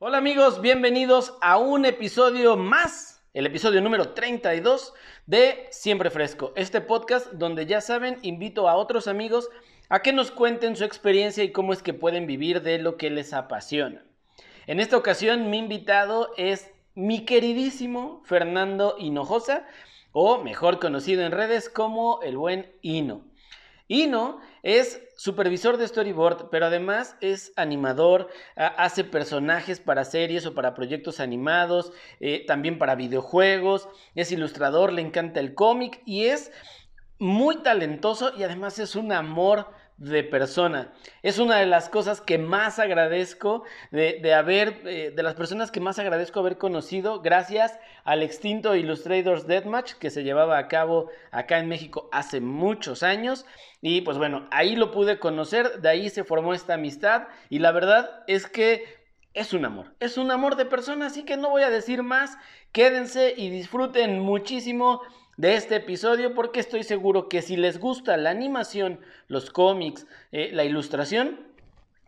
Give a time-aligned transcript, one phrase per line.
[0.00, 4.94] Hola amigos, bienvenidos a un episodio más, el episodio número 32
[5.26, 9.50] de Siempre Fresco, este podcast donde ya saben, invito a otros amigos
[9.88, 13.10] a que nos cuenten su experiencia y cómo es que pueden vivir de lo que
[13.10, 14.04] les apasiona.
[14.68, 19.66] En esta ocasión mi invitado es mi queridísimo Fernando Hinojosa,
[20.12, 23.24] o mejor conocido en redes como el buen Hino.
[23.88, 30.74] Hino es supervisor de storyboard, pero además es animador, hace personajes para series o para
[30.74, 36.52] proyectos animados, eh, también para videojuegos, es ilustrador, le encanta el cómic y es
[37.18, 39.66] muy talentoso y además es un amor
[39.98, 40.92] de persona.
[41.22, 45.80] Es una de las cosas que más agradezco de, haber, eh, de las personas que
[45.80, 51.58] más agradezco haber conocido gracias al extinto Illustrators Deathmatch que se llevaba a cabo acá
[51.58, 53.44] en México hace muchos años.
[53.82, 57.72] Y pues bueno, ahí lo pude conocer, de ahí se formó esta amistad y la
[57.72, 58.98] verdad es que
[59.34, 62.36] es un amor, es un amor de persona, así que no voy a decir más,
[62.72, 65.02] quédense y disfruten muchísimo
[65.38, 70.50] de este episodio porque estoy seguro que si les gusta la animación, los cómics, eh,
[70.52, 71.40] la ilustración,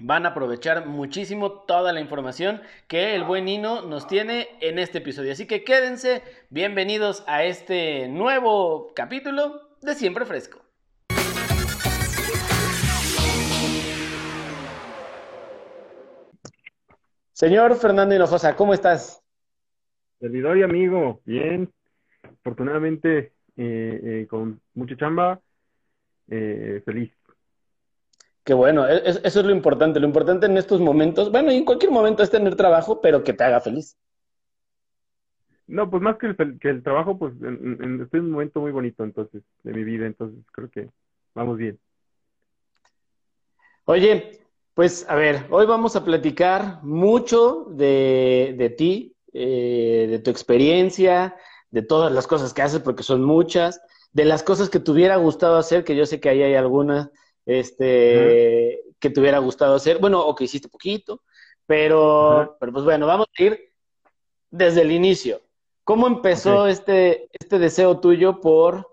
[0.00, 4.98] van a aprovechar muchísimo toda la información que el buen Nino nos tiene en este
[4.98, 5.30] episodio.
[5.30, 10.60] Así que quédense, bienvenidos a este nuevo capítulo de Siempre Fresco.
[17.32, 19.22] Señor Fernando Hinojosa, ¿cómo estás?
[20.18, 21.72] Servidor y amigo, bien,
[22.22, 25.40] afortunadamente eh, eh, con mucha chamba,
[26.28, 27.12] eh, feliz.
[28.44, 30.00] Qué bueno, e, eso es lo importante.
[30.00, 33.32] Lo importante en estos momentos, bueno, y en cualquier momento es tener trabajo, pero que
[33.32, 33.96] te haga feliz.
[35.66, 38.72] No, pues más que el, que el trabajo, pues en, estoy en un momento muy
[38.72, 40.88] bonito entonces de mi vida, entonces creo que
[41.34, 41.78] vamos bien.
[43.84, 44.40] Oye,
[44.74, 51.36] pues a ver, hoy vamos a platicar mucho de, de ti, de tu experiencia,
[51.70, 53.80] de todas las cosas que haces, porque son muchas,
[54.12, 57.10] de las cosas que te hubiera gustado hacer, que yo sé que ahí hay algunas
[57.46, 61.22] este, que te hubiera gustado hacer, bueno, o que hiciste poquito,
[61.66, 63.72] pero, pero pues bueno, vamos a ir
[64.50, 65.40] desde el inicio.
[65.84, 68.86] ¿Cómo empezó este, este deseo tuyo por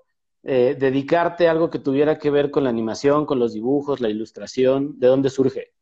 [0.44, 4.10] eh, dedicarte a algo que tuviera que ver con la animación, con los dibujos, la
[4.10, 5.00] ilustración?
[5.00, 5.74] ¿De dónde surge?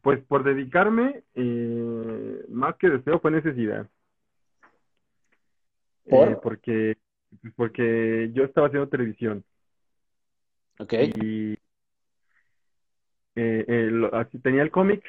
[0.00, 3.88] Pues por dedicarme, eh, más que deseo, fue necesidad.
[6.06, 6.96] Eh, porque,
[7.56, 9.44] porque yo estaba haciendo televisión.
[10.78, 10.92] Ok.
[10.92, 11.52] Y
[13.34, 15.02] eh, eh, así, tenía el cómic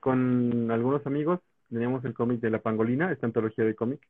[0.00, 1.40] con algunos amigos.
[1.68, 4.00] Teníamos el cómic de La Pangolina, esta antología de cómic.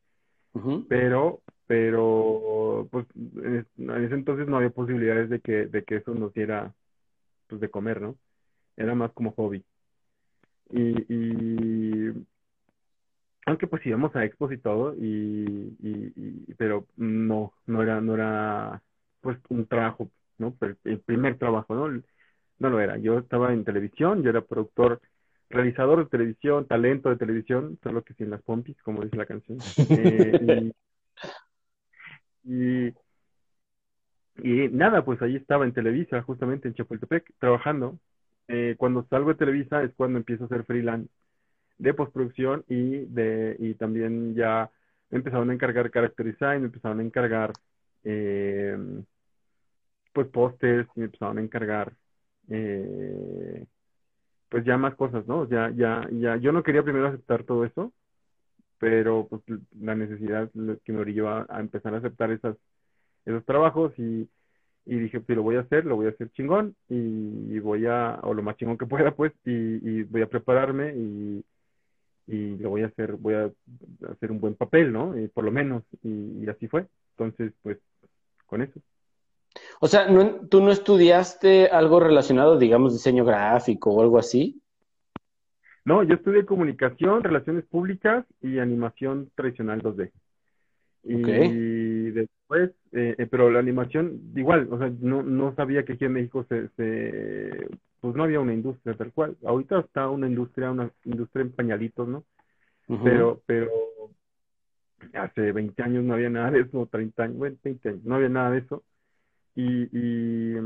[0.88, 6.32] Pero, pero, pues, en ese entonces no había posibilidades de que, de que eso nos
[6.32, 6.74] diera,
[7.46, 8.16] pues, de comer, ¿no?
[8.76, 9.64] Era más como hobby.
[10.70, 12.12] Y, y
[13.50, 18.82] aunque pues íbamos a expos y todo, y, y, pero no, no era, no era
[19.20, 20.56] pues un trabajo, ¿no?
[20.84, 22.02] El primer trabajo, ¿no?
[22.58, 22.96] No lo era.
[22.98, 25.00] Yo estaba en televisión, yo era productor,
[25.48, 29.58] realizador de televisión, talento de televisión, solo que sin las pompis, como dice la canción.
[32.42, 32.94] Eh,
[34.42, 37.98] y, y, nada, pues ahí estaba en Televisa, justamente en Chapultepec, trabajando.
[38.48, 41.10] Eh, cuando salgo de Televisa es cuando empiezo a hacer freelance
[41.80, 44.70] de postproducción y de y también ya
[45.10, 47.52] me empezaron a encargar character design, me empezaron a encargar
[48.04, 48.76] eh,
[50.12, 51.92] pues pósters, me empezaron a encargar
[52.48, 53.66] eh,
[54.48, 55.48] pues ya más cosas, ¿no?
[55.48, 57.92] Ya, ya, ya, yo no quería primero aceptar todo eso,
[58.78, 59.42] pero pues
[59.80, 60.50] la necesidad
[60.84, 62.56] que me orilló a, empezar a aceptar esas,
[63.24, 64.28] esos trabajos y,
[64.86, 68.20] y dije, pues lo voy a hacer, lo voy a hacer chingón y, voy a,
[68.22, 71.44] o lo más chingón que pueda pues, y, y voy a prepararme y,
[72.30, 73.50] y lo voy a hacer, voy a
[74.10, 75.18] hacer un buen papel, ¿no?
[75.18, 76.86] Y por lo menos, y, así fue.
[77.16, 77.78] Entonces, pues,
[78.46, 78.80] con eso.
[79.80, 80.06] O sea,
[80.48, 84.62] ¿tú no estudiaste algo relacionado, digamos, diseño gráfico o algo así?
[85.84, 90.12] No, yo estudié comunicación, relaciones públicas y animación tradicional 2D.
[91.02, 92.12] Y
[92.50, 96.12] después, eh, eh, pero la animación, igual, o sea, no, no sabía que aquí en
[96.12, 97.68] México se, se
[98.00, 99.36] pues no había una industria tal cual.
[99.44, 102.24] Ahorita está una industria, una industria en pañalitos, ¿no?
[103.04, 103.70] Pero, pero
[105.14, 108.28] hace 20 años no había nada de eso, 30 años, bueno, 20 años, no había
[108.28, 108.82] nada de eso.
[109.54, 110.56] Y, y,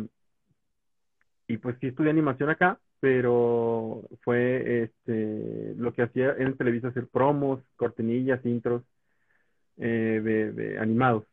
[1.49, 7.09] y pues sí estudié animación acá, pero fue este lo que hacía en Televisa hacer
[7.09, 8.83] promos, cortinillas, intros
[9.77, 11.25] eh, de, de animados,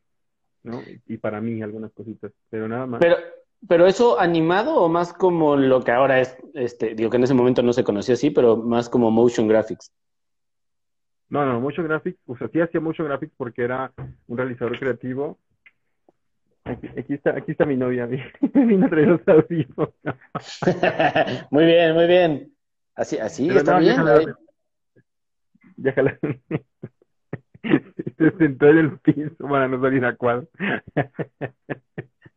[0.63, 0.81] ¿no?
[1.08, 3.02] Y para mí algunas cositas, pero nada más.
[3.02, 3.18] Pero
[3.68, 7.34] pero eso animado o más como lo que ahora es, este, digo que en ese
[7.34, 9.92] momento no se conocía así, pero más como motion graphics.
[11.30, 13.94] No, no, motion graphics, o sea, sí hacía motion graphics porque era
[14.28, 15.38] un realizador creativo.
[16.63, 18.08] Aquí, aquí está, aquí está mi novia,
[18.54, 19.94] vino a traer los audífonos.
[21.52, 22.54] muy bien, muy bien.
[22.96, 23.98] Así, así está bien.
[25.78, 26.19] Déjala.
[28.18, 30.48] Se sentó en el piso para no salir a cuadro.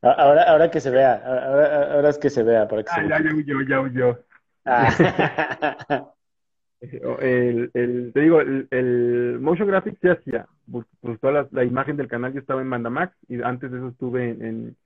[0.00, 2.68] Ahora, ahora que se vea, ahora, ahora es que se vea.
[2.68, 4.18] Para que ah, ya, ya huyó, ya huyó.
[4.64, 6.10] Ah.
[7.20, 10.46] El, el, te digo, el, el motion graphics se hacía.
[10.70, 10.86] Pues,
[11.20, 14.76] toda la, imagen del canal yo estaba en Mandamax y antes de eso estuve en,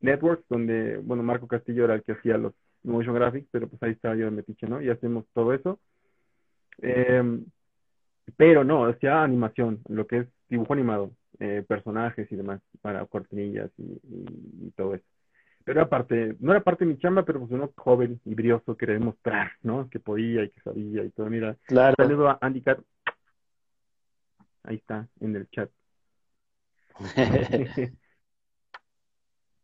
[0.00, 2.52] Networks, donde, bueno, Marco Castillo era el que hacía los
[2.82, 4.82] motion graphics, pero pues ahí estaba yo de metiche, ¿no?
[4.82, 5.80] Y hacemos todo eso.
[6.82, 7.22] Eh,
[8.36, 13.70] pero no, hacía animación, lo que es dibujo animado, eh, personajes y demás, para cortinillas
[13.78, 15.04] y, todo eso.
[15.64, 18.94] Pero aparte, no era parte de mi chamba, pero pues uno joven y brioso quería
[18.94, 19.88] demostrar, ¿no?
[19.88, 21.30] Que podía y que sabía y todo.
[21.30, 21.94] Mira, claro.
[21.96, 22.80] saludo a Andy Cat.
[24.62, 25.70] Ahí está, en el chat.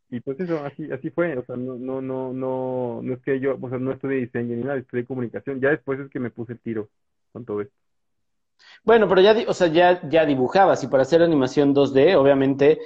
[0.09, 3.39] y pues eso, así, así fue, o sea, no, no, no, no, no es que
[3.39, 6.31] yo, o sea, no estudié diseño ni nada, estudié comunicación, ya después es que me
[6.31, 6.89] puse el tiro
[7.31, 7.80] con todo esto.
[8.83, 12.79] Bueno, pero ya, o sea, ya, ya dibujabas y para hacer animación 2D, obviamente,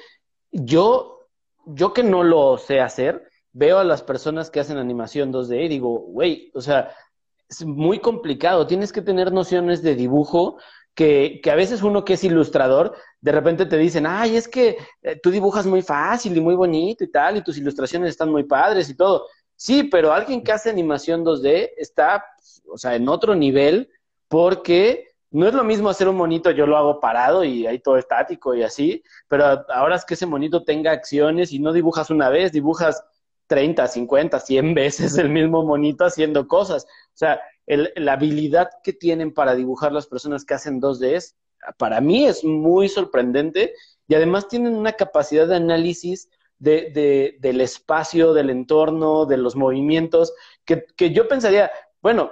[0.51, 1.27] yo,
[1.65, 5.69] yo que no lo sé hacer, veo a las personas que hacen animación 2D y
[5.69, 6.91] digo, güey, o sea,
[7.47, 10.57] es muy complicado, tienes que tener nociones de dibujo
[10.93, 14.77] que, que, a veces uno que es ilustrador, de repente te dicen, ay, es que
[15.01, 18.43] eh, tú dibujas muy fácil y muy bonito y tal, y tus ilustraciones están muy
[18.43, 19.25] padres y todo.
[19.55, 22.25] Sí, pero alguien que hace animación 2D está,
[22.67, 23.89] o sea, en otro nivel
[24.27, 27.97] porque no es lo mismo hacer un monito, yo lo hago parado y ahí todo
[27.97, 32.29] estático y así, pero ahora es que ese monito tenga acciones y no dibujas una
[32.29, 33.03] vez, dibujas
[33.47, 36.85] 30, 50, 100 veces el mismo monito haciendo cosas.
[36.85, 41.33] O sea, la habilidad que tienen para dibujar las personas que hacen 2D
[41.77, 43.73] para mí es muy sorprendente
[44.07, 46.29] y además tienen una capacidad de análisis
[46.59, 50.33] de, del espacio, del entorno, de los movimientos,
[50.63, 51.69] que yo pensaría,
[52.01, 52.31] bueno,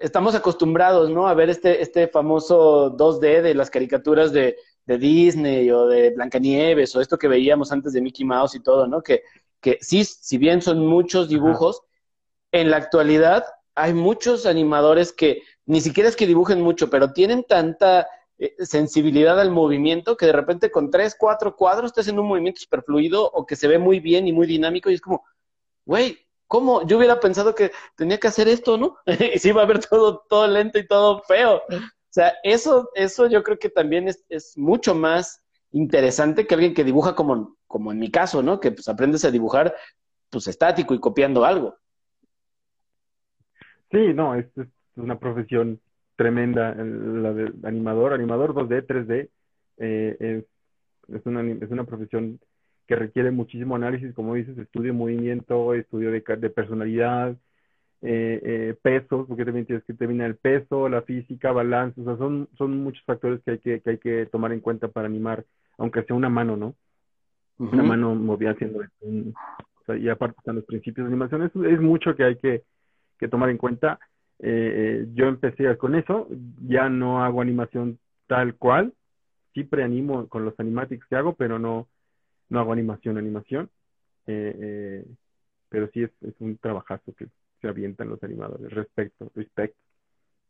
[0.00, 1.28] estamos acostumbrados, ¿no?
[1.28, 4.56] A ver este, este famoso 2D de las caricaturas de,
[4.86, 8.86] de Disney o de Blancanieves o esto que veíamos antes de Mickey Mouse y todo,
[8.86, 9.02] ¿no?
[9.02, 9.22] Que,
[9.60, 11.82] que sí, si bien son muchos dibujos,
[12.50, 13.44] en la actualidad
[13.74, 18.08] hay muchos animadores que ni siquiera es que dibujen mucho, pero tienen tanta
[18.38, 22.60] eh, sensibilidad al movimiento que de repente con tres, cuatro cuadros te hacen un movimiento
[22.60, 25.24] superfluido o que se ve muy bien y muy dinámico y es como,
[25.84, 26.18] güey,
[26.50, 26.84] ¿cómo?
[26.84, 28.96] Yo hubiera pensado que tenía que hacer esto, ¿no?
[29.06, 31.62] y se iba a ver todo, todo lento y todo feo.
[31.68, 36.74] O sea, eso, eso yo creo que también es, es mucho más interesante que alguien
[36.74, 38.58] que dibuja como, como en mi caso, ¿no?
[38.58, 39.72] Que pues aprendes a dibujar
[40.28, 41.76] pues estático y copiando algo.
[43.92, 44.46] Sí, no, es,
[44.96, 45.80] una profesión
[46.16, 49.28] tremenda, la de animador, animador 2D, 3D,
[49.78, 50.44] eh,
[51.14, 52.40] es, una, es una profesión
[52.90, 57.36] que requiere muchísimo análisis, como dices, estudio de movimiento, estudio de, de personalidad,
[58.02, 62.16] eh, eh, pesos, porque también tienes que terminar el peso, la física, balance, o sea,
[62.16, 65.44] son, son muchos factores que hay que, que hay que tomar en cuenta para animar,
[65.78, 66.74] aunque sea una mano, ¿no?
[67.60, 69.06] Una mano movida haciendo esto.
[69.06, 72.64] O sea, y aparte están los principios de animación, es, es mucho que hay que,
[73.20, 74.00] que tomar en cuenta.
[74.40, 76.26] Eh, yo empecé con eso,
[76.66, 78.94] ya no hago animación tal cual,
[79.54, 81.86] sí preanimo con los animatics que hago, pero no,
[82.50, 83.70] no hago animación, animación,
[84.26, 85.04] eh, eh,
[85.68, 87.26] pero sí es, es, un trabajazo que
[87.60, 89.78] se avientan los animadores respecto, respecto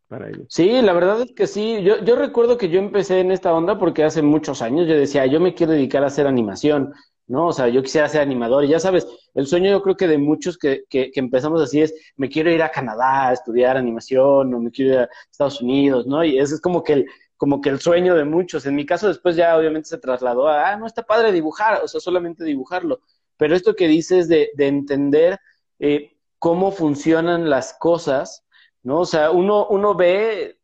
[0.08, 0.46] para ellos.
[0.48, 1.82] Sí, la verdad es que sí.
[1.82, 5.26] Yo, yo recuerdo que yo empecé en esta onda porque hace muchos años yo decía,
[5.26, 6.92] yo me quiero dedicar a hacer animación,
[7.28, 7.48] ¿no?
[7.48, 10.18] O sea, yo quisiera ser animador y ya sabes, el sueño yo creo que de
[10.18, 14.52] muchos que, que, que empezamos así es, me quiero ir a Canadá a estudiar animación
[14.52, 16.24] o me quiero ir a Estados Unidos, ¿no?
[16.24, 17.06] Y ese es como que el,
[17.40, 18.66] como que el sueño de muchos.
[18.66, 21.88] En mi caso después ya obviamente se trasladó a, ah, no está padre dibujar, o
[21.88, 23.00] sea, solamente dibujarlo.
[23.38, 25.40] Pero esto que dices de, de entender
[25.78, 28.44] eh, cómo funcionan las cosas,
[28.82, 29.00] ¿no?
[29.00, 30.60] O sea, uno, uno ve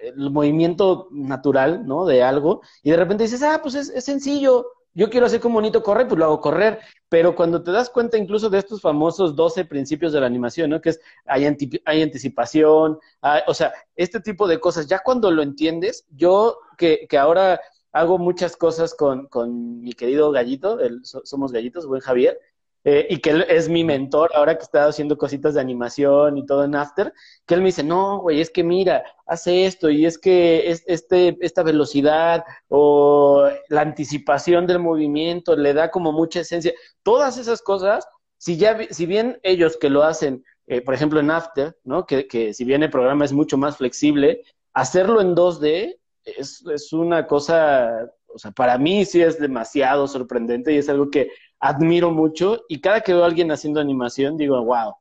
[0.00, 2.06] el movimiento natural, ¿no?
[2.06, 5.54] De algo y de repente dices, ah, pues es, es sencillo, yo quiero hacer como
[5.54, 6.80] bonito correr, pues lo hago correr.
[7.08, 10.80] Pero cuando te das cuenta incluso de estos famosos 12 principios de la animación, ¿no?
[10.80, 11.46] Que es, hay,
[11.84, 12.98] hay anticipación,
[13.46, 17.60] o sea, este tipo de cosas, ya cuando lo entiendes, yo que, que ahora
[17.92, 22.38] hago muchas cosas con, con mi querido gallito, el, somos gallitos, buen Javier,
[22.84, 26.44] eh, y que él es mi mentor ahora que está haciendo cositas de animación y
[26.44, 27.12] todo en After,
[27.46, 30.82] que él me dice, no, güey, es que mira, hace esto y es que es,
[30.86, 36.72] este, esta velocidad o la anticipación del movimiento le da como mucha esencia.
[37.02, 41.30] Todas esas cosas, si, ya, si bien ellos que lo hacen, eh, por ejemplo en
[41.30, 42.04] After, ¿no?
[42.06, 46.92] Que, que si bien el programa es mucho más flexible, hacerlo en 2D es, es
[46.92, 51.30] una cosa, o sea, para mí sí es demasiado sorprendente y es algo que
[51.62, 54.94] admiro mucho y cada que veo a alguien haciendo animación digo, wow,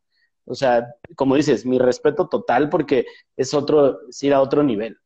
[0.45, 3.05] o sea, como dices, mi respeto total porque
[3.37, 4.97] es otro, es ir a otro nivel.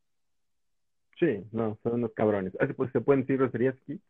[1.18, 2.52] Sí, no, son unos cabrones.
[2.60, 4.00] Ah, pues se pueden decir groserías aquí.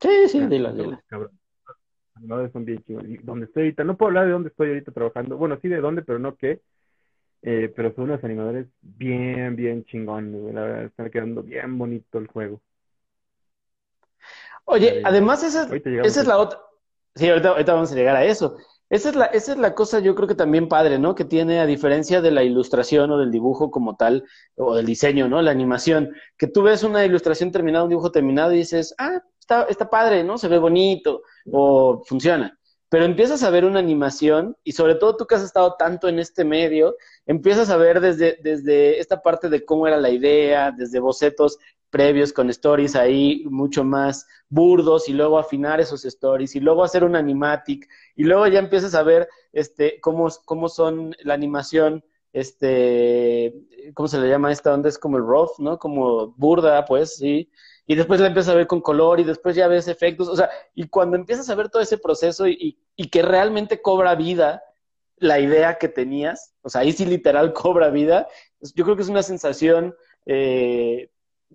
[0.00, 1.02] Sí, sí, Ah, dilo, dilo.
[1.08, 1.36] cabrones.
[1.66, 3.10] Los animadores son bien chingones.
[3.12, 5.36] Y donde estoy ahorita, no puedo hablar de dónde estoy ahorita trabajando.
[5.36, 6.62] Bueno, sí de dónde, pero no qué.
[7.42, 10.54] Eh, pero son unos animadores bien, bien chingones.
[10.54, 12.60] La verdad, está quedando bien bonito el juego.
[14.66, 16.60] Oye, además esa esa es la otra.
[17.14, 18.56] Sí, ahorita, ahorita vamos a llegar a eso.
[18.88, 21.14] Esa es la, esa es la cosa, yo creo que también padre, ¿no?
[21.14, 25.28] Que tiene, a diferencia de la ilustración o del dibujo como tal, o del diseño,
[25.28, 25.42] ¿no?
[25.42, 29.64] La animación, que tú ves una ilustración terminada, un dibujo terminado y dices, ah, está,
[29.64, 30.38] está padre, ¿no?
[30.38, 32.56] Se ve bonito, o funciona.
[32.88, 36.20] Pero empiezas a ver una animación, y sobre todo tú que has estado tanto en
[36.20, 36.94] este medio,
[37.26, 41.58] empiezas a ver desde, desde esta parte de cómo era la idea, desde bocetos
[41.90, 47.04] previos con stories ahí mucho más burdos y luego afinar esos stories y luego hacer
[47.04, 53.54] un animatic y luego ya empiezas a ver este cómo, cómo son la animación este
[53.94, 57.50] cómo se le llama esta onda es como el rough no como burda pues sí.
[57.88, 60.28] Y después la empiezas a ver con color y después ya ves efectos.
[60.28, 64.16] O sea y cuando empiezas a ver todo ese proceso y, y, que realmente cobra
[64.16, 64.62] vida
[65.18, 68.28] la idea que tenías o sea ahí sí literal cobra vida
[68.58, 69.94] pues yo creo que es una sensación
[70.26, 71.10] eh,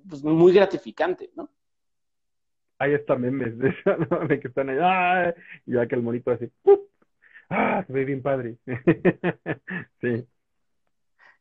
[0.07, 1.49] pues muy gratificante no
[2.79, 4.27] Hay hasta memes de eso, ¿no?
[4.27, 5.33] De que están ahí, ¡ah!
[5.65, 6.89] Y ya que el monito así, ¡pup!
[7.49, 7.83] ¡ah!
[7.85, 8.57] Se ve bien padre.
[10.01, 10.27] Sí,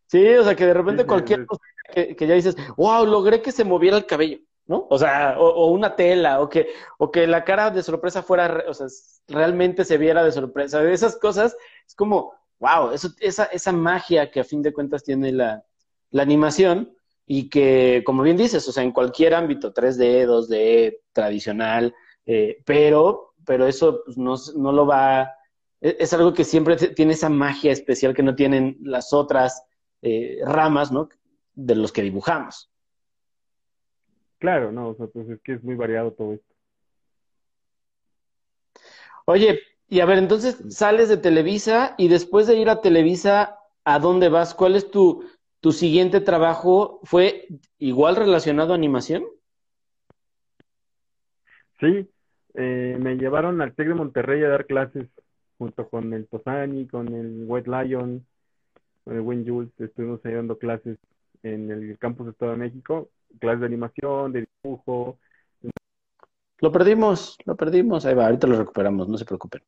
[0.07, 1.47] Sí, o sea, que de repente Sí, cualquier sí.
[1.47, 4.87] cosa que, que ya dices, wow, logré que se moviera el cabello, ¿no?
[4.90, 8.64] O sea, o, o una tela, o que, o que la cara de sorpresa fuera,
[8.69, 8.88] o sea,
[9.28, 10.83] realmente se viera de sorpresa.
[10.83, 15.04] De esas cosas, es como, wow, eso, esa, esa magia que a fin de cuentas
[15.04, 15.64] tiene la,
[16.11, 16.97] la animación
[17.33, 21.95] y que, como bien dices, o sea, en cualquier ámbito, 3D, 2D, tradicional,
[22.27, 25.31] eh, pero, pero eso pues, no, no lo va,
[25.81, 29.65] es, es algo que siempre tiene esa magia especial que no tienen las otras
[30.03, 31.09] eh, ramas, ¿no?
[31.55, 32.69] De los que dibujamos.
[34.41, 36.53] claro, no, o sea, pues es que es muy variado todo esto.
[39.25, 44.01] Oye, y a ver, entonces sales de Televisa y después de ir a Televisa, ¿a
[44.01, 44.53] dónde vas?
[44.53, 45.25] ¿Cuál es tu,
[45.61, 47.00] tu siguiente trabajo?
[47.05, 47.49] ¿Fue
[47.79, 49.25] igual relacionado a animación?
[51.79, 52.09] Sí,
[52.55, 55.09] eh, me llevaron al TEC de Monterrey a dar clases
[55.59, 58.26] junto con el Tosani, con el White Lion,
[59.05, 60.99] con el Wayne Jules, estuvimos ahí dando clases
[61.43, 65.19] en el campus de Estado de México, clases de animación, de dibujo,
[66.59, 68.05] Lo perdimos, lo perdimos.
[68.05, 69.62] Ahí va, ahorita lo recuperamos, no se preocupen.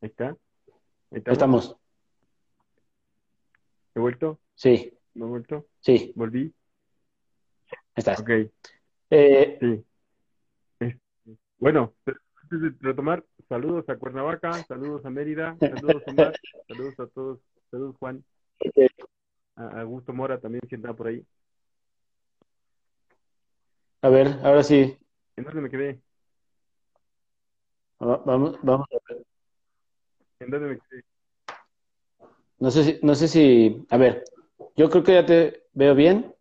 [0.00, 0.36] ahí está,
[1.10, 1.76] ahí estamos.
[3.94, 6.52] He vuelto, Sí, no he vuelto, sí, volví,
[7.94, 8.20] estás.
[8.20, 8.30] ok,
[9.10, 9.84] Eh, sí.
[10.80, 11.00] Este,
[11.58, 11.94] Bueno,
[12.42, 17.40] antes de retomar, saludos a Cuernavaca, saludos a Mérida, saludos a Omar, saludos a todos,
[17.70, 18.24] saludos Juan,
[19.56, 21.24] a Augusto Mora también si anda por ahí.
[24.00, 24.96] a ver, ahora sí.
[25.36, 26.00] ¿En dónde me quedé?
[28.00, 29.24] Va- Vamos, vamos a ver.
[30.40, 31.04] ¿En dónde me quedé?
[32.62, 34.22] No sé si, no sé si, a ver,
[34.76, 36.32] yo creo que ya te veo bien.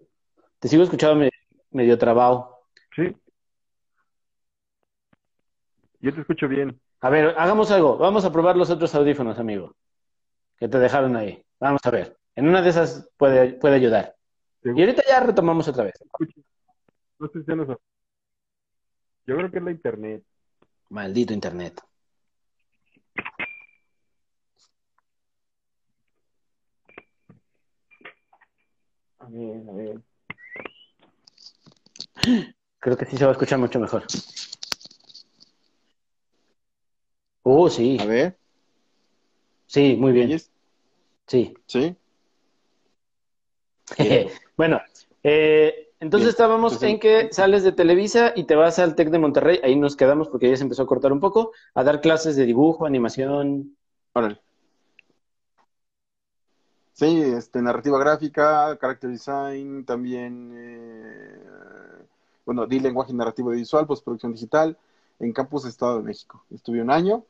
[0.60, 1.32] Te sigo escuchando me-
[1.72, 2.60] medio trabado.
[2.96, 3.16] Sí.
[6.00, 6.80] Yo te escucho bien.
[7.00, 7.98] A ver, hagamos algo.
[7.98, 9.75] Vamos a probar los otros audífonos, amigo,
[10.60, 11.44] que te dejaron ahí.
[11.60, 12.16] Vamos a ver.
[12.36, 14.16] En una de esas puede, puede ayudar.
[14.62, 15.96] ¿Te Y ahorita ya retomamos otra vez.
[17.18, 17.68] No sé si ya nos...
[19.25, 20.24] Yo creo que es la internet.
[20.90, 21.82] Maldito internet.
[29.22, 30.01] A ver, a ver.
[32.80, 34.04] Creo que sí se va a escuchar mucho mejor.
[37.44, 37.98] Oh, sí.
[38.00, 38.38] A ver,
[39.68, 40.38] Sí, muy bien.
[41.28, 41.54] Sí.
[41.66, 41.96] ¿Sí?
[44.58, 44.80] Bueno,
[45.24, 46.30] eh, entonces Bien.
[46.30, 49.60] estábamos en que sales de Televisa y te vas al TEC de Monterrey.
[49.63, 52.46] Ahí nos quedamos porque ya se empezó a cortar un poco, a dar clases de
[52.46, 53.78] dibujo, animación.
[54.13, 54.40] Órale.
[56.93, 61.39] Sí, este, narrativa gráfica, character design, también, eh,
[62.45, 64.77] bueno, di lenguaje narrativo y visual, postproducción digital,
[65.19, 66.43] en Campus Estado de México.
[66.51, 67.24] Estuve un año,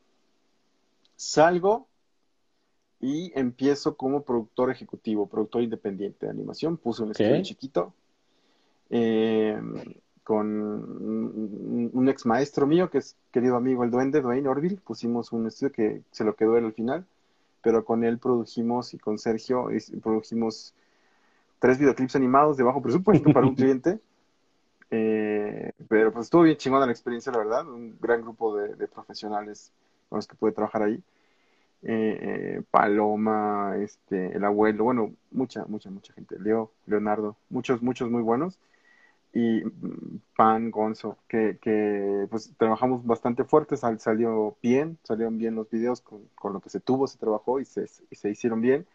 [1.15, 1.87] salgo
[2.99, 6.77] y empiezo como productor ejecutivo, productor independiente de animación.
[6.77, 7.93] Puse un estudio chiquito
[8.89, 9.59] eh,
[10.23, 14.77] con un, un ex maestro mío, que es querido amigo el duende, Dwayne Orville.
[14.77, 17.05] Pusimos un estudio que se lo quedó él al final,
[17.61, 19.67] pero con él produjimos y con Sergio
[20.01, 20.73] produjimos
[21.59, 23.99] tres videoclips animados de bajo presupuesto para un cliente.
[24.89, 27.67] Eh, pero pues estuvo bien chingona la experiencia, la verdad.
[27.67, 29.71] Un gran grupo de, profesionales
[30.09, 31.01] con los que pude trabajar ahí.
[31.83, 36.37] Eh, Paloma, este, el abuelo, bueno, mucha, mucha, mucha gente.
[36.39, 38.59] Leo, Leonardo, muchos, muchos muy buenos.
[39.33, 45.69] Y mm, Pan, Gonzo, que, que pues trabajamos bastante fuerte, salió bien, salieron bien los
[45.69, 48.85] videos con, con, lo que se tuvo, se trabajó y se, y se hicieron bien.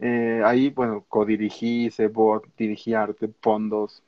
[0.00, 4.02] Eh, ahí, bueno, codirigí, board, dirigí arte, fondos,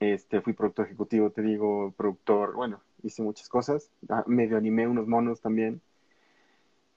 [0.00, 5.06] este, fui productor ejecutivo, te digo, productor, bueno, hice muchas cosas, ah, medio animé unos
[5.06, 5.80] monos también.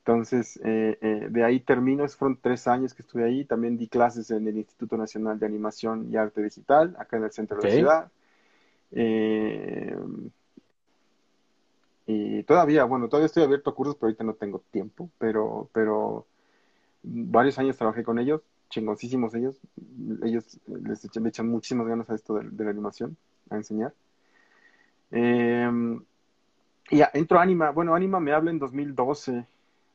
[0.05, 4.31] Entonces, eh, eh, de ahí termino, fueron tres años que estuve ahí, también di clases
[4.31, 7.73] en el Instituto Nacional de Animación y Arte Digital, acá en el centro de la
[7.73, 8.11] ciudad.
[12.05, 16.25] y todavía, bueno, todavía estoy abierto a cursos, pero ahorita no tengo tiempo, pero, pero
[17.01, 19.55] varios años trabajé con ellos, chingoncísimos ellos.
[20.21, 23.15] Ellos les echan, echan muchísimas ganas a esto de, la animación,
[23.49, 23.93] a enseñar.
[25.11, 26.03] Em,
[26.89, 27.69] y entro a Anima.
[27.69, 29.45] Bueno, Anima me habla en 2012.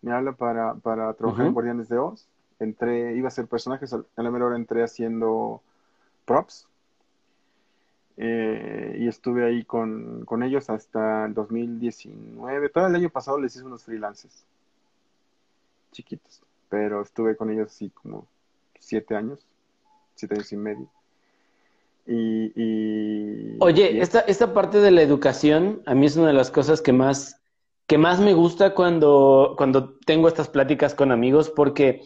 [0.02, 2.28] Me habla para, para trabajar en Guardianes de Oz.
[2.58, 5.62] Entré, iba a ser personajes, a la mejor entré haciendo
[6.24, 6.66] props.
[8.16, 12.68] Eh, y estuve ahí con, con, ellos hasta el 2019.
[12.70, 14.44] Todo el año pasado les hice unos freelances
[15.92, 18.26] chiquitos pero estuve con ellos así como
[18.78, 19.40] siete años,
[20.14, 20.88] siete años y medio.
[22.10, 26.80] Y, Oye, esta, esta parte de la educación a mí es una de las cosas
[26.80, 27.38] que más,
[27.88, 32.02] que más me gusta cuando, cuando tengo estas pláticas con amigos, porque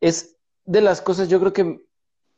[0.00, 1.80] es de las cosas, yo creo que,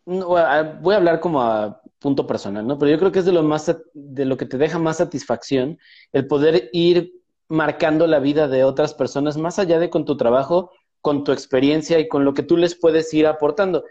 [0.07, 2.79] voy a hablar como a punto personal, ¿no?
[2.79, 5.79] Pero yo creo que es de lo más, de lo que te deja más satisfacción,
[6.13, 7.13] el poder ir
[7.49, 11.99] marcando la vida de otras personas, más allá de con tu trabajo, con tu experiencia
[11.99, 13.85] y con lo que tú les puedes ir aportando.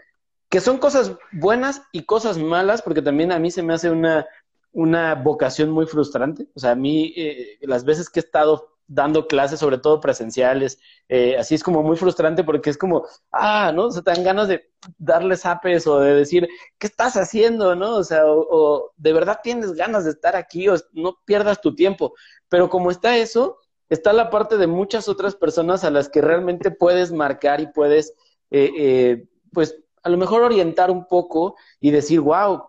[0.48, 4.26] Que son cosas buenas y cosas malas, porque también a mí se me hace una,
[4.72, 6.48] una vocación muy frustrante.
[6.54, 10.78] O sea, a mí, eh, las veces que he estado dando clases, sobre todo presenciales,
[11.08, 13.86] eh, así es como muy frustrante porque es como, ah, ¿no?
[13.86, 17.96] O te dan ganas de darles apes o de decir, ¿qué estás haciendo, no?
[17.96, 22.14] O sea, o de verdad tienes ganas de estar aquí o no pierdas tu tiempo.
[22.48, 26.70] Pero como está eso, está la parte de muchas otras personas a las que realmente
[26.70, 28.14] puedes marcar y puedes,
[28.50, 32.62] eh, eh, pues, a lo mejor orientar un poco y decir, wow,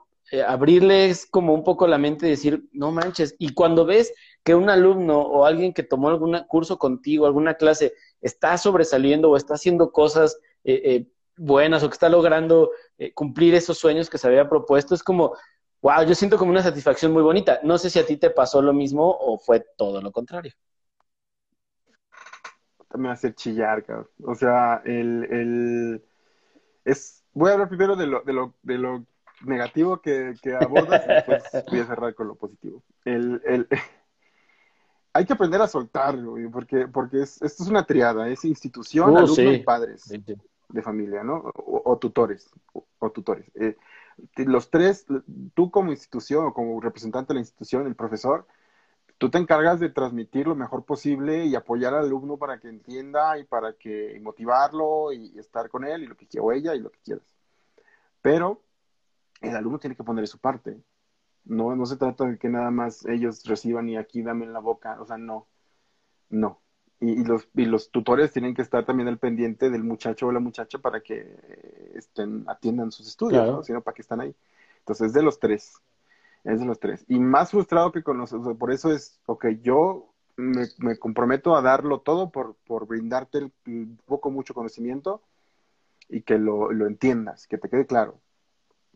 [0.48, 3.36] abrirles como un poco la mente y decir, no manches.
[3.38, 4.12] Y cuando ves
[4.48, 9.36] que un alumno o alguien que tomó algún curso contigo, alguna clase, está sobresaliendo o
[9.36, 10.40] está haciendo cosas
[11.36, 12.72] buenas o que está logrando
[13.14, 15.36] cumplir esos sueños que se había propuesto, es como,
[15.82, 17.60] wow, yo siento como una satisfacción muy bonita.
[17.64, 20.54] No sé si a ti te pasó lo mismo o fue todo lo contrario
[22.98, 24.08] me va a hacer chillar, cabrón.
[24.24, 26.04] O sea, el, el,
[26.86, 29.06] es, voy a hablar primero de lo, de lo, de lo
[29.42, 32.84] negativo que, que abordas y después voy a cerrar con lo positivo.
[33.06, 33.68] El, el,
[35.18, 36.16] hay que aprender a soltar,
[36.52, 40.14] porque, porque es, esto es una triada, es institución, uh, alumnos y padres
[40.70, 41.52] de familia, ¿no?
[41.56, 42.52] O, tutores,
[43.00, 43.50] o, tutores.
[43.56, 43.76] Eh,
[44.46, 45.08] los tres,
[45.56, 48.46] tú como institución o como representante de la institución, el profesor,
[49.18, 53.40] tú te encargas de transmitir lo mejor posible y apoyar al alumno para que entienda
[53.40, 56.80] y para que motivarlo y estar con él y lo que quiera o ella y
[56.80, 57.26] lo que quieras.
[58.22, 58.62] Pero
[59.42, 60.78] el alumno tiene que poner su parte.
[61.48, 64.60] No, no se trata de que nada más ellos reciban y aquí dame en la
[64.60, 65.00] boca.
[65.02, 65.48] O sea, no.
[66.30, 66.62] No.
[67.00, 70.40] Y, los, y los tutores tienen que estar también al pendiente del muchacho o la
[70.40, 73.64] muchacha para que estén, atiendan sus estudios, ¿no?
[73.64, 74.36] Sino para que están ahí.
[74.80, 75.76] Entonces, de los tres.
[76.44, 77.06] Es de los tres.
[77.08, 82.00] Y más frustrado que con los, por eso es, ok, yo me, comprometo a darlo
[82.00, 85.22] todo por, por brindarte el, poco, mucho conocimiento
[86.08, 88.20] y que lo, lo, entiendas, que te quede claro.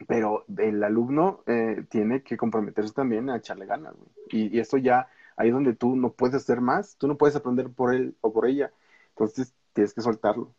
[0.07, 3.93] Pero el alumno eh, tiene que comprometerse también a echarle ganas,
[4.29, 7.35] Y, y eso ya, ahí es donde tú no puedes hacer más, tú no puedes
[7.35, 8.71] aprender por él o por ella.
[9.09, 10.53] Entonces tienes que soltarlo.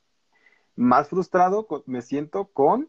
[0.76, 2.88] Más frustrado me siento con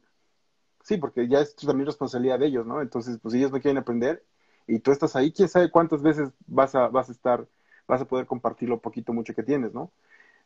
[0.84, 2.82] Sí, porque ya es también responsabilidad de ellos, ¿no?
[2.82, 4.24] Entonces, pues ellos no quieren aprender
[4.68, 7.48] y tú estás ahí, quién sabe cuántas veces vas a, vas a estar,
[7.88, 9.92] vas a poder compartir lo poquito, mucho que tienes, ¿no?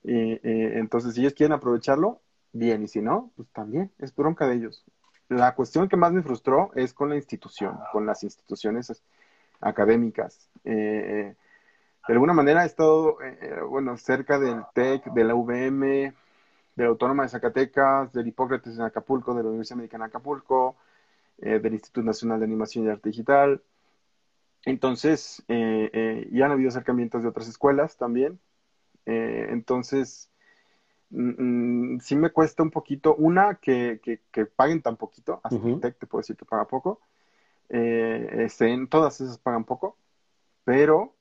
[0.04, 2.22] Y, entonces, si ellos quieren aprovecharlo,
[2.54, 4.86] bien, y si no, pues también, es bronca de ellos.
[5.30, 9.04] La cuestión que más me frustró es con la institución, con las instituciones
[9.60, 10.50] académicas.
[10.64, 11.36] Eh,
[12.08, 16.14] de alguna manera he estado, eh, eh, bueno, cerca del TEC, de la UVM,
[16.76, 20.76] de la Autónoma de Zacatecas, del Hipócrates en Acapulco, de la Universidad Americana de Acapulco,
[21.38, 23.62] del Instituto Nacional de Animación y Arte Digital.
[24.66, 28.40] Entonces, ya han habido acercamientos de otras escuelas también.
[29.06, 30.32] entonces,
[31.10, 33.16] mm, mm, sí me cuesta un poquito.
[33.16, 35.40] Una, que, que, que paguen tan poquito.
[35.44, 35.80] Hasta Ujú.
[35.80, 37.02] Tech te puedo decir que paga poco.
[37.70, 39.98] Eh, este, en todas esas pagan poco.
[40.64, 41.16] Pero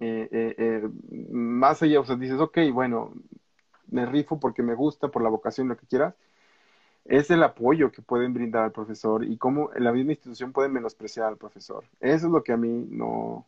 [0.00, 0.88] eh, eh, eh,
[1.30, 3.12] más allá, o sea, dices, ok, bueno,
[3.88, 6.14] me rifo porque me gusta, por la vocación, lo que quieras.
[7.04, 11.26] Es el apoyo que pueden brindar al profesor y cómo la misma institución pueden menospreciar
[11.26, 11.84] al profesor.
[12.00, 13.46] Eso es lo que a mí no,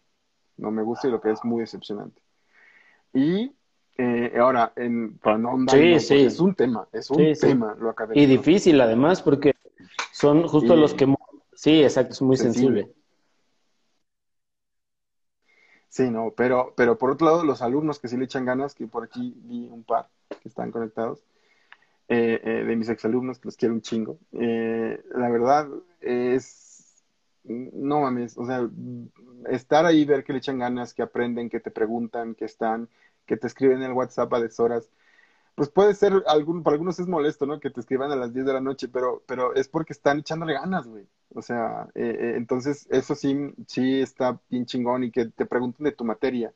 [0.56, 2.22] no me gusta y lo que es muy decepcionante.
[3.12, 3.52] Y
[4.02, 5.98] eh, ahora, en, para no ahondar, Sí, ¿no?
[5.98, 6.08] sí.
[6.08, 8.20] Porque es un tema, es un Sí, tema lo académico.
[8.20, 9.54] Y difícil además, porque
[10.12, 11.12] son justo los que...
[11.54, 12.82] Sí, exacto, es muy Sensible.
[12.82, 13.00] sensible.
[15.88, 18.86] Sí, no, pero, pero por otro lado, los alumnos que sí le echan ganas, que
[18.86, 20.08] por aquí vi un par
[20.40, 21.24] que están conectados,
[22.08, 25.68] eh, eh, de mis exalumnos, que los quiero un chingo, eh, la verdad
[26.00, 27.02] es,
[27.44, 28.68] no mames, o sea,
[29.48, 32.88] estar ahí, ver que le echan ganas, que aprenden, que te preguntan, que están,
[33.30, 34.90] que te escriben en el WhatsApp a deshoras,
[35.54, 37.60] pues puede ser, algún, para algunos es molesto, ¿no?
[37.60, 40.54] Que te escriban a las 10 de la noche, pero, pero es porque están echándole
[40.54, 41.06] ganas, güey.
[41.32, 45.84] O sea, eh, eh, entonces eso sí, sí está bien chingón y que te pregunten
[45.84, 46.52] de tu materia.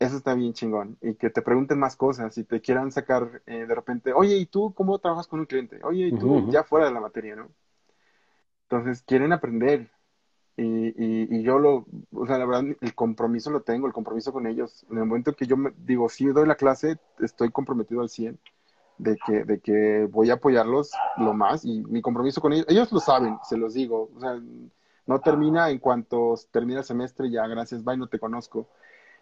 [0.00, 0.98] Eso está bien chingón.
[1.02, 4.46] Y que te pregunten más cosas y te quieran sacar eh, de repente, oye, ¿y
[4.46, 5.78] tú cómo trabajas con un cliente?
[5.84, 6.50] Oye, ¿y tú?
[6.50, 7.48] Ya fuera de la materia, ¿no?
[8.62, 9.88] Entonces quieren aprender.
[10.56, 14.32] Y, y, y yo lo, o sea, la verdad, el compromiso lo tengo, el compromiso
[14.32, 14.84] con ellos.
[14.90, 18.38] En el momento que yo me, digo, si doy la clase, estoy comprometido al 100
[18.98, 22.92] de que, de que voy a apoyarlos lo más y mi compromiso con ellos, ellos
[22.92, 24.38] lo saben, se los digo, o sea,
[25.06, 28.68] no termina en cuanto termina el semestre, ya gracias, bye, no te conozco.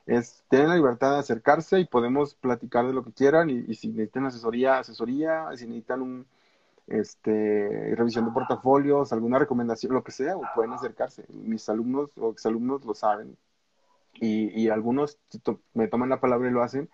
[0.06, 3.88] Es, tienen la libertad de acercarse y podemos platicar de lo que quieran y si
[3.88, 6.26] necesitan asesoría, asesoría, si necesitan un,
[6.88, 11.24] este, revisión de portafolios, alguna recomendación, lo que sea, pueden acercarse.
[11.30, 13.36] Mis alumnos o exalumnos lo saben
[14.14, 16.88] y, y algunos to- me toman la palabra y lo hacen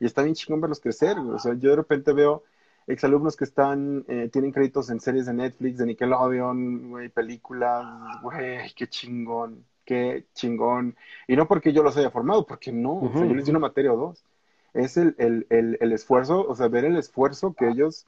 [0.00, 1.18] y está bien chingón verlos crecer.
[1.18, 2.44] O sea, yo de repente veo
[2.86, 7.86] exalumnos que están, eh, tienen créditos en series de Netflix, de Nickelodeon, güey, películas,
[8.22, 10.96] güey, qué chingón, qué chingón.
[11.28, 13.60] Y no porque yo los haya formado, porque no, o sea, yo les di una
[13.60, 14.24] materia o dos.
[14.74, 18.06] Es el, el, el, el esfuerzo, o sea, ver el esfuerzo que ellos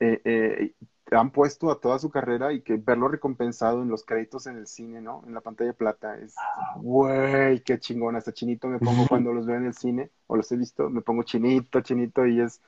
[0.00, 0.74] eh, eh,
[1.12, 4.66] han puesto a toda su carrera y que verlo recompensado en los créditos en el
[4.66, 5.22] cine, ¿no?
[5.26, 6.16] En la pantalla plata.
[6.18, 6.34] Es,
[6.76, 8.16] güey, qué chingón.
[8.16, 11.02] Hasta chinito me pongo cuando los veo en el cine o los he visto, me
[11.02, 12.60] pongo chinito, chinito y es,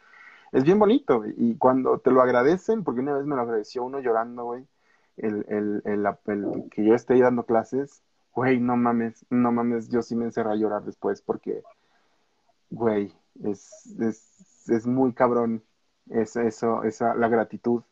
[0.53, 1.25] es bien bonito.
[1.37, 4.67] Y cuando te lo agradecen, porque una vez me lo agradeció uno llorando, güey,
[5.17, 8.03] el, el, el, el- que yo esté ahí dando clases,
[8.35, 11.63] güey, no mames, no mames, yo sí me encerré a llorar después porque,
[12.71, 13.13] güey,
[13.45, 15.63] es, es, es muy cabrón
[16.11, 17.83] es eso, esa, la gratitud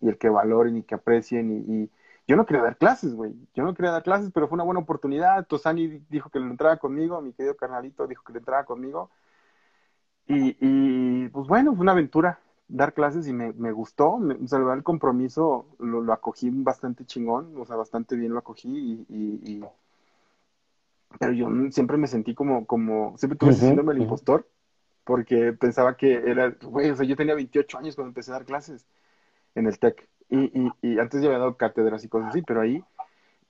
[0.00, 1.90] y el que valoren y que aprecien y, y
[2.28, 4.80] yo no quería dar clases, güey, yo no quería dar clases, pero fue una buena
[4.80, 9.10] oportunidad, Tosani dijo que le entraba conmigo, mi querido carnalito dijo que le entraba conmigo.
[10.26, 14.46] Y, y pues bueno, fue una aventura dar clases y me, me gustó, me, o
[14.46, 19.60] sea, el compromiso lo, lo acogí bastante chingón, o sea, bastante bien lo acogí y,
[21.18, 24.02] pero yo siempre me sentí como, como, siempre tuve síndrome del ujú.
[24.02, 24.46] impostor,
[25.08, 28.44] porque pensaba que era, güey, o sea, yo tenía 28 años cuando empecé a dar
[28.44, 28.84] clases
[29.54, 32.60] en el TEC, y, y, y antes ya había dado cátedras y cosas así, pero
[32.60, 32.84] ahí,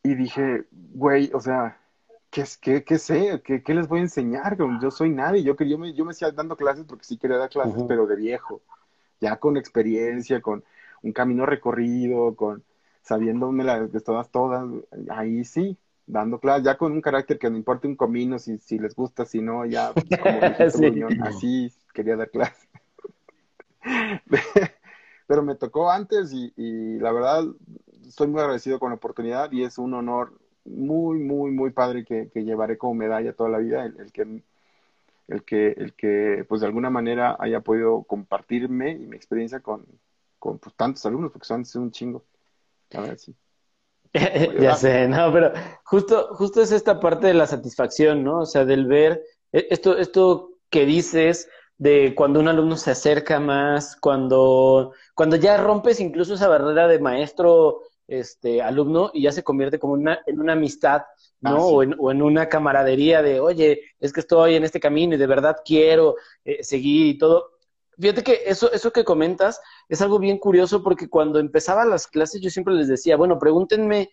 [0.05, 1.81] y dije, güey, o sea,
[2.31, 3.43] ¿qué, qué, qué sé?
[3.45, 4.57] ¿Qué, qué les voy a enseñar?
[4.81, 7.51] Yo soy nadie, yo, yo, me, yo me hacía dando clases porque sí quería dar
[7.51, 8.63] clases, pero de viejo,
[9.21, 10.63] ya con experiencia, con
[11.03, 12.63] un camino recorrido, con
[13.03, 14.65] sabiéndome las de todas, todas,
[15.11, 15.77] ahí sí,
[16.09, 19.25] dando clases, ya con un carácter que no importa un comino, si, si les gusta,
[19.25, 20.07] si no, ya pues,
[20.73, 21.19] como Sí.
[21.23, 22.69] Así quería dar clases.
[25.27, 27.45] Pero me tocó antes y, y la verdad
[28.07, 30.33] estoy muy agradecido con la oportunidad y es un honor
[30.65, 34.43] muy, muy, muy padre que, que llevaré como medalla toda la vida, el, el que
[35.29, 39.85] el que, el que pues de alguna manera haya podido compartirme y mi experiencia con,
[40.39, 42.25] con pues, tantos alumnos, porque son, son un chingo.
[42.91, 43.35] La verdad, sí.
[44.57, 45.53] Ya sé, no, pero
[45.85, 48.41] justo, justo es esta parte de la satisfacción, ¿no?
[48.41, 53.39] O sea, del ver eh, esto, esto que dices de cuando un alumno se acerca
[53.39, 59.45] más, cuando, cuando ya rompes incluso esa barrera de maestro, este, alumno y ya se
[59.45, 61.03] convierte como una, en una amistad,
[61.41, 61.57] ¿no?
[61.57, 61.67] Ah, sí.
[61.75, 65.19] o, en, o en una camaradería de, oye, es que estoy en este camino y
[65.19, 67.58] de verdad quiero eh, seguir y todo.
[68.01, 72.41] Fíjate que eso, eso que comentas es algo bien curioso porque cuando empezaba las clases
[72.41, 74.11] yo siempre les decía, bueno, pregúntenme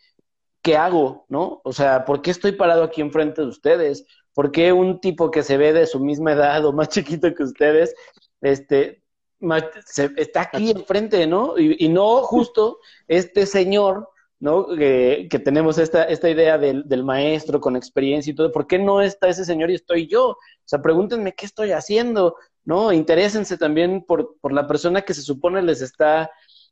[0.63, 1.61] qué hago, ¿no?
[1.63, 4.05] O sea, ¿por qué estoy parado aquí enfrente de ustedes?
[4.33, 7.43] ¿Por qué un tipo que se ve de su misma edad o más chiquito que
[7.43, 7.95] ustedes,
[8.41, 9.03] este,
[9.85, 11.57] se- está aquí enfrente, ¿no?
[11.57, 14.67] Y, y no justo este señor ¿no?
[14.67, 19.01] que tenemos esta, esta idea del, del, maestro con experiencia y todo, ¿por qué no
[19.01, 20.29] está ese señor y estoy yo?
[20.29, 22.91] O sea, pregúntenme qué estoy haciendo, ¿no?
[22.91, 26.29] Interésense también por, por la persona que se supone les está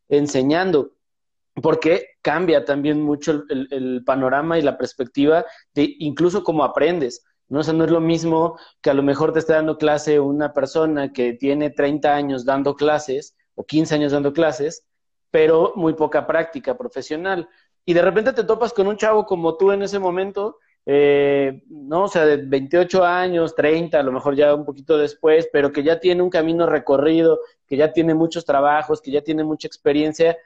[0.10, 0.91] enseñando,
[1.62, 7.23] porque cambia también mucho el, el, panorama y la perspectiva de incluso cómo aprendes.
[7.47, 7.60] ¿no?
[7.60, 10.54] O sea, no es lo mismo que a lo mejor te esté dando clase una
[10.54, 14.86] persona que tiene 30 años dando clases o 15 años dando clases,
[15.34, 17.50] pero muy poca práctica profesional.
[17.86, 22.04] Y de repente te topas con un chavo como tú en ese momento, eh, no,
[22.04, 25.82] o sea, de 28 años, 30, a lo mejor ya un poquito después, pero que
[25.82, 30.38] ya tiene un camino recorrido, que ya tiene muchos trabajos, que ya tiene mucha experiencia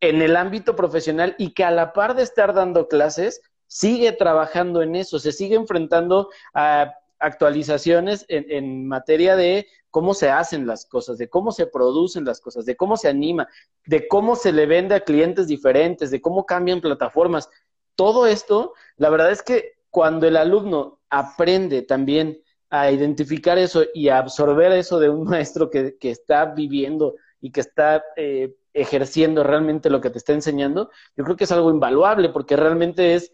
[0.00, 4.80] en el ámbito profesional y que a la par de estar dando clases, sigue trabajando
[4.80, 10.86] en eso, se sigue enfrentando a actualizaciones en, en, materia de cómo se hacen las
[10.86, 13.48] cosas, de cómo se producen las cosas, de cómo se anima,
[13.86, 17.48] de cómo se le vende a clientes diferentes, de cómo cambian plataformas.
[17.94, 24.08] Todo esto, la verdad es que cuando el alumno aprende también a identificar eso y
[24.08, 29.88] a absorber eso de un maestro que, está viviendo y que está eh, ejerciendo realmente
[29.88, 33.32] lo que te está enseñando, yo creo que es algo invaluable porque realmente es,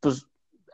[0.00, 0.26] pues,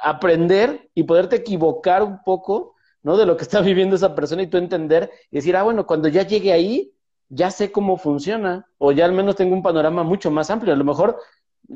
[0.03, 3.17] aprender y poderte equivocar un poco, ¿no?
[3.17, 6.09] De lo que está viviendo esa persona y tú entender y decir, ah, bueno, cuando
[6.09, 6.95] ya llegue ahí,
[7.29, 10.75] ya sé cómo funciona o ya al menos tengo un panorama mucho más amplio.
[10.75, 11.19] A lo mejor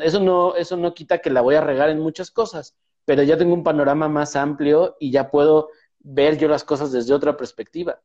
[0.01, 3.39] eso no, eso no quita que la voy a regar en muchas cosas, pero ya
[3.39, 8.01] tengo un panorama más amplio y ya puedo ver yo las cosas desde otra perspectiva.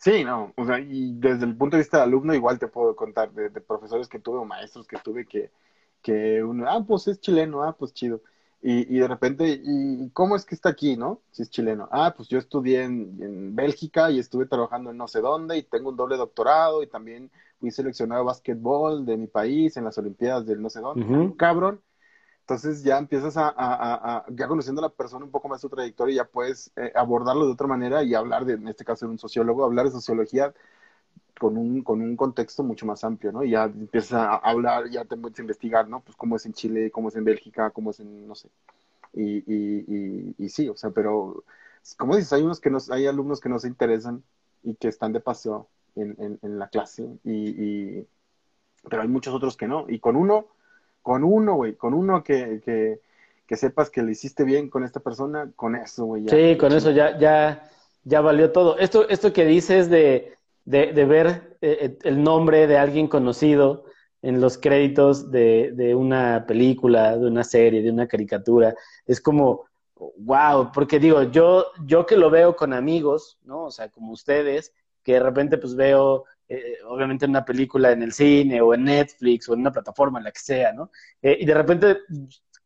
[0.00, 2.94] Sí, no, o sea, y desde el punto de vista de alumno igual te puedo
[2.94, 5.50] contar de, de profesores que tuve o maestros que tuve que,
[6.02, 8.22] que uno, ah, pues es chileno, ah, pues chido.
[8.60, 11.22] Y, y de repente, ¿y cómo es que está aquí, no?
[11.30, 11.88] Si es chileno.
[11.92, 15.62] Ah, pues yo estudié en, en, Bélgica y estuve trabajando en no sé dónde y
[15.62, 17.30] tengo un doble doctorado y también
[17.60, 21.06] fui seleccionado a básquetbol de mi país en las Olimpiadas del no sé dónde.
[21.06, 21.36] Uh -huh.
[21.36, 21.80] Cabrón.
[22.40, 25.60] Entonces ya empiezas a, a, a, a, ya conociendo a la persona un poco más
[25.60, 29.04] su trayectoria, ya puedes eh, abordarlo de otra manera y hablar de, en este caso
[29.04, 30.54] de un sociólogo, hablar de sociología
[31.38, 33.44] con un, con un contexto mucho más amplio, ¿no?
[33.44, 36.00] Y ya empiezas a hablar, ya te empiezas a investigar, ¿no?
[36.00, 38.48] Pues cómo es en Chile, cómo es en Bélgica, cómo es en, no sé.
[39.14, 41.44] Y, y, y, y sí, o sea, pero,
[41.96, 44.22] como dices, hay unos que nos, hay alumnos que no se interesan
[44.62, 48.04] y que están de paseo en, en, en la clase, y,
[48.88, 49.86] pero hay muchos otros que no.
[49.88, 50.46] Y con uno,
[51.02, 53.00] con uno, güey, con uno que, que,
[53.46, 56.28] que sepas que le hiciste bien con esta persona, con eso, güey.
[56.28, 57.70] Sí, con eso ya, ya,
[58.04, 58.78] ya valió todo.
[58.78, 60.37] Esto, esto que dices de
[60.68, 63.86] de, ver eh, el nombre de alguien conocido
[64.20, 68.74] en los créditos de, de, una película, de una serie, de una caricatura.
[69.06, 69.66] Es como,
[70.18, 73.64] wow, porque digo, yo, yo que lo veo con amigos, ¿no?
[73.64, 78.12] O sea, como ustedes, que de repente pues veo, eh, obviamente una película en el
[78.12, 80.90] cine o en Netflix o en una plataforma, en la que sea, ¿no?
[81.22, 81.98] Eh, y de repente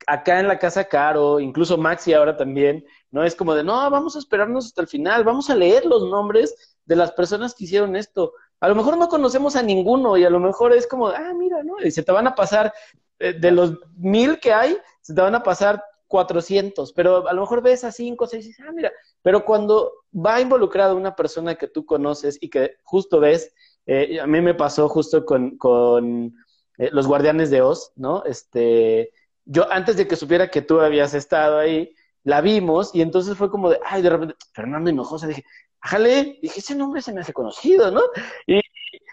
[0.08, 3.22] acá en la casa Caro, incluso Maxi ahora también, ¿no?
[3.22, 6.71] Es como de, no, vamos a esperarnos hasta el final, vamos a leer los nombres
[6.84, 8.32] de las personas que hicieron esto.
[8.60, 11.62] A lo mejor no conocemos a ninguno y a lo mejor es como, ah, mira,
[11.62, 11.76] ¿no?
[11.82, 12.72] Y se te van a pasar,
[13.18, 17.40] eh, de los mil que hay, se te van a pasar 400, pero a lo
[17.40, 18.92] mejor ves a cinco, seis y dices, ah, mira,
[19.22, 23.54] pero cuando va involucrada una persona que tú conoces y que justo ves,
[23.86, 26.34] eh, a mí me pasó justo con, con
[26.78, 28.24] eh, los Guardianes de Oz, ¿no?
[28.24, 29.12] Este,
[29.44, 33.50] yo antes de que supiera que tú habías estado ahí, la vimos y entonces fue
[33.50, 35.44] como de, ay, de repente, Fernando Hinojosa, dije,
[35.82, 38.02] Ajale, dije, ese nombre se me hace conocido, ¿no?
[38.46, 38.60] Y,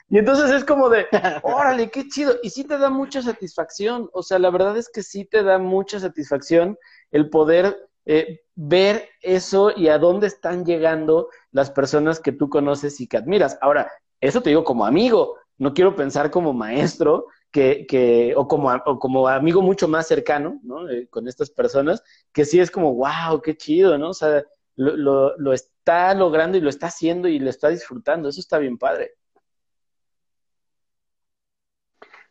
[0.09, 1.07] y entonces es como de,
[1.43, 2.35] órale, qué chido.
[2.43, 4.09] Y sí te da mucha satisfacción.
[4.13, 6.77] O sea, la verdad es que sí te da mucha satisfacción
[7.11, 13.01] el poder eh, ver eso y a dónde están llegando las personas que tú conoces
[13.01, 13.57] y que admiras.
[13.61, 18.69] Ahora, eso te digo como amigo, no quiero pensar como maestro que, que o, como,
[18.85, 20.89] o como amigo mucho más cercano, ¿no?
[20.89, 24.09] Eh, con estas personas, que sí es como, wow, qué chido, ¿no?
[24.09, 24.43] O sea,
[24.79, 28.29] lo, lo, está logrando y lo está haciendo y lo está disfrutando.
[28.29, 29.11] Eso está bien padre.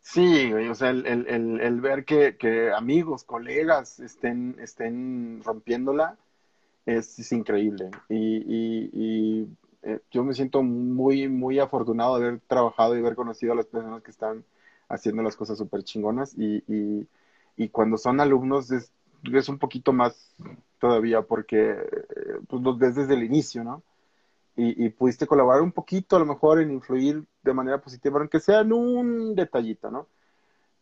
[0.01, 6.19] Sí, o sea, el, el, el ver que, que, amigos, colegas estén, estén rompiéndola
[6.87, 7.91] es, es increíble.
[8.09, 13.17] Y, y, y eh, yo me siento muy, muy afortunado de haber trabajado y haber
[13.17, 14.45] conocido a las personas que están
[14.89, 16.35] haciendo las cosas súper chingonas.
[16.39, 17.09] Y, y,
[17.57, 18.93] y cuando son alumnos es,
[19.33, 20.35] es un poquito más
[20.81, 21.77] todavía porque
[22.49, 23.83] pues los ves desde el inicio, ¿no?
[24.57, 28.41] Y, y, pudiste colaborar un poquito a lo mejor en influir de manera positiva, aunque
[28.41, 30.09] sea en un detallito, ¿no?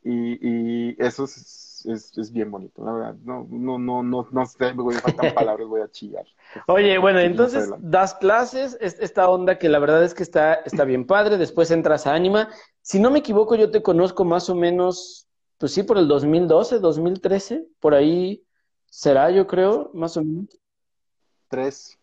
[0.03, 3.14] Y, y eso es, es, es, bien bonito, la verdad.
[3.25, 6.25] No, no, no, no, no sé, me faltan palabras, voy a chillar.
[6.68, 10.85] Oye, bueno, entonces das clases, es- esta onda que la verdad es que está, está
[10.85, 12.49] bien padre, después entras a Anima.
[12.83, 15.25] Si no me equivoco, yo te conozco más o menos,
[15.59, 18.45] pues sí, por el 2012, 2013, por ahí
[18.87, 20.47] será, yo creo, más o menos.
[21.49, 21.99] Tres.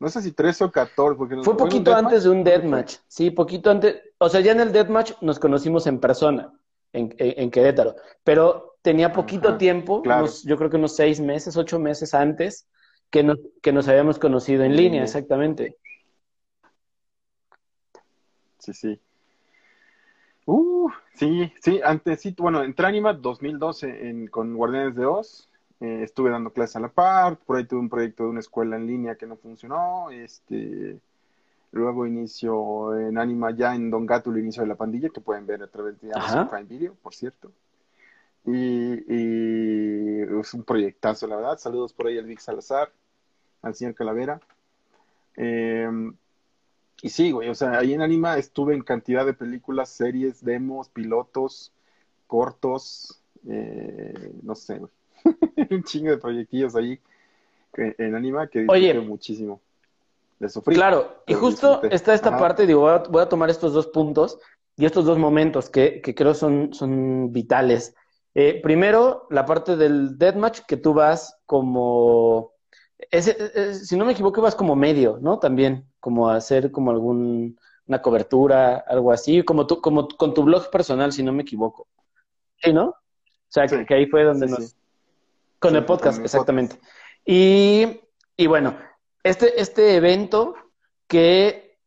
[0.00, 2.44] No sé si tres o catorce, porque Fue ¿fue en un poquito antes de un
[2.44, 6.52] deathmatch, sí, poquito antes, o sea, ya en el deathmatch nos conocimos en persona,
[6.92, 10.24] en, en- en Querétaro, pero tenía poquito Ajá, tiempo, claro.
[10.24, 12.68] unos- yo creo que unos seis meses, ocho meses antes
[13.10, 15.02] que nos, que nos habíamos conocido en línea.
[15.02, 15.76] exactamente.
[18.58, 19.00] Sí, sí.
[20.50, 25.46] Uh, sí, sí, antes, sí, bueno, entré a Anima 2012 en, con Guardianes de Oz.
[25.78, 28.76] Eh, estuve dando clases a la par, por ahí tuve un proyecto de una escuela
[28.76, 30.10] en línea que no funcionó.
[30.10, 30.98] Este,
[31.70, 35.44] luego inicio en Anima ya en Don Gato el inicio de la pandilla, que pueden
[35.44, 36.50] ver a través de Amazon Ajá.
[36.50, 37.52] Prime Video, por cierto.
[38.46, 41.58] Y, y es un proyectazo, la verdad.
[41.58, 42.90] Saludos por ahí al Vic Salazar,
[43.60, 44.40] al señor Calavera.
[45.36, 45.90] Eh,
[47.02, 50.88] y sí, güey, o sea, ahí en Anima estuve en cantidad de películas, series, demos,
[50.88, 51.72] pilotos,
[52.26, 54.90] cortos, eh, no sé, güey.
[55.70, 56.98] Un chingo de proyectillos ahí
[57.76, 58.94] en Anima que Oye.
[59.00, 59.60] muchísimo.
[60.38, 60.76] De sufrir.
[60.76, 61.94] Claro, y justo disfruté.
[61.96, 62.38] está esta Ajá.
[62.38, 64.38] parte, digo, voy a, voy a tomar estos dos puntos
[64.76, 67.94] y estos dos momentos que, que creo son, son vitales.
[68.34, 72.52] Eh, primero, la parte del deathmatch, que tú vas como,
[73.10, 75.40] ese- ese- si no me equivoco, vas como medio, ¿no?
[75.40, 80.70] También, como hacer como algún, una cobertura, algo así, como tú, como con tu blog
[80.70, 81.86] personal, si no me equivoco.
[82.62, 82.86] Sí, ¿no?
[82.88, 82.94] O
[83.48, 84.76] sea, que, Sí, que ahí fue donde sí, nos, sí.
[85.58, 86.78] con el podcast, con exactamente.
[87.24, 88.00] Y,
[88.36, 88.76] y bueno,
[89.22, 90.54] este, este evento
[91.06, 91.78] que,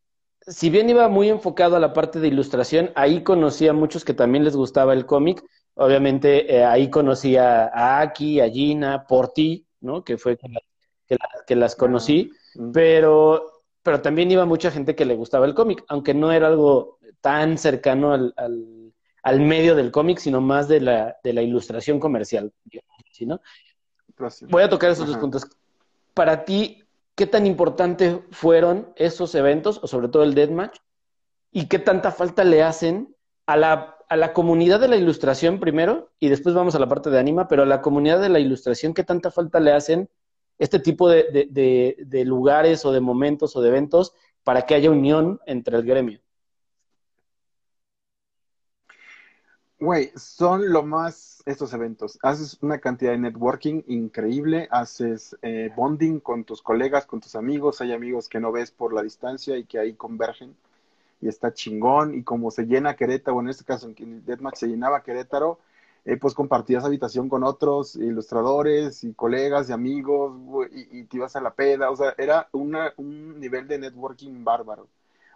[0.41, 4.13] si bien iba muy enfocado a la parte de ilustración, ahí conocí a muchos que
[4.13, 5.43] también les gustaba el cómic.
[5.76, 10.04] Obviamente, eh, ahí conocí a, a Aki, a Gina, por ti, ¿no?
[10.04, 10.62] Que fue que, la-
[11.08, 12.71] que la- que las conocí, Mm.
[12.71, 13.50] pero,
[13.84, 17.58] pero también iba mucha gente que le gustaba el cómic, aunque no era algo tan
[17.58, 22.54] cercano al, al, al medio del cómic, sino más de la, de la ilustración comercial,
[23.10, 23.41] así, ¿no?
[24.50, 25.48] Voy a tocar esos dos puntos.
[26.13, 26.84] Para ti,
[27.15, 30.78] ¿qué tan importante fueron esos eventos, o sobre todo el Deathmatch?
[31.52, 33.15] ¿Y qué tanta falta le hacen
[33.48, 36.12] a la, a la comunidad de la ilustración primero?
[36.20, 38.94] Y después vamos a la parte de anima, pero a la comunidad de la ilustración,
[38.94, 40.10] ¿qué tanta falta le hacen
[40.62, 45.41] este tipo de, de- lugares o de momentos o de eventos para que haya unión
[45.47, 46.21] entre el gremio?
[49.80, 52.19] Güey, son lo más estos eventos.
[52.21, 57.82] Haces una cantidad de networking increíble, haces eh, bonding con tus colegas, con tus amigos.
[57.82, 60.56] Hay amigos que no ves por la distancia y que ahí convergen
[61.21, 62.15] y está chingón.
[62.15, 65.60] Y como se llena Querétaro, en este caso en Deathmatch se llenaba Querétaro,
[66.05, 70.33] eh, pues compartías habitación con otros ilustradores y colegas y amigos
[70.71, 71.91] y, te ibas a la peda.
[71.91, 74.87] O sea, era una, un nivel de networking bárbaro.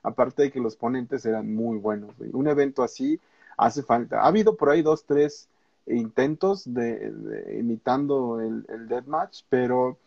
[0.04, 2.15] Aparte de que los ponentes eran muy buenos.
[2.34, 3.19] Un evento así
[3.58, 4.21] hace falta.
[4.21, 5.49] Ha habido por ahí dos, tres
[5.88, 9.97] intentos de, de imitando el, el Deathmatch, pero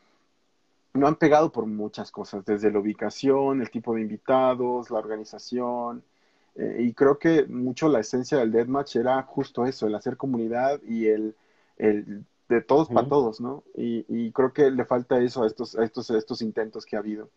[0.95, 6.03] no han pegado por muchas cosas, desde la ubicación, el tipo de invitados, la organización,
[6.57, 10.81] eh, y creo que mucho la esencia del Deathmatch era justo eso, el hacer comunidad
[10.83, 11.35] y el,
[11.77, 13.63] el de todos para todos, ¿no?
[13.77, 16.97] Y, y creo que le falta eso a estos, a estos, a estos intentos que
[16.97, 17.29] ha habido.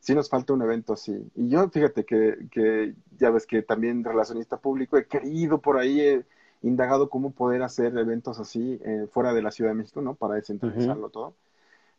[0.00, 1.30] Sí nos falta un evento así.
[1.36, 6.00] Y yo, fíjate que, que ya ves que también relacionista público, he querido por ahí,
[6.00, 6.24] he
[6.62, 10.14] indagado cómo poder hacer eventos así eh, fuera de la Ciudad de México, ¿no?
[10.14, 11.34] Para descentralizarlo todo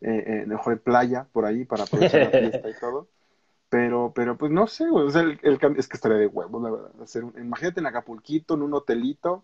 [0.04, 3.08] eh, eh, mejor en playa por ahí para aprovechar la fiesta y todo.
[3.74, 5.08] Pero, pero pues no sé, güey.
[5.08, 6.92] O sea, el, el cambio es que estaría de huevos, la verdad.
[7.02, 9.44] Hacer un- imagínate en Acapulquito, en un hotelito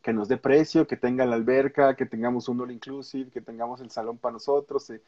[0.00, 3.82] que nos dé precio, que tenga la alberca, que tengamos un all inclusive, que tengamos
[3.82, 5.02] el salón para nosotros, eh,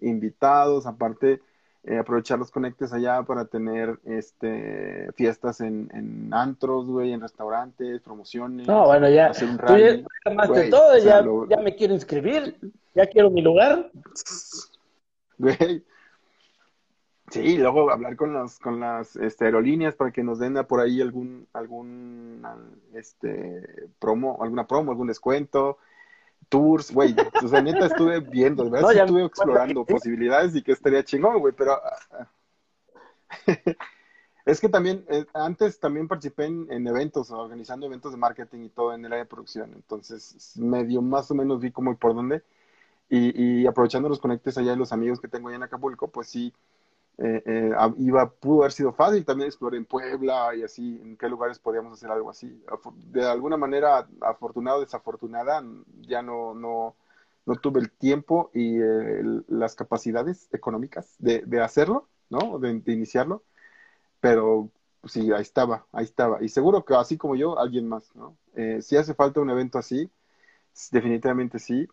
[0.00, 1.42] invitados, aparte
[1.84, 8.00] eh, aprovechar los conectes allá para tener este fiestas en, en antros, güey, en restaurantes,
[8.00, 9.26] promociones, No, bueno, ya.
[9.26, 10.04] hacer un Tú ya rally.
[10.24, 12.58] armaste Güey, todo, o sea, ya, lo- ya me quiero inscribir,
[12.94, 13.90] ya quiero mi lugar.
[15.38, 15.84] Güey.
[17.30, 20.80] Sí, luego hablar con las, con las este, aerolíneas para que nos den a por
[20.80, 22.42] ahí algún, algún
[22.94, 25.78] este promo, alguna promo, algún descuento,
[26.48, 27.14] tours, güey.
[27.42, 30.72] O sea, neta estuve viendo, de verdad No, sí ya- estuve explorando posibilidades y que
[30.72, 32.28] estaría chingón, güey, pero ah, ah.
[34.46, 38.68] es que también, eh, antes también participé en, en eventos, organizando eventos de marketing y
[38.70, 42.14] todo en el área de producción, entonces medio más o menos vi cómo y por
[42.14, 42.42] dónde,
[43.10, 46.28] y, y aprovechando los conectes allá de los amigos que tengo allá en Acapulco, pues
[46.28, 46.52] sí,
[47.18, 51.28] eh, eh, iba, pudo haber sido fácil también explorar en Puebla y así, en qué
[51.28, 52.62] lugares podíamos hacer algo así.
[53.06, 55.64] De alguna manera, afortunado o desafortunada,
[56.02, 56.96] ya no, no,
[57.46, 58.78] no tuve el tiempo y
[59.48, 62.58] las capacidades económicas de, de hacerlo, ¿no?
[62.58, 63.42] De, de, iniciarlo,
[64.20, 64.70] pero
[65.04, 66.42] sí, ahí estaba, ahí estaba.
[66.42, 68.36] Y seguro que así como yo, alguien más, ¿no?
[68.54, 70.10] Eh, si hace falta un evento así,
[70.92, 71.88] definitivamente sí.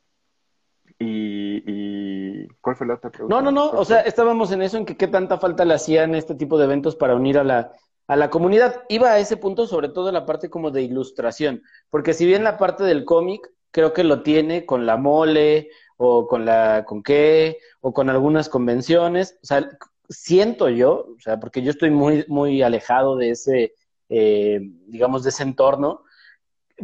[1.06, 3.36] Y, y, ¿cuál fue la otra pregunta?
[3.36, 6.16] No, no, no, o sea, estábamos en eso, en que qué tanta falta le hacían
[6.16, 7.72] este tipo de eventos para unir a la,
[8.08, 8.84] a la comunidad.
[8.90, 12.58] Iba a ese punto sobre todo la parte como de ilustración, porque si bien la
[12.58, 17.60] parte del cómic creo que lo tiene con la mole o con la con qué
[17.82, 19.70] o con algunas convenciones, o sea,
[20.10, 23.74] siento yo, o sea, porque yo estoy muy, muy alejado de ese,
[24.10, 26.04] eh, digamos, de ese entorno,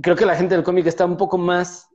[0.02, 1.90] creo que la gente del cómic está un poco más,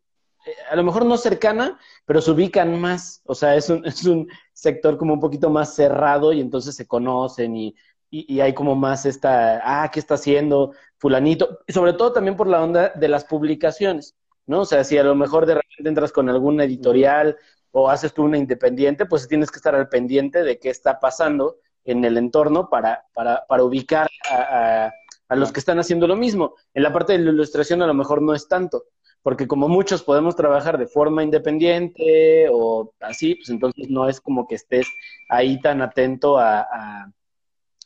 [0.71, 4.29] a lo mejor no cercana, pero se ubican más, o sea, es un, es un
[4.53, 7.75] sector como un poquito más cerrado y entonces se conocen y,
[8.11, 11.61] y, hay como más esta, ah, ¿qué está haciendo fulanito?
[11.67, 14.15] Y sobre todo también por la onda de las publicaciones,
[14.47, 14.61] ¿no?
[14.61, 17.37] O sea, si a lo mejor de repente entras con alguna editorial
[17.73, 21.59] o haces tú una independiente, pues tienes que estar al pendiente de qué está pasando
[21.85, 24.91] en el entorno para, para, para ubicar a,
[25.29, 26.55] a, los que están haciendo lo mismo.
[26.75, 28.85] En la parte de la ilustración a lo mejor no es tanto,
[29.27, 34.47] porque como muchos podemos trabajar de forma independiente o así, pues entonces no es como
[34.47, 34.87] que estés
[35.29, 36.61] ahí tan atento a,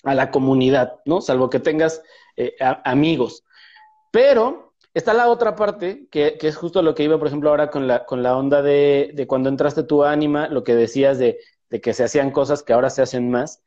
[0.04, 1.22] a, la comunidad, ¿no?
[1.22, 2.02] Salvo que tengas
[2.36, 3.42] eh, amigos.
[4.12, 7.70] Pero Está la otra parte, que, que, es justo lo que iba, por ejemplo, ahora
[7.70, 11.38] con la, con la onda de, de cuando entraste tu ánima, lo que decías de,
[11.70, 13.62] de, que se hacían cosas que ahora se hacen más.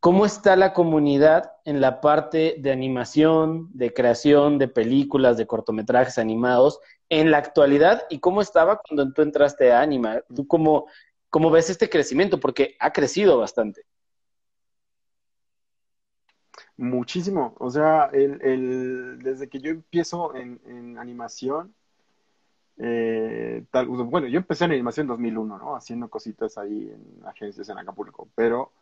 [0.00, 6.16] ¿Cómo está la comunidad en la parte de animación, de creación de películas, de cortometrajes
[6.16, 6.80] animados
[7.10, 8.04] en la actualidad?
[8.08, 10.22] ¿Y cómo estaba cuando tú entraste a Anima?
[10.34, 10.86] ¿Tú cómo,
[11.28, 12.40] cómo ves este crecimiento?
[12.40, 13.84] Porque ha crecido bastante.
[16.78, 17.54] Muchísimo.
[17.58, 21.74] O sea, desde que yo empiezo en, animación,
[22.78, 23.66] eh,
[24.06, 25.76] bueno, yo empecé en animación en 2001, ¿no?
[25.76, 28.72] Haciendo cositas ahí en agencias en Acapulco, pero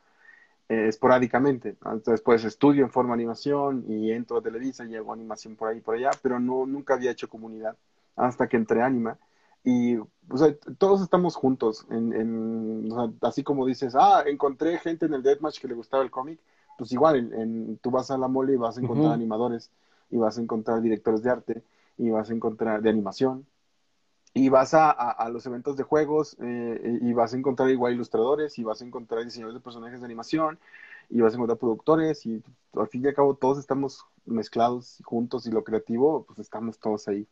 [0.69, 1.77] eh, esporádicamente.
[2.05, 5.81] Después estudio en forma animación y entro a Televisa y hago animación por ahí y
[5.81, 7.77] por allá, pero no, nunca había hecho comunidad
[8.17, 9.19] hasta que entré a Anima.
[9.65, 14.79] Y o sea, todos estamos juntos, en, en o sea, así como dices, ah, encontré
[14.79, 16.39] gente en el Deathmatch que le gustaba el cómic,
[16.77, 19.71] pues igual, en, tú vas a la mole y vas a encontrar animadores,
[20.11, 21.63] y vas a encontrar directores de arte,
[21.97, 23.47] y vas a encontrar de animación,
[24.35, 28.59] y vas a, a, los eventos de juegos, eh, y vas a encontrar igual ilustradores,
[28.59, 30.59] y vas a encontrar diseñadores de personajes de animación,
[31.09, 32.43] y vas a encontrar productores, y
[32.75, 37.09] al fin y al cabo todos estamos mezclados juntos, y lo creativo, pues estamos todos
[37.09, 37.27] ahí.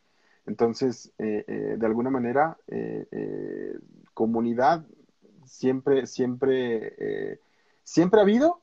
[0.47, 2.57] Entonces, eh, eh, de alguna manera,
[4.15, 4.87] comunidad
[5.45, 7.39] siempre, siempre,
[7.85, 8.63] siempre ha habido,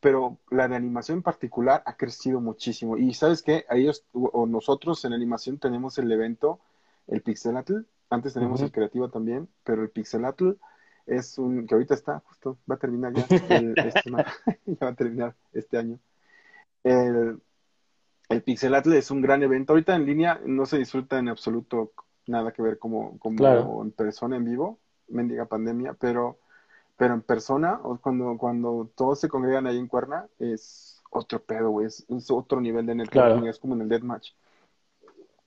[0.00, 2.98] pero la de animación en particular ha crecido muchísimo.
[2.98, 6.60] Y sabes qué, ellos o nosotros en animación tenemos el evento,
[7.06, 7.80] el Pixelatl,
[8.10, 10.52] antes tenemos el creativo también, pero el Pixelatl
[11.06, 13.22] es un, que ahorita está, justo, va a terminar ya,
[13.76, 14.10] este,
[14.66, 15.98] ya va a terminar este año.
[16.82, 17.40] El,
[18.28, 19.72] el Pixelatl es un gran evento.
[19.72, 21.92] Ahorita en línea no se disfruta en absoluto
[22.26, 24.78] nada que ver como, como en persona, en vivo,
[25.08, 26.38] mendiga pandemia, pero
[26.96, 31.70] pero en persona, o cuando, cuando todos se congregan ahí en Cuerna, es otro pedo,
[31.70, 34.30] güey, es, otro nivel de networking, es como en el deathmatch.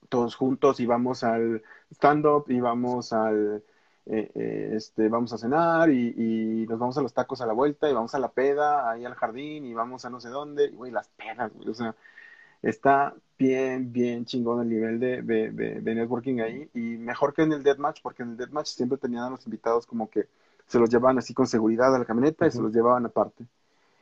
[0.10, 3.64] Todos juntos y vamos al stand-up y vamos al,
[4.06, 7.54] eh, eh, este, vamos a cenar y, y, nos vamos a los tacos a la
[7.54, 10.66] vuelta y vamos a la peda, ahí al jardín y vamos a no sé dónde,
[10.68, 11.96] y güey, las pedas, güey, o sea,
[12.62, 17.44] está bien, bien chingón el nivel de, de, de, de networking ahí y mejor que
[17.44, 20.28] en el deathmatch, porque en el deathmatch siempre tenían a los invitados como que
[20.68, 23.46] se los llevaban así con seguridad a la camioneta y se los llevaban aparte.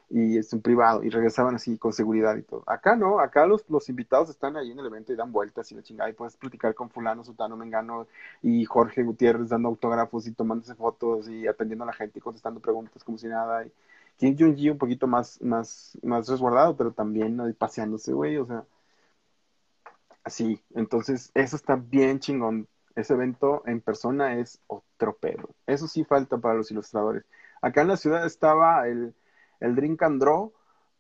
[0.09, 2.63] Y es un privado, y regresaban así con seguridad y todo.
[2.67, 5.75] Acá no, acá los, los invitados están ahí en el evento y dan vueltas y
[5.75, 8.07] la chingada, y puedes platicar con fulano, sutano, mengano,
[8.41, 12.59] y Jorge Gutiérrez dando autógrafos y tomándose fotos y atendiendo a la gente y contestando
[12.59, 13.65] preguntas como si nada.
[13.65, 13.71] Y
[14.17, 18.65] Kim Jong-ji un poquito más, más, más resguardado, pero también paseándose, güey, o sea,
[20.23, 20.61] así.
[20.75, 25.49] Entonces, eso está bien chingón ese evento en persona es otro pedo.
[25.67, 27.25] Eso sí falta para los ilustradores.
[27.61, 29.13] Acá en la ciudad estaba el,
[29.59, 30.53] el Drink and Draw,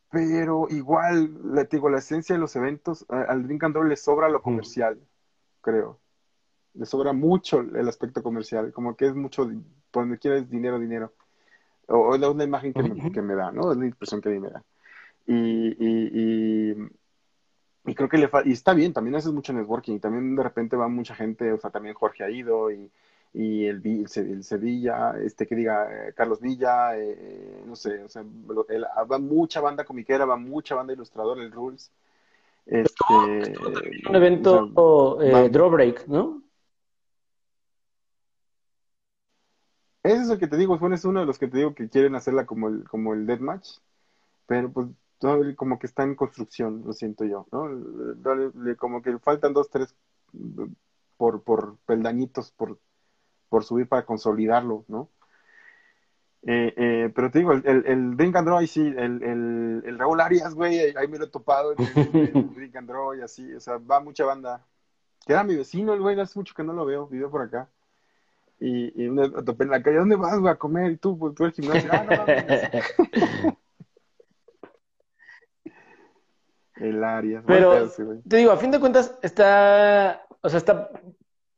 [0.09, 4.29] pero igual, le digo, la esencia de los eventos, al Drink and Draw le sobra
[4.29, 4.99] lo comercial,
[5.61, 5.99] creo.
[6.73, 9.49] Le sobra mucho el aspecto comercial, como que es mucho,
[9.91, 11.13] por donde quieres dinero, dinero.
[11.87, 13.71] O, es la imagen que, me, que me da, ¿no?
[13.71, 14.63] Es la impresión que a mí me da.
[15.27, 16.75] y, y
[17.87, 20.87] y creo que le y está bien, también haces mucho networking, también de repente va
[20.87, 22.91] mucha gente, o sea, también Jorge ha ido y,
[23.37, 28.23] y el, el, Sevilla, este que diga eh, Carlos Villa, eh, no sé, o sea,
[28.23, 31.91] va mucha banda comiquera, va mucha banda ilustradora, el Rules.
[32.65, 33.03] Este,
[34.09, 36.43] un evento eh, Drawbreak, ¿no?
[40.01, 42.15] Ese es el que te digo, es uno de los que te digo que quieren
[42.15, 43.79] hacerla como el, como el Deathmatch,
[44.47, 44.87] pero pues
[45.57, 47.67] como que está en construcción, lo siento yo, ¿no?
[48.77, 49.93] Como que faltan dos, tres
[51.17, 52.77] por, por peldañitos, por
[53.49, 55.09] por subir para consolidarlo, ¿no?
[56.47, 59.97] Eh, eh, pero te digo, el, el, el Drink and Draw, sí, el, el, el
[59.97, 63.51] Raúl Arias, güey, ahí me lo he topado en el, Drink and Draw y así,
[63.53, 64.63] o sea, va mucha banda.
[65.25, 67.67] Que era mi vecino, el güey, hace mucho que no lo veo, vive por acá.
[68.59, 70.91] Y, y me topé en la calle, ¿dónde vas, güey, a comer?
[70.91, 73.57] Y tú, pues tú el gimnasio, ah, no
[76.75, 77.43] El Arias.
[77.47, 77.89] Pero,
[78.27, 80.91] te digo, a fin de cuentas, está, o sea, está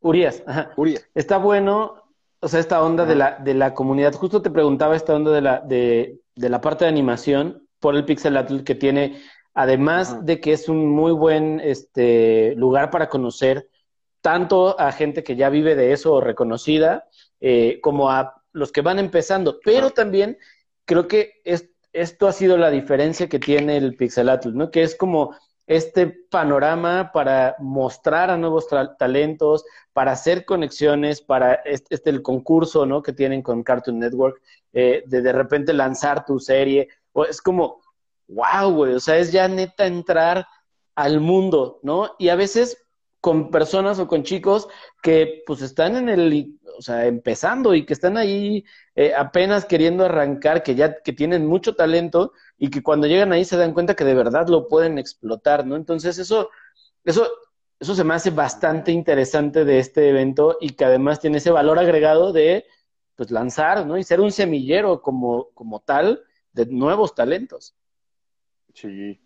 [0.02, 0.72] Urias, ajá.
[1.16, 2.04] Está bueno,
[2.40, 4.14] o sea, esta onda de la, de la comunidad.
[4.14, 8.06] Justo te preguntaba esta onda de la, de, de la parte de animación por el
[8.06, 9.22] Pixel Atlas que tiene,
[9.54, 13.70] además de que es un muy buen este, lugar para conocer
[14.22, 17.06] tanto a gente que ya vive de eso o reconocida,
[17.40, 19.60] eh, como a los que van empezando.
[19.64, 20.38] Pero también
[20.86, 24.72] creo que es, esto ha sido la diferencia que tiene el Pixel Atlas, ¿no?
[24.72, 25.36] Que es como
[25.68, 33.04] este panorama para mostrar a nuevos talentos, para hacer conexiones, para este, el concurso ¿no?
[33.04, 34.42] que tienen con Cartoon Network,
[34.72, 36.88] eh, de de repente lanzar tu serie.
[37.12, 37.82] O es como,
[38.30, 40.48] wow, güey, o sea, es ya neta entrar
[40.96, 42.16] al mundo, ¿no?
[42.18, 42.88] Y a veces
[43.20, 44.68] con personas o con chicos
[45.02, 48.64] que pues están en el, o sea, empezando y que están ahí
[48.96, 53.46] eh, apenas queriendo arrancar, que ya que tienen mucho talento y que cuando llegan ahí
[53.46, 55.76] se dan cuenta que de verdad lo pueden explotar, ¿no?
[55.76, 56.50] Entonces eso,
[57.04, 57.28] eso,
[57.80, 61.78] eso se me hace bastante interesante de este evento y que además tiene ese valor
[61.78, 62.66] agregado de
[63.16, 63.98] pues lanzar, ¿no?
[63.98, 67.76] Y ser un semillero como, como tal de nuevos talentos.
[68.74, 69.20] Sí,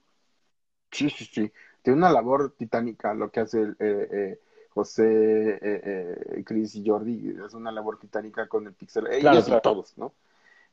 [0.91, 1.51] sí, sí, sí.
[1.82, 7.36] Tiene una labor titánica lo que hace el, eh, eh, José, eh, Chris y Jordi.
[7.45, 9.07] Es una labor titánica con el Pixel.
[9.07, 10.13] Ellos y todos, ¿no?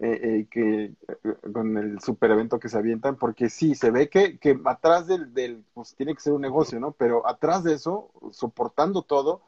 [0.00, 4.08] Eh, eh, que eh, con el super evento que se avientan, porque sí, se ve
[4.08, 6.92] que, que atrás del, del, pues tiene que ser un negocio, ¿no?
[6.92, 9.42] Pero atrás de eso, soportando todo,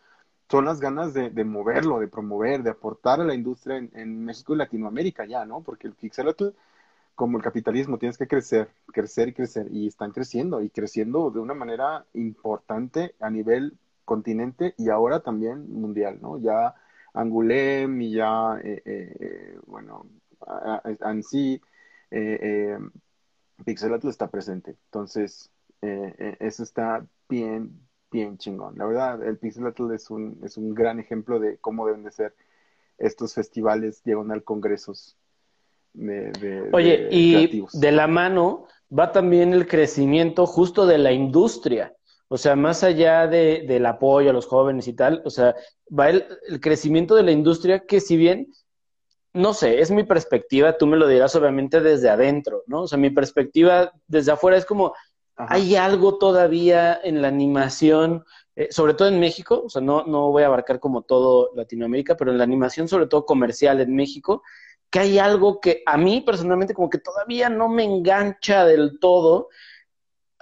[0.51, 4.25] son las ganas de, de moverlo, de promover, de aportar a la industria en, en,
[4.25, 5.61] México y Latinoamérica ya, ¿no?
[5.63, 6.49] Porque el Pixelatl,
[7.15, 11.39] como el capitalismo, tienes que crecer, crecer y crecer, y están creciendo, y creciendo de
[11.41, 16.39] una manera importante a nivel continente y ahora también mundial, ¿no?
[16.39, 16.75] Ya
[17.15, 20.07] Angulem y ya, eh, eh, bueno,
[21.01, 21.61] en sí,
[22.11, 22.79] eh, eh,
[23.65, 24.77] Pixelatl está presente.
[24.87, 25.51] Entonces,
[25.83, 27.81] eh, eh, eso está bien,
[28.11, 28.77] bien chingón.
[28.77, 32.35] La verdad, el Pixelatl es un, es un gran ejemplo de cómo deben de ser
[32.99, 35.17] estos festivales diagonal congresos
[35.95, 38.67] de, de Oye, y de la mano
[38.97, 41.95] va también el crecimiento justo de la industria.
[42.29, 45.57] O sea, más allá de, del apoyo a los jóvenes y tal, o sea,
[45.97, 48.53] va el, el, crecimiento de la industria que si bien
[49.33, 52.83] no sé, es mi perspectiva, tú me lo dirás obviamente desde adentro, ¿no?
[52.83, 54.95] O sea, mi perspectiva desde afuera es como,
[55.37, 58.25] hay algo todavía en la animación,
[58.57, 62.17] eh, sobre todo en México, o sea, no, no voy a abarcar como todo Latinoamérica,
[62.17, 64.43] pero en la animación, sobre todo comercial en México,
[64.91, 69.49] que hay algo que a mí personalmente como que todavía no me engancha del todo,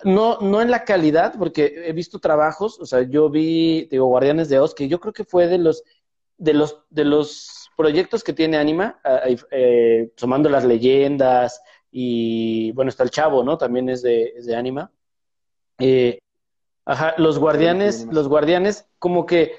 [0.05, 4.49] no, no en la calidad, porque he visto trabajos, o sea, yo vi, digo, Guardianes
[4.49, 5.82] de Oz, que yo creo que fue de los,
[6.39, 9.01] de los, de los proyectos que tiene Anima,
[9.53, 11.62] eh, sumando las leyendas
[11.93, 13.57] y, bueno, está el Chavo, ¿no?
[13.57, 14.91] También es de, es de Anima.
[15.79, 16.18] Eh,
[16.85, 19.53] ajá, los guardianes, los guardianes como que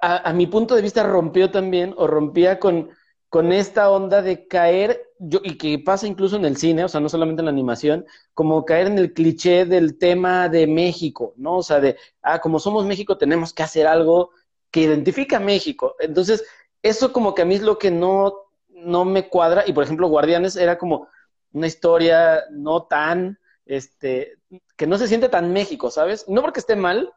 [0.00, 2.88] a, mi punto de vista rompió también o rompía con,
[3.28, 7.02] con esta onda de caer, yo, y que pasa incluso en el cine, o sea,
[7.02, 11.58] no solamente en la animación, como caer en el cliché del tema de México, ¿no?
[11.58, 14.30] O sea, de, ah, como somos México tenemos que hacer algo
[14.70, 15.96] que identifica a México.
[15.98, 16.44] Entonces,
[16.82, 18.34] eso como que a mí es lo que no,
[18.68, 19.64] no me cuadra.
[19.66, 21.08] Y por ejemplo, Guardianes era como
[21.52, 24.38] una historia no tan, este,
[24.76, 26.28] que no se siente tan México, ¿sabes?
[26.28, 27.12] No porque esté mal,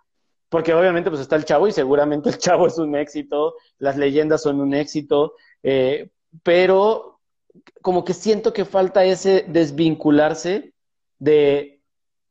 [0.50, 4.42] porque obviamente pues está el chavo y seguramente el chavo es un éxito, las leyendas
[4.44, 5.34] son un éxito,
[5.64, 6.12] eh,
[6.44, 7.20] pero
[7.82, 10.74] como que siento que falta ese desvincularse
[11.20, 11.82] de,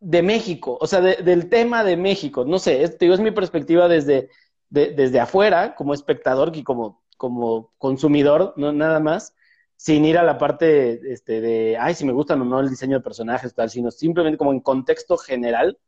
[0.00, 2.44] de México, o sea, del tema de México.
[2.44, 4.30] No sé, es, digo, es mi perspectiva desde,
[4.68, 9.32] desde afuera, como espectador y como como consumidor, no nada más,
[9.76, 12.96] sin ir a la parte este, de, ay, si me gustan o no el diseño
[12.96, 15.78] de personajes, tal, sino simplemente como en contexto general.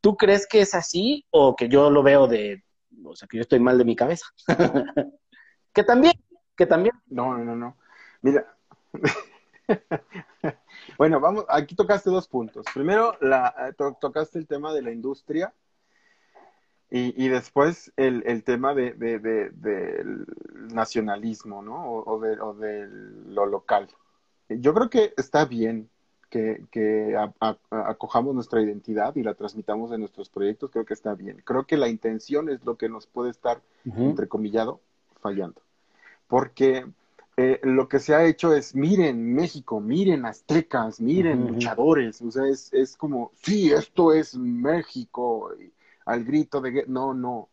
[0.00, 2.64] ¿Tú crees que es así o que yo lo veo de,
[3.04, 4.24] o sea, que yo estoy mal de mi cabeza.
[5.74, 6.14] que también,
[6.56, 6.94] que también.
[7.06, 7.76] No, no, no.
[8.22, 8.56] Mira.
[10.96, 12.64] bueno, vamos, aquí tocaste dos puntos.
[12.72, 15.52] Primero, la, eh, tocaste el tema de la industria
[16.94, 20.26] y, y después el, el tema de, de, del
[20.74, 21.90] nacionalismo, ¿no?
[21.90, 22.86] O, de, o de
[23.28, 23.88] lo local.
[24.50, 25.88] Yo creo que está bien
[26.28, 27.16] que, que
[27.70, 31.40] acojamos nuestra identidad y la transmitamos en nuestros proyectos, creo que está bien.
[31.46, 34.80] Creo que la intención es lo que nos puede estar, entrecomillado,
[35.22, 35.62] fallando.
[36.28, 36.84] Porque
[37.38, 42.46] eh, lo que se ha hecho es, miren México, miren aztecas, miren luchadores, o sea,
[42.46, 45.50] es, es como, sí, esto es México
[46.04, 46.84] al grito de...
[46.88, 47.48] No, no.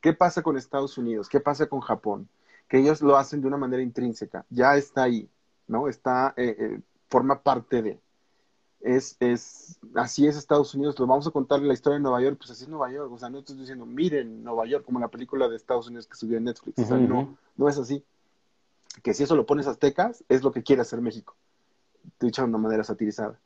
[0.00, 1.28] ¿Qué pasa con Estados Unidos?
[1.28, 2.28] ¿Qué pasa con Japón?
[2.68, 4.44] Que ellos lo hacen de una manera intrínseca.
[4.50, 5.30] Ya está ahí,
[5.66, 5.88] ¿no?
[5.88, 8.00] Está, eh, eh, forma parte de.
[8.80, 10.98] Es, es, así es Estados Unidos.
[10.98, 13.10] Lo vamos a contar la historia de Nueva York, pues así es Nueva York.
[13.10, 16.16] O sea, no estoy diciendo, miren Nueva York, como la película de Estados Unidos que
[16.16, 16.78] subió en Netflix.
[16.78, 18.04] o sea, no, no es así.
[19.02, 21.34] Que si eso lo pones aztecas, es lo que quiere hacer México.
[22.20, 23.38] Dicho de una manera satirizada.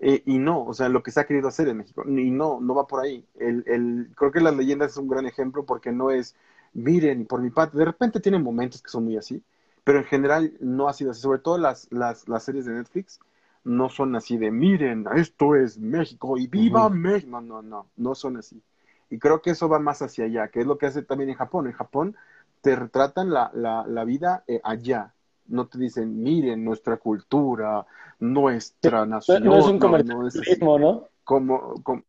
[0.00, 2.04] Eh, y no, o sea, lo que se ha querido hacer en México.
[2.08, 3.26] Y no, no va por ahí.
[3.38, 6.36] El, el, creo que las leyendas es un gran ejemplo porque no es,
[6.72, 9.42] miren, por mi parte, de repente tienen momentos que son muy así,
[9.84, 11.20] pero en general no ha sido así.
[11.22, 13.18] Sobre todo las, las, las series de Netflix
[13.64, 17.30] no son así de, miren, esto es México y viva México.
[17.30, 18.62] No, no, no, no son así.
[19.10, 21.36] Y creo que eso va más hacia allá, que es lo que hace también en
[21.36, 21.66] Japón.
[21.66, 22.16] En Japón
[22.60, 25.14] te retratan la, la, la vida eh, allá,
[25.48, 27.86] no te dicen, miren nuestra cultura,
[28.20, 29.44] nuestra nación.
[29.44, 31.08] No, es un comercialismo, ¿no?
[31.24, 32.02] Como, como,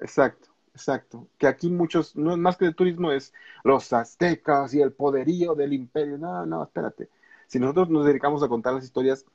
[0.00, 1.26] exacto, exacto.
[1.38, 3.32] Que aquí muchos, no es más que de turismo, es
[3.64, 6.18] los aztecas y el poderío del imperio.
[6.18, 7.08] No, no, espérate.
[7.46, 9.26] Si nosotros nos dedicamos a contar las historias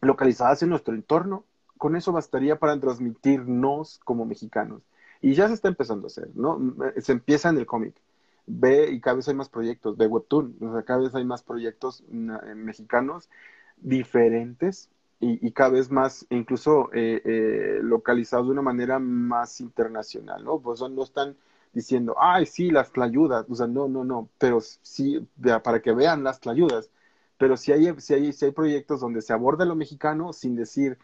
[0.00, 1.44] localizadas en nuestro entorno,
[1.78, 4.82] con eso bastaría para transmitirnos como mexicanos.
[5.20, 6.60] Y ya se está empezando a hacer, ¿no?
[6.98, 7.94] Se empieza en el cómic
[8.46, 11.42] ve y cada vez hay más proyectos de Webtoon, o sea, cada vez hay más
[11.42, 13.28] proyectos eh, mexicanos
[13.76, 14.90] diferentes
[15.20, 20.60] y, cada vez más incluso eh, eh, localizados de una manera más internacional, ¿no?
[20.60, 21.36] Pues no están
[21.72, 25.26] diciendo, ay, sí, las tlayudas, o sea, no, no, no, pero sí,
[25.62, 26.90] para que vean las tlayudas,
[27.38, 30.98] pero si hay, si hay, si hay proyectos donde se aborda lo mexicano sin decir,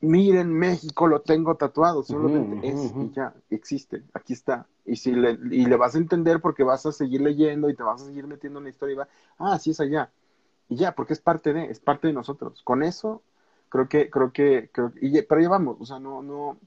[0.00, 4.66] miren México, lo tengo tatuado, solamente es y ya, existe, aquí está.
[4.86, 7.82] Y, si le, y le vas a entender porque vas a seguir leyendo y te
[7.82, 10.10] vas a seguir metiendo en la historia y va, ah, sí es allá.
[10.68, 12.62] Y ya, porque es parte de, es parte de nosotros.
[12.62, 13.22] Con eso,
[13.68, 16.58] creo que, creo que, creo, y, pero ya vamos, o sea, no, no,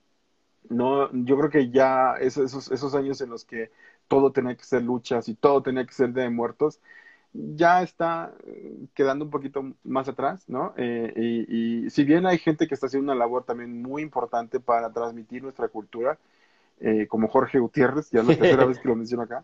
[0.69, 3.71] no, yo creo que ya esos, esos años en los que
[4.07, 6.79] todo tenía que ser luchas y todo tenía que ser de muertos,
[7.33, 10.73] ya está eh, quedando un poquito más atrás, ¿no?
[10.77, 14.91] Eh, y, si bien hay gente que está haciendo una labor también muy importante para
[14.91, 16.17] transmitir nuestra cultura,
[16.79, 19.43] eh, como Jorge Gutiérrez, ya es la tercera vez que lo menciono acá,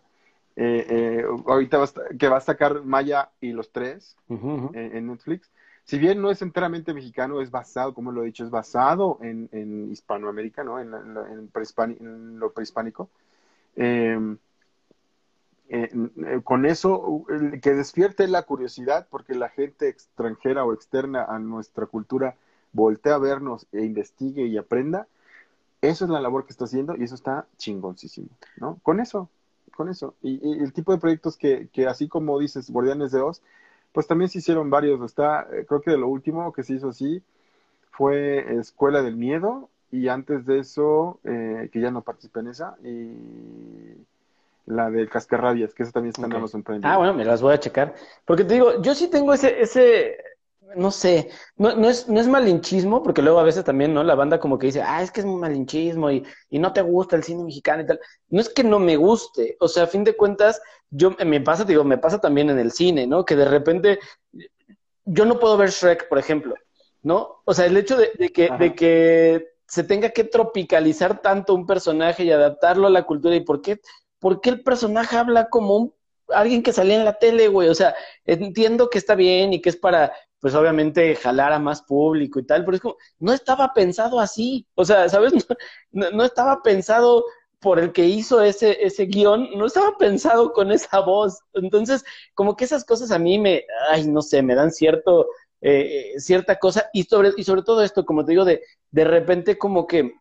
[1.46, 1.88] ahorita va
[2.18, 5.50] que va a sacar Maya y los tres En, Netflix,
[5.84, 9.48] si bien no es enteramente mexicano, es basado, como lo he dicho, es basado en,
[9.52, 10.78] en Hispanoamérica, ¿no?
[10.78, 13.08] En, en lo prehispánico.
[15.72, 15.88] Eh,
[16.26, 17.24] eh, con eso,
[17.62, 22.34] que despierte la curiosidad, porque la gente extranjera o externa a nuestra cultura
[22.72, 25.06] voltea a vernos e investigue y aprenda,
[25.80, 28.80] eso es la labor que está haciendo y eso está chingoncísimo, ¿no?
[28.82, 29.30] Con eso,
[29.76, 30.14] con eso.
[30.22, 33.40] Y, el tipo de proyectos que, que, así como dices, Guardianes de Oz,
[33.92, 35.00] pues también se hicieron varios.
[35.02, 37.22] Está, eh, creo que de lo último que se hizo así
[37.92, 42.76] fue Escuela del Miedo y antes de eso, que ya no participé en esa,
[44.66, 46.80] la del Cascarrabias, que esa también está en Amazon Prime.
[46.84, 47.94] Ah, bueno, me las voy a checar.
[48.24, 50.16] Porque te digo, yo sí tengo ese, ese,
[50.76, 54.02] no sé, no, no, es, no es malinchismo, porque luego a veces también, ¿no?
[54.02, 57.16] La banda como que dice, ah, es que es malinchismo y, y no te gusta
[57.16, 58.00] el cine mexicano y tal.
[58.28, 61.64] No es que no me guste, o sea, a fin de cuentas, yo me pasa,
[61.64, 63.24] te digo, me pasa también en el cine, ¿no?
[63.24, 63.98] Que de repente
[65.04, 66.54] yo no puedo ver Shrek, por ejemplo,
[67.02, 67.42] ¿no?
[67.44, 72.24] O sea, el hecho de, que, de que se tenga que tropicalizar tanto un personaje
[72.24, 73.80] y adaptarlo a la cultura y por qué
[74.20, 75.94] ¿por qué el personaje habla como un,
[76.28, 77.68] alguien que salía en la tele, güey?
[77.68, 77.94] O sea,
[78.24, 82.46] entiendo que está bien y que es para, pues obviamente, jalar a más público y
[82.46, 84.66] tal, pero es como, no estaba pensado así.
[84.74, 85.32] O sea, ¿sabes?
[85.92, 87.24] No, estaba pensado
[87.58, 91.40] por el que hizo ese, ese guion, no estaba pensado con esa voz.
[91.54, 92.04] Entonces,
[92.34, 95.28] como que esas cosas a mí me, ay, no sé, me dan cierto,
[95.60, 96.88] eh, cierta cosa.
[96.92, 100.12] Y sobre, y sobre todo esto, como te digo, de, de repente como que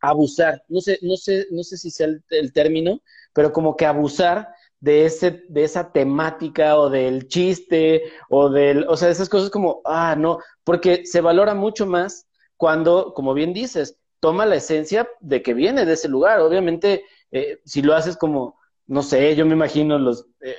[0.00, 3.02] abusar, no sé, no sé, no sé si sea el término,
[3.32, 4.48] pero como que abusar
[4.80, 9.82] de ese, de esa temática o del chiste o del, o sea, esas cosas como,
[9.84, 12.26] ah, no, porque se valora mucho más
[12.56, 16.40] cuando, como bien dices, toma la esencia de que viene de ese lugar.
[16.40, 20.56] Obviamente, eh, si lo haces como, no sé, yo me imagino los eh,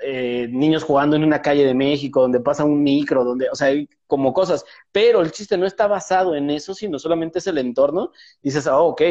[0.00, 3.68] eh, niños jugando en una calle de México, donde pasa un micro, donde, o sea,
[3.68, 7.58] hay como cosas, pero el chiste no está basado en eso, sino solamente es el
[7.58, 8.10] entorno.
[8.42, 9.02] dices, oh, ok,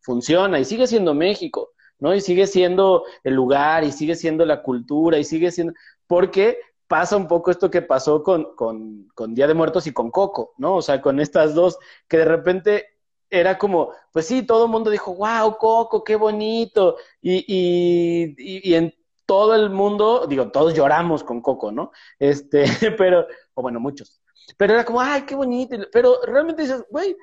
[0.00, 1.70] funciona y sigue siendo México,
[2.02, 2.12] ¿no?
[2.14, 5.72] Y sigue siendo el lugar, y sigue siendo la cultura, y sigue siendo,
[6.08, 10.10] porque pasa un poco esto que pasó con, con, con Día de Muertos y con
[10.10, 10.74] Coco, ¿no?
[10.76, 11.78] O sea, con estas dos,
[12.08, 12.86] que de repente
[13.30, 16.96] era como, pues sí, todo el mundo dijo, wow, Coco, qué bonito.
[17.20, 18.92] Y, y, y, en
[19.24, 21.92] todo el mundo, digo, todos lloramos con Coco, ¿no?
[22.18, 22.64] Este,
[22.98, 24.20] pero, o bueno, muchos.
[24.56, 25.76] Pero era como, ay, qué bonito.
[25.92, 27.16] Pero realmente dices, güey,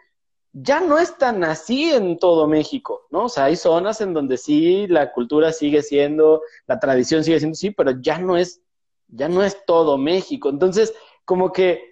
[0.53, 3.25] ya no es tan así en todo México, ¿no?
[3.25, 7.55] O sea, hay zonas en donde sí la cultura sigue siendo, la tradición sigue siendo
[7.55, 8.61] sí, pero ya no es,
[9.07, 10.49] ya no es todo México.
[10.49, 10.93] Entonces,
[11.25, 11.89] como que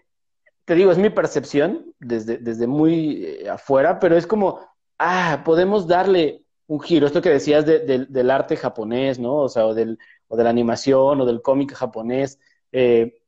[0.65, 4.59] te digo, es mi percepción desde, desde muy eh, afuera, pero es como,
[4.99, 9.35] ah, podemos darle un giro, esto que decías del arte japonés, ¿no?
[9.37, 9.97] O sea, o, del,
[10.27, 12.39] o de la animación o del cómic japonés,
[12.73, 13.21] eh,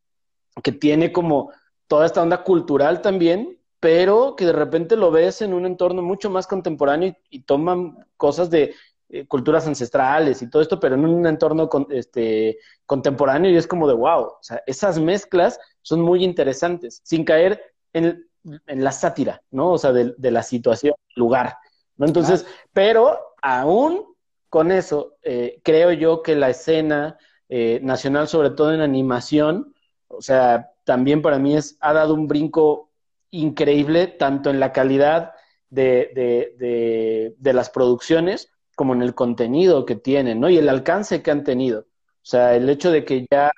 [0.61, 1.51] que tiene como
[1.87, 6.29] toda esta onda cultural también, pero que de repente lo ves en un entorno mucho
[6.29, 8.75] más contemporáneo y, toman cosas de
[9.09, 13.87] eh, culturas ancestrales y todo esto, pero en un entorno este, contemporáneo y es como
[13.87, 17.61] de wow, o sea, esas mezclas son muy interesantes, sin caer
[17.93, 18.25] en,
[18.67, 19.71] la sátira, ¿no?
[19.71, 21.57] O sea, de, la situación, lugar,
[21.97, 22.05] ¿no?
[22.05, 24.05] Entonces, pero aún
[24.49, 27.17] con eso, eh, creo yo que la escena
[27.49, 29.73] eh, nacional, sobre todo en animación,
[30.07, 32.88] o sea, también para mí es, ha dado un brinco
[33.31, 35.33] increíble, tanto en la calidad
[35.69, 40.49] de, de, las producciones como en el contenido que tienen, ¿no?
[40.49, 41.81] Y el alcance que han tenido.
[41.81, 43.51] O sea, el hecho de que ya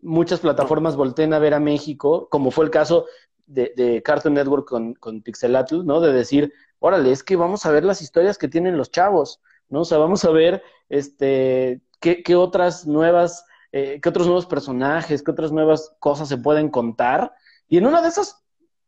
[0.00, 3.06] muchas plataformas volteen a ver a México, como fue el caso
[3.46, 6.00] de, Cartoon Network con, con Pixelatl, ¿no?
[6.00, 9.80] De decir, órale, es que vamos a ver las historias que tienen los chavos, ¿no?
[9.80, 15.30] O sea, vamos a ver este, qué, otras nuevas, eh, qué otros nuevos personajes, qué
[15.30, 17.32] otras nuevas cosas se pueden contar.
[17.68, 18.42] Y en una de esas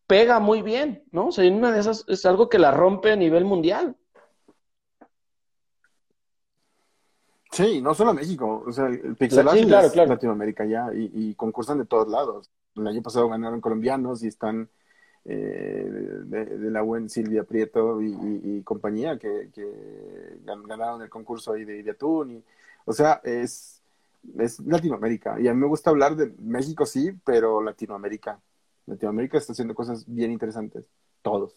[0.07, 1.29] pega muy bien, ¿no?
[1.29, 3.97] O sea, una de esas es algo que la rompe a nivel mundial.
[7.51, 11.85] Sí, no solo México, o sea, el Pixel sí, es Latinoamérica ya y, concursan de
[11.85, 12.51] todos lados.
[12.75, 14.69] El año pasado ganaron colombianos y están
[15.25, 15.89] eh,
[16.25, 19.49] de, la buen Silvia Prieto y, compañía que,
[20.45, 22.33] ganaron el concurso ahí de, de atún.
[22.33, 22.45] Y,
[22.87, 23.81] o sea, es,
[24.37, 25.41] es Latinoamérica.
[25.41, 28.41] Y a mí me gusta hablar de México, sí, pero Latinoamérica.
[28.87, 30.89] Latinoamérica está haciendo cosas bien interesantes,
[31.23, 31.57] todos.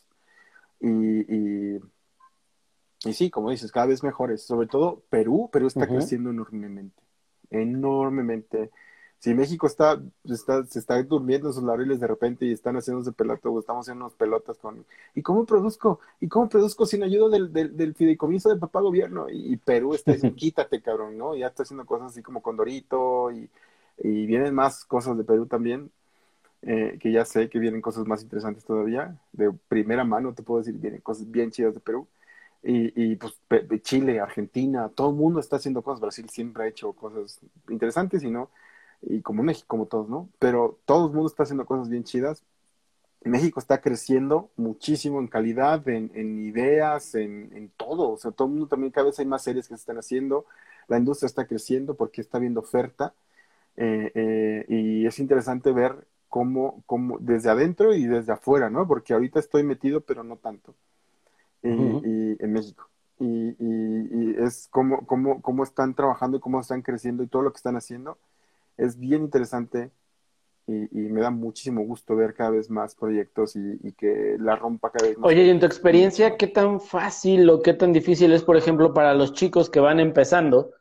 [0.79, 1.79] y
[3.05, 4.43] y sí, como dices, cada vez mejores.
[4.43, 7.01] Sobre todo Perú, Perú está creciendo enormemente.
[7.49, 8.71] Enormemente.
[9.19, 13.11] Si México está, está, se está durmiendo en sus laureles de repente y están haciéndose
[13.11, 14.85] pelota o estamos haciendo unas pelotas con...
[15.15, 15.99] ¿Y cómo produzco?
[16.19, 19.27] ¿Y cómo produzco sin ayuda del, del, del fideicomiso del papá gobierno?
[19.29, 21.35] Y, Perú está diciendo, quítate, cabrón, ¿no?
[21.35, 23.49] Ya está haciendo cosas así como Condorito y,
[23.97, 25.91] y vienen más cosas de Perú también.
[26.63, 29.19] Eh, que ya sé que vienen cosas más interesantes todavía.
[29.31, 32.07] De primera mano te puedo decir, vienen cosas bien chidas de Perú.
[32.63, 33.39] Y, y pues
[33.83, 36.01] Chile, Argentina, todo el mundo está haciendo cosas.
[36.01, 37.39] Brasil siempre ha hecho cosas
[37.69, 38.49] interesantes y no,
[39.01, 40.29] y como México, como todos, ¿no?
[40.39, 42.43] Pero todo el mundo está haciendo cosas bien chidas.
[43.23, 48.11] México está creciendo muchísimo en calidad, en, en ideas, en, en, todo.
[48.11, 50.45] O sea, todo el mundo también, cada vez hay más series que se están haciendo.
[50.87, 53.13] La industria está creciendo porque está viendo oferta.
[53.77, 58.87] Eh, eh, y es interesante ver cómo, cómo, desde adentro y desde afuera, ¿no?
[58.87, 60.75] Porque ahorita estoy metido, pero no tanto
[61.63, 62.89] y, en México.
[63.19, 67.51] Y, y, es cómo, cómo, cómo están trabajando y cómo están creciendo y todo lo
[67.51, 68.17] que están haciendo.
[68.77, 69.89] Es bien interesante
[70.67, 75.07] y, me da muchísimo gusto ver cada vez más proyectos y, que la rompa cada
[75.07, 75.27] vez más.
[75.27, 78.93] Oye, y en tu experiencia, ¿qué tan fácil o qué tan difícil es, por ejemplo,
[78.93, 80.71] para los chicos que van empezando?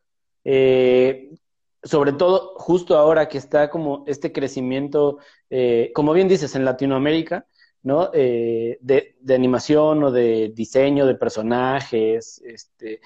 [0.45, 1.35] Eh,
[1.83, 5.19] sobre todo justo ahora que está como este crecimiento,
[5.51, 7.47] eh, como bien dices, en Latinoamérica,
[7.83, 8.11] ¿no?
[8.13, 13.01] Eh, de, de, animación o de diseño de personajes, este,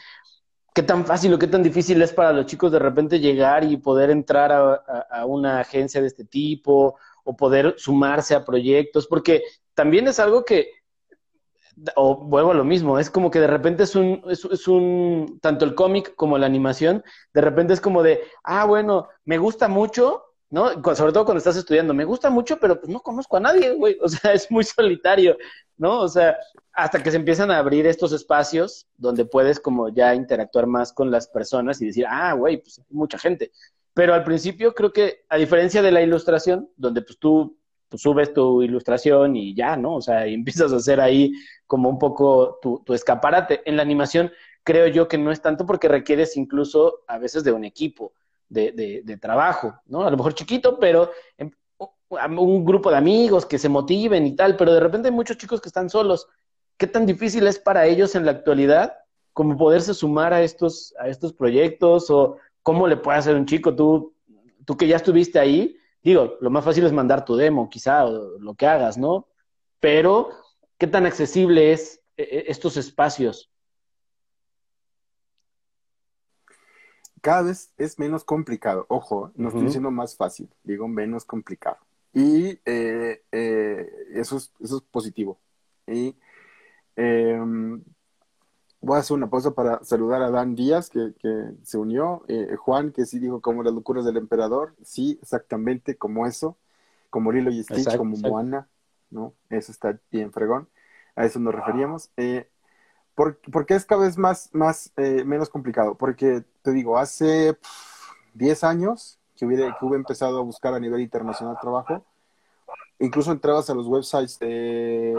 [0.75, 3.77] qué tan fácil o qué tan difícil es para los chicos de repente llegar y
[3.77, 9.43] poder entrar a, a, una agencia de este tipo o poder sumarse a proyectos, porque
[9.75, 10.71] también es algo que,
[11.97, 15.39] o vuelvo a lo mismo, es como que de repente es un, es, es un,
[15.41, 17.03] tanto el cómic como la animación,
[17.33, 20.71] de repente es como de, ah, bueno, me gusta mucho, ¿no?
[20.95, 21.95] Sobre todo cuando estás estudiando.
[21.95, 23.97] Me gusta mucho, pero pues no conozco a nadie, güey.
[24.03, 25.37] O sea, es muy solitario,
[25.77, 26.01] ¿no?
[26.01, 26.37] O sea,
[26.73, 31.11] hasta que se empiezan a abrir estos espacios donde puedes como ya interactuar más con
[31.11, 33.53] las personas y decir, ah, güey, pues hay mucha gente.
[33.95, 37.57] Pero al principio creo que, a diferencia de la ilustración, donde pues tú
[37.91, 39.97] pues, subes tu ilustración y ya, ¿no?
[39.97, 41.33] O sea, y empiezas a hacer ahí
[41.67, 43.61] como un poco tu, tu escaparate.
[43.67, 44.33] En la animación
[44.65, 48.13] creo yo que no es tanto porque requieres incluso a veces de un equipo
[48.49, 50.03] de, de, trabajo, ¿no?
[50.05, 51.11] A lo mejor chiquito, pero
[52.09, 55.61] un grupo de amigos que se motiven y tal, pero de repente hay muchos chicos
[55.61, 56.27] que están solos.
[56.77, 58.95] ¿Qué tan difícil es para ellos en la actualidad
[59.33, 63.75] como poderse sumar a estos, a estos proyectos o cómo le puede hacer un chico?
[63.75, 64.15] Tú,
[64.65, 68.39] tú que ya estuviste ahí, digo, lo más fácil es mandar tu demo, quizá, o
[68.39, 69.27] lo que hagas, ¿no?
[69.81, 70.31] Pero,
[70.79, 73.51] ¿qué tan accesible es eh, eh, estos espacios?
[77.21, 78.87] cada vez es menos complicado.
[78.89, 81.79] Ojo, no estoy diciendo más fácil, digo menos complicado.
[82.13, 85.39] Y eh, eh, eso, es, eso es positivo.
[85.87, 86.17] Y
[86.97, 87.83] em,
[88.81, 91.13] voy a hacer una pausa para saludar a Dan Díaz, que,
[91.63, 92.25] se unió.
[92.29, 94.75] Eh, Juan, que sí dijo como las locuras del emperador.
[94.83, 96.57] Sí, exactamente como eso.
[97.11, 98.69] Como Lilo y Stitch, como Moana.
[99.11, 99.35] ¿no?
[99.49, 100.69] Eso está bien fregón.
[101.17, 102.11] A eso nos referíamos.
[103.15, 105.95] ¿Por, qué es cada vez más, más eh, menos complicado?
[105.97, 107.59] Porque, te digo, hace
[108.35, 112.05] 10 años que, hubiera, que hubiera empezado a buscar a nivel internacional trabajo,
[112.99, 115.15] incluso entrabas a los websites de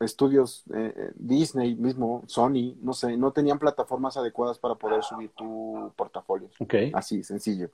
[0.00, 5.92] estudios eh, Disney mismo, Sony, no sé, no tenían plataformas adecuadas para poder subir tu
[5.96, 6.48] portafolio.
[6.94, 7.70] Así, sencillo.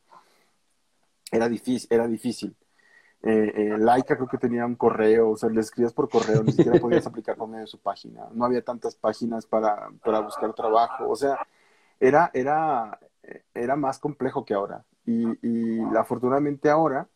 [1.31, 2.55] Era difícil, era difícil
[3.25, 6.53] eh, eh, Laika creo que tenía un correo, o sea, le escribías por correo, ni
[6.53, 8.27] siquiera podías aplicar por medio de su página.
[8.33, 11.39] No había tantas páginas para, para buscar trabajo, o sea,
[12.01, 12.99] era, era,
[13.55, 14.85] era más complejo que ahora.
[15.07, 17.09] Y, y afortunadamente ahora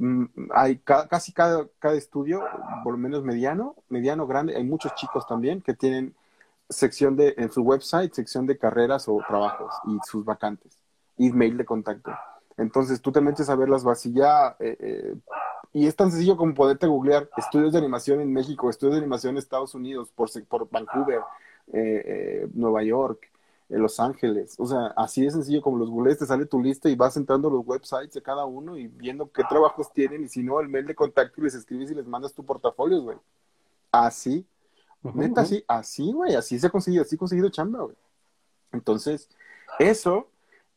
[0.00, 0.24] mm,
[0.54, 2.42] hay casi cada, cada estudio,
[2.82, 6.14] por lo menos mediano, mediano, grande, hay muchos chicos también que tienen
[6.68, 10.78] sección de, en su website, sección de carreras o trabajos y sus vacantes,
[11.16, 12.12] y mail de contacto.
[12.56, 15.14] Entonces tú te metes a ver las vasillas eh, eh,
[15.72, 19.34] y es tan sencillo como poderte googlear estudios de animación en México, estudios de animación
[19.34, 21.20] en Estados Unidos, por, por Vancouver,
[21.72, 23.30] eh, Nueva York,
[23.78, 24.56] Los Ángeles.
[24.58, 27.48] O sea, así de sencillo como los googlees, te sale tu lista y vas entrando
[27.48, 30.68] a los websites de cada uno y viendo qué trabajos tienen y si no, el
[30.68, 33.18] mail de contacto y les escribes y les mandas tu portafolio, güey.
[33.92, 34.46] Así.
[35.02, 37.96] Neta, así, así, güey, así se ha conseguido, así he conseguido chamba, güey.
[38.72, 39.28] Entonces,
[39.78, 40.28] eso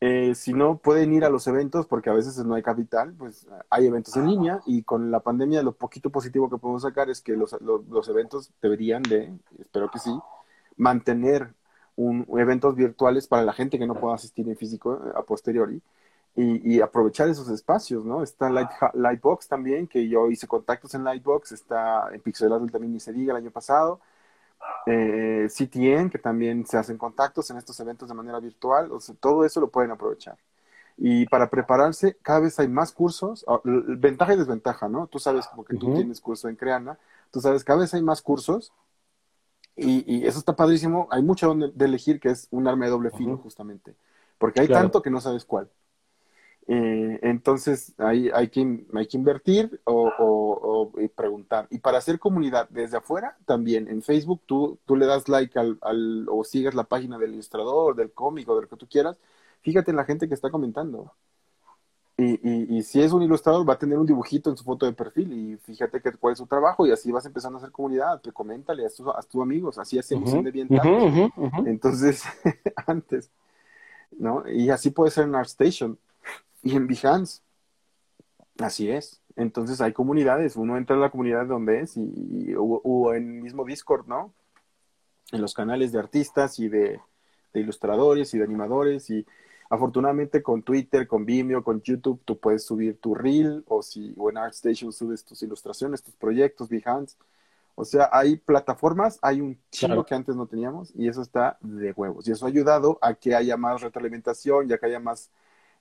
[0.06, 3.46] eh, si no pueden ir a los eventos, porque a veces no hay capital, pues
[3.70, 7.22] hay eventos en línea y con la pandemia lo poquito positivo que podemos sacar es
[7.22, 10.10] que los, los, eventos deberían de, espero que sí,
[10.76, 11.54] mantener
[11.96, 15.80] un, eventos virtuales para la gente que no pueda asistir en físico eh, a posteriori
[16.36, 18.22] y, aprovechar esos espacios, ¿no?
[18.22, 22.98] Está Light, Lightbox también, que yo hice contactos en Lightbox, está en Pixel también ni
[22.98, 24.00] se diga el año pasado,
[24.86, 29.14] eh, CTN, que también se hacen contactos en estos eventos de manera virtual, o sea,
[29.20, 30.36] todo eso lo pueden aprovechar.
[30.96, 35.06] Y para prepararse, cada vez hay más cursos, ah, ventaja y desventaja, ¿no?
[35.06, 36.98] Tú sabes como que tú tienes curso en Creana,
[37.30, 38.72] tú sabes, cada vez hay más cursos
[39.76, 41.08] y, eso está padrísimo.
[41.10, 43.94] Hay mucho donde, de elegir que es un arma de doble filo, justamente,
[44.38, 45.68] porque hay tanto que no sabes cuál.
[46.66, 51.66] Eh, entonces hay, hay, que, hay que invertir o, preguntar.
[51.70, 55.78] Y para hacer comunidad desde afuera, también en Facebook tú, tú le das like al,
[55.82, 59.18] al, o sigues la página del ilustrador, del cómico, de lo que tú quieras.
[59.62, 61.12] Fíjate en la gente que está comentando.
[62.16, 64.86] Y, y, y, si es un ilustrador, va a tener un dibujito en su foto
[64.86, 67.72] de perfil y fíjate que, cuál es su trabajo y así vas empezando a hacer
[67.72, 68.20] comunidad.
[68.20, 70.68] Te coméntale a tus, a tus amigos, así hacemos uh de bien
[71.66, 72.22] Entonces,
[72.86, 73.32] antes,
[74.12, 74.48] ¿no?
[74.48, 75.98] Y así puede ser en ArtStation
[76.62, 77.42] y en Behance.
[78.58, 79.20] Así es.
[79.36, 84.06] Entonces hay comunidades, uno entra a la comunidad donde es y, o, en mismo Discord,
[84.06, 84.32] ¿no?
[85.32, 87.00] En los canales de artistas y de,
[87.54, 89.26] ilustradores y de animadores y
[89.74, 94.30] afortunadamente con Twitter, con Vimeo, con YouTube tú puedes subir tu reel o si o
[94.30, 97.16] en ArtStation subes tus ilustraciones, tus proyectos, Behance.
[97.74, 101.92] O sea, hay plataformas, hay un chingo que antes no teníamos y eso está de
[101.92, 102.28] huevos.
[102.28, 105.30] Y eso ha ayudado a que haya más retroalimentación, ya que haya más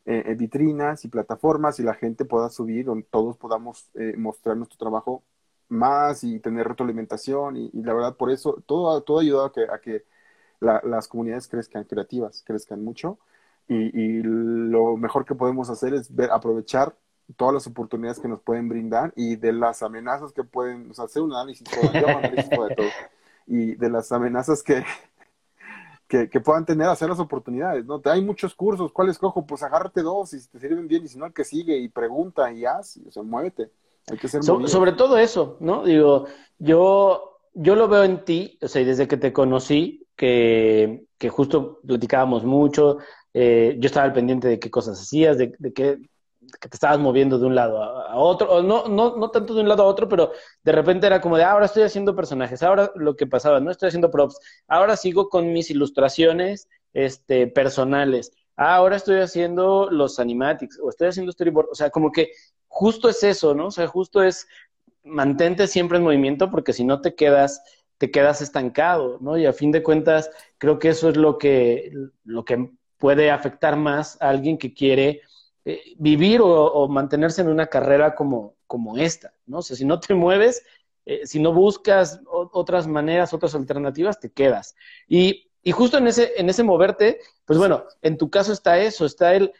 [0.06, 4.58] eh, eh, vitrinas y plataformas y la gente pueda subir, donde todos podamos eh, mostrar
[4.58, 5.24] nuestro trabajo
[5.70, 9.80] más y tener retroalimentación y, la verdad por eso todo, todo ayuda a que, a
[9.80, 10.06] que
[10.60, 13.20] las comunidades crezcan creativas, crezcan mucho
[13.68, 16.96] y, lo mejor que podemos hacer es ver, aprovechar
[17.38, 21.06] todas las oportunidades que nos pueden brindar y de las amenazas que pueden, o sea,
[21.06, 22.88] hacer un análisis, análisis de todo
[23.48, 24.84] y de las amenazas que,
[26.08, 28.02] que, puedan tener, hacer las oportunidades, ¿no?
[28.06, 29.46] Hay muchos cursos, ¿cuál escojo?
[29.46, 31.90] Pues agárrate dos y si te sirven bien y si no, el que sigue y
[31.90, 33.72] pregunta y haz, o sea, muévete.
[34.12, 35.86] Hay que ser Sobre todo eso, ¿no?
[35.86, 36.26] Digo,
[36.60, 41.80] yo, yo lo veo en ti, o sea, desde que te conocí, que, que justo
[41.88, 42.98] platicábamos mucho,
[43.34, 46.00] eh, yo estaba al pendiente de qué cosas hacías, de, qué,
[46.60, 49.62] que te estabas moviendo de un lado a, otro, o no, no, no tanto de
[49.62, 50.32] un lado a otro, pero
[50.64, 53.72] de repente era como de, ah, ahora estoy haciendo personajes, ahora lo que pasaba, no
[53.72, 60.20] estoy haciendo props, ahora sigo con mis ilustraciones este, personales, ah, ahora estoy haciendo los
[60.20, 62.32] animatics, o estoy haciendo storyboard, o sea, como que
[62.68, 63.68] justo es eso, ¿no?
[63.68, 64.48] O sea, justo es
[65.04, 67.62] mantente siempre en movimiento porque si no te quedas
[67.98, 69.38] te quedas estancado, ¿no?
[69.38, 71.90] Y a fin de cuentas, creo que eso es lo que,
[72.26, 72.70] lo que
[73.04, 75.24] puede afectar más a alguien que quiere
[75.66, 79.58] eh, vivir o, mantenerse en una carrera como, como esta, ¿no?
[79.58, 80.64] O sea, si no te mueves,
[81.06, 84.78] eh, si no buscas otras maneras, otras alternativas, te quedas.
[85.06, 89.06] Y, y, justo en ese, en ese moverte, pues bueno, en tu caso está eso,
[89.06, 89.52] está el,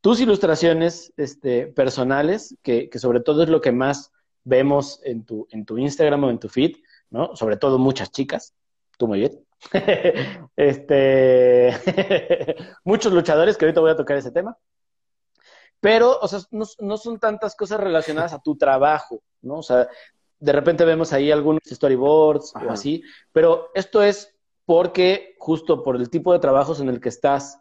[0.00, 4.12] tus ilustraciones este, personales, que, que sobre todo es lo que más
[4.44, 6.76] vemos en tu, en tu Instagram o en tu feed,
[7.10, 7.34] ¿no?
[7.34, 8.54] Sobre todo muchas chicas,
[8.96, 9.45] tú muy bien.
[10.56, 11.74] este,
[12.84, 14.56] muchos luchadores, que ahorita voy a tocar ese tema.
[15.80, 19.58] Pero, o sea, no, son tantas cosas relacionadas a tu trabajo, ¿no?
[19.58, 19.88] O sea,
[20.38, 23.02] de repente vemos ahí algunos storyboards o así,
[23.32, 24.34] pero esto es
[24.64, 27.60] porque justo por el tipo de trabajos en el que estás,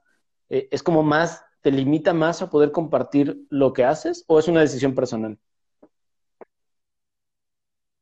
[0.49, 4.47] eh, es como más, te limita más a poder compartir lo que haces o es
[4.47, 5.37] una decisión personal?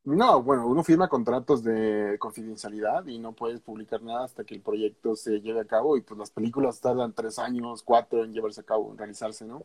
[0.05, 4.61] No, bueno, uno firma contratos de confidencialidad y no puedes publicar nada hasta que el
[4.61, 8.61] proyecto se lleve a cabo y pues las películas tardan tres años, cuatro en llevarse
[8.61, 9.63] a cabo, en realizarse, ¿no?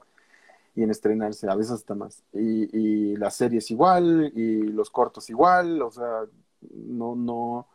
[0.77, 2.23] Y en estrenarse, a veces hasta más.
[2.33, 6.27] Y, y las series igual, y los cortos igual, o sea,
[6.71, 7.67] no, no,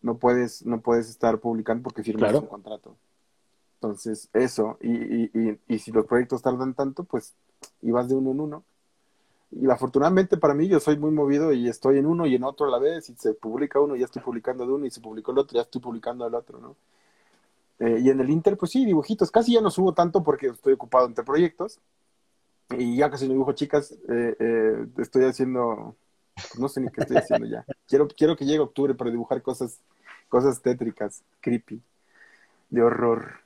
[0.00, 2.96] no puedes, no puedes estar publicando porque firmas un contrato.
[3.74, 7.36] Entonces, eso, y, y, y, si los proyectos tardan tanto, pues,
[7.80, 8.64] y vas de uno en uno,
[9.50, 12.66] y afortunadamente para mí yo soy muy movido y estoy en uno y en otro
[12.66, 15.00] a la vez y se publica uno y ya estoy publicando de uno y se
[15.00, 16.76] publicó el otro ya estoy publicando el otro, ¿no?
[17.80, 19.30] Eh, y en el Inter, pues sí, dibujitos.
[19.30, 21.80] Casi ya no subo tanto porque estoy ocupado entre proyectos.
[22.70, 23.92] Y ya casi no dibujo chicas.
[23.92, 25.96] Eh, eh, estoy haciendo,
[26.34, 27.64] pues no sé ni qué estoy haciendo ya.
[27.86, 29.78] Quiero, quiero que llegue octubre para dibujar cosas,
[30.28, 31.80] cosas tétricas, creepy,
[32.70, 33.40] de horror.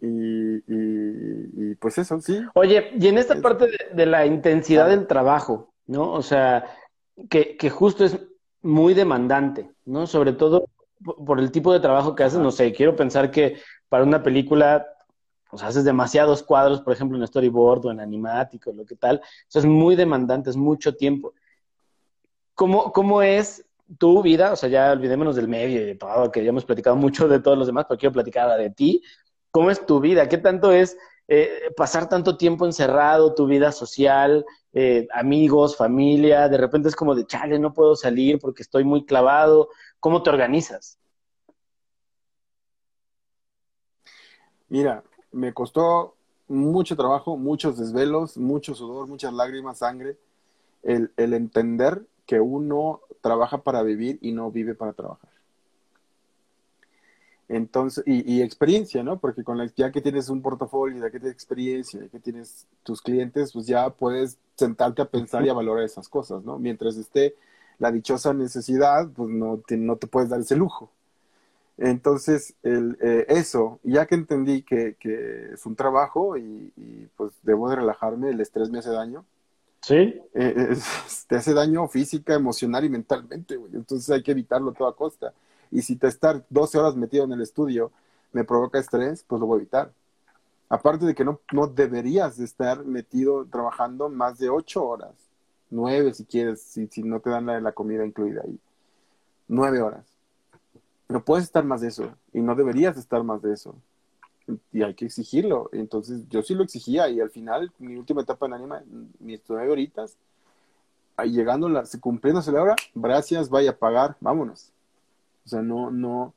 [0.00, 2.40] Y, pues eso, sí.
[2.54, 6.12] Oye, y en esta parte de, la intensidad del trabajo, ¿no?
[6.12, 6.64] O sea,
[7.28, 8.18] que, que, justo es
[8.62, 10.06] muy demandante, ¿no?
[10.06, 10.66] Sobre todo
[11.02, 14.86] por el tipo de trabajo que haces, no sé, quiero pensar que para una película,
[15.50, 19.58] pues haces demasiados cuadros, por ejemplo, en storyboard o en animático, lo que tal, eso
[19.58, 21.34] es muy demandante, es mucho tiempo.
[22.54, 23.64] ¿Cómo, cómo es
[23.98, 24.52] tu vida?
[24.52, 27.40] O sea, ya olvidémonos del medio y de todo, que ya hemos platicado mucho de
[27.40, 29.02] todos los demás, pero quiero platicar de ti.
[29.58, 30.28] ¿Cómo es tu vida?
[30.28, 30.96] ¿Qué tanto es
[31.26, 36.48] eh, pasar tanto tiempo encerrado, tu vida social, eh, amigos, familia?
[36.48, 39.70] De repente es como de, chale, no puedo salir porque estoy muy clavado.
[39.98, 41.00] ¿Cómo te organizas?
[44.68, 45.02] Mira,
[45.32, 46.14] me costó
[46.46, 50.18] mucho trabajo, muchos desvelos, mucho sudor, muchas lágrimas, sangre,
[50.84, 55.27] el, el entender que uno trabaja para vivir y no vive para trabajar.
[57.48, 59.18] Entonces, y, experiencia, ¿no?
[59.18, 62.66] Porque con la, ya que tienes un portafolio, ya que tienes experiencia, ya que tienes
[62.82, 66.58] tus clientes, pues ya puedes sentarte a pensar y a valorar esas cosas, ¿no?
[66.58, 67.36] Mientras esté
[67.78, 70.90] la dichosa necesidad, pues no te, no te puedes dar ese lujo.
[71.78, 76.72] Entonces, el, eh, eso, ya que entendí que, que es un trabajo y,
[77.16, 79.24] pues debo de relajarme, el estrés me hace daño.
[79.80, 80.20] Sí.
[80.34, 80.76] Eh,
[81.28, 83.74] te hace daño física, emocional y mentalmente, güey.
[83.74, 85.32] Entonces hay que evitarlo a toda costa.
[85.70, 87.92] Y si te estar 12 horas metido en el estudio
[88.32, 89.92] me provoca estrés, pues lo voy a evitar.
[90.68, 95.14] Aparte de que no, no deberías de estar metido trabajando más de 8 horas,
[95.70, 98.58] 9 si quieres, si, no te dan la, comida incluida ahí.
[99.48, 100.04] 9 horas.
[101.08, 103.74] No puedes estar más de eso y no deberías estar más de eso.
[104.72, 105.70] Y hay que exigirlo.
[105.72, 108.82] Entonces yo sí lo exigía y al final, mi última etapa en anima,
[109.20, 110.16] mis 9 horitas,
[111.24, 114.72] llegando, la, cumpliéndose la hora, gracias, vaya a pagar, vámonos.
[115.48, 116.34] O sea, no, no,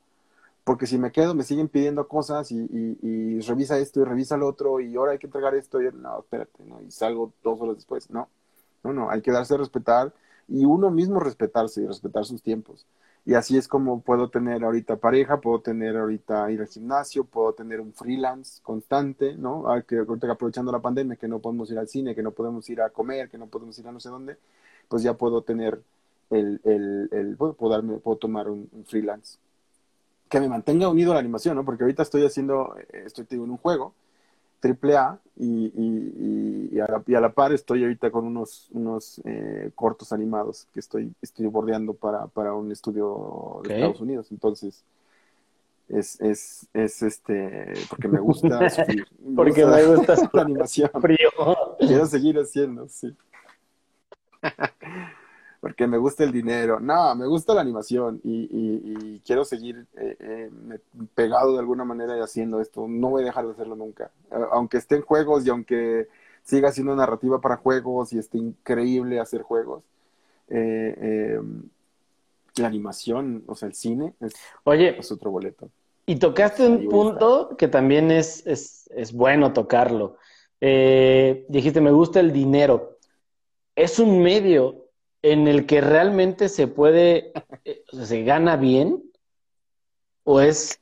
[0.64, 4.80] porque si me quedo me siguen pidiendo cosas y, revisa esto y revisa lo otro
[4.80, 6.80] y ahora hay que entregar esto y no, espérate, ¿no?
[6.80, 8.30] Y salgo dos horas después, no,
[8.82, 10.14] no, no, hay que darse a respetar
[10.48, 12.86] y uno mismo respetarse y respetar sus tiempos.
[13.26, 17.52] Y así es como puedo tener ahorita pareja, puedo tener ahorita ir al gimnasio, puedo
[17.52, 19.68] tener un freelance constante, ¿no?
[19.70, 19.84] Ah,
[20.30, 23.28] aprovechando la pandemia, que no podemos ir al cine, que no podemos ir a comer,
[23.28, 24.38] que no podemos ir a no sé dónde,
[24.88, 25.82] pues ya puedo tener
[26.32, 29.38] el, el, el puedo, darme, puedo tomar un, freelance
[30.28, 31.64] que me mantenga unido a la animación, ¿no?
[31.64, 33.94] Porque ahorita estoy haciendo, eh, estoy en un juego
[34.60, 38.68] triple A y, y, y, a la, y, a la, par estoy ahorita con unos,
[38.70, 44.28] unos eh, cortos animados que estoy, estoy bordeando para, para un estudio de Estados Unidos.
[44.30, 44.84] Entonces,
[45.88, 49.04] es, es, es este, porque me gusta sufrir.
[49.34, 50.90] porque me gusta la animación.
[51.00, 51.30] Frío.
[51.78, 53.14] Quiero seguir haciendo, sí.
[55.62, 56.80] porque me gusta el dinero.
[56.80, 60.50] No, me gusta la animación y, y, quiero seguir eh, eh,
[61.14, 62.88] pegado de alguna manera y haciendo esto.
[62.88, 64.10] No voy a dejar de hacerlo nunca.
[64.50, 66.08] Aunque esté en juegos y aunque
[66.42, 69.84] siga haciendo narrativa para juegos y esté increíble hacer juegos.
[70.48, 71.40] Eh,
[72.56, 74.32] la animación, o sea, el cine es,
[74.64, 75.70] Oye, es otro boleto.
[76.06, 80.16] Y tocaste un punto que también es, es, es bueno tocarlo.
[80.60, 82.98] dijiste, me gusta el dinero.
[83.76, 84.81] Es un medio
[85.22, 87.32] en el que realmente se puede,
[87.64, 89.02] eh, o sea, se gana bien,
[90.24, 90.80] o es,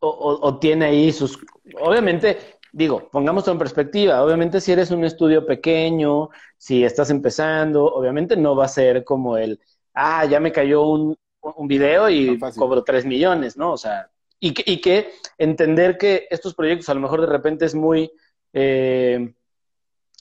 [0.00, 1.38] o, tiene ahí sus,
[1.80, 2.38] obviamente,
[2.72, 8.56] digo, pongamos en perspectiva, obviamente si eres un estudio pequeño, si estás empezando, obviamente no
[8.56, 9.60] va a ser como el,
[9.94, 13.72] ah, ya me cayó un, un video y cobro tres millones, ¿no?
[13.72, 17.66] O sea, y que, y que entender que estos proyectos a lo mejor de repente
[17.66, 18.10] es muy...
[18.52, 19.34] Eh,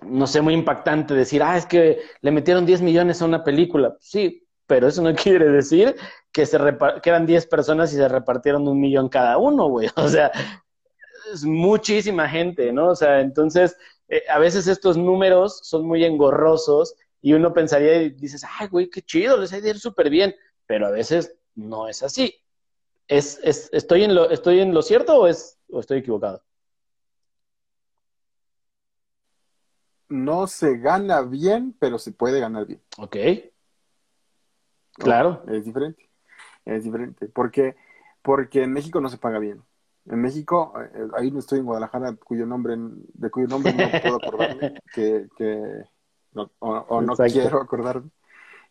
[0.04, 3.96] no sé, muy impactante decir, ah, es que le metieron 10 millones a una película.
[4.00, 5.96] Sí, pero eso no quiere decir
[6.32, 6.58] que, se
[7.02, 9.90] que eran 10 personas y se repartieron un millón cada uno, güey.
[9.96, 10.32] O sea,
[11.34, 12.90] es muchísima gente, ¿no?
[12.90, 13.76] O sea, entonces,
[14.08, 18.90] eh, a veces estos números son muy engorrosos y uno pensaría y dices, ay, güey,
[18.90, 20.36] qué chido, les ha ir súper bien,
[20.66, 22.36] pero a veces no es así.
[23.08, 26.44] ¿Es, es, estoy, en lo, ¿Estoy en lo cierto o, es, o estoy equivocado?
[30.10, 32.82] No se gana bien, pero se puede ganar bien.
[32.98, 33.16] Ok.
[34.94, 35.44] Claro.
[35.48, 36.10] es diferente.
[36.66, 37.28] Es diferente.
[37.28, 37.76] Porque,
[38.22, 39.62] porque en México no se paga bien.
[40.06, 44.16] En México, eh, ahí no estoy en Guadalajara, cuyo nombre, de cuyo nombre no puedo
[44.16, 45.84] acordarme, que, que
[46.34, 48.10] o, no quiero acordarme,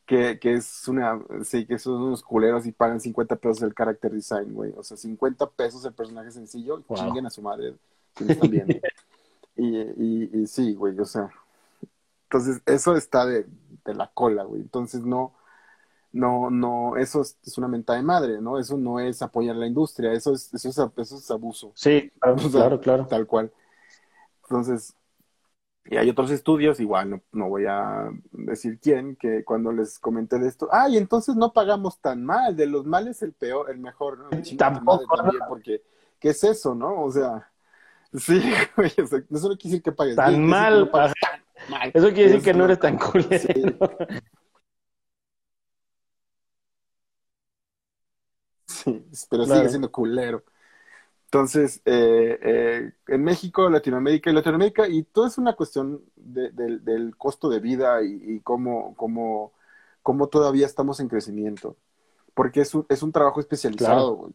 [0.05, 4.11] que, que es una, sí, que son unos culeros y pagan 50 pesos el character
[4.11, 4.73] design, güey.
[4.77, 7.75] O sea, 50 pesos el personaje sencillo, chinguen a su madre,
[8.17, 8.75] si me están viendo.
[9.59, 11.29] Y, y, sí, güey, o sea,
[12.25, 13.45] entonces eso está de,
[13.87, 14.61] la cola, güey.
[14.61, 15.35] Entonces no,
[16.13, 18.59] no, no, eso es, una mentada de madre, ¿no?
[18.59, 21.73] Eso no es apoyar la industria, eso es, eso es, eso es abuso.
[21.75, 22.13] Sí,
[22.53, 23.51] claro, claro, Tal cual.
[24.45, 24.95] Entonces,
[25.87, 30.39] y hay otros estudios, igual no, no voy a decir quién, que cuando les comenté
[30.39, 34.19] de esto, ay, entonces no pagamos tan mal, de los males el peor, el mejor,
[34.19, 34.29] ¿no?
[34.57, 35.17] Tampoco.
[35.17, 35.83] También, porque,
[36.21, 37.03] ¿qué es eso, no?
[37.03, 37.51] O sea,
[38.15, 38.41] Sí,
[38.77, 40.91] güey, eso no quiere decir que pagues tan mal.
[41.93, 43.79] Eso quiere decir que no eres tan culero.
[48.85, 49.27] Sí.
[49.29, 50.45] pero sigue siendo culero.
[51.25, 57.49] Entonces, eh, eh, en México, Latinoamérica y Latinoamérica, y todo es una cuestión del costo
[57.49, 59.53] de vida y, cómo, cómo,
[60.03, 61.77] cómo, todavía estamos en crecimiento.
[62.35, 64.35] Porque es un, es un trabajo especializado, güey.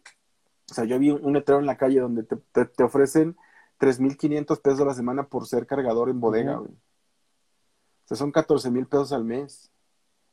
[0.70, 3.38] O sea, yo vi un, letrero en la calle donde te, te ofrecen
[3.80, 6.72] 3.500 pesos a la semana por ser cargador en bodega, güey.
[6.72, 9.72] O sea, son 14 mil pesos al mes.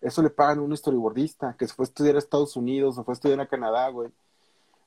[0.00, 3.04] Eso le pagan a un storyboardista que se fue a estudiar a Estados Unidos o
[3.04, 4.10] fue a estudiar a Canadá, güey.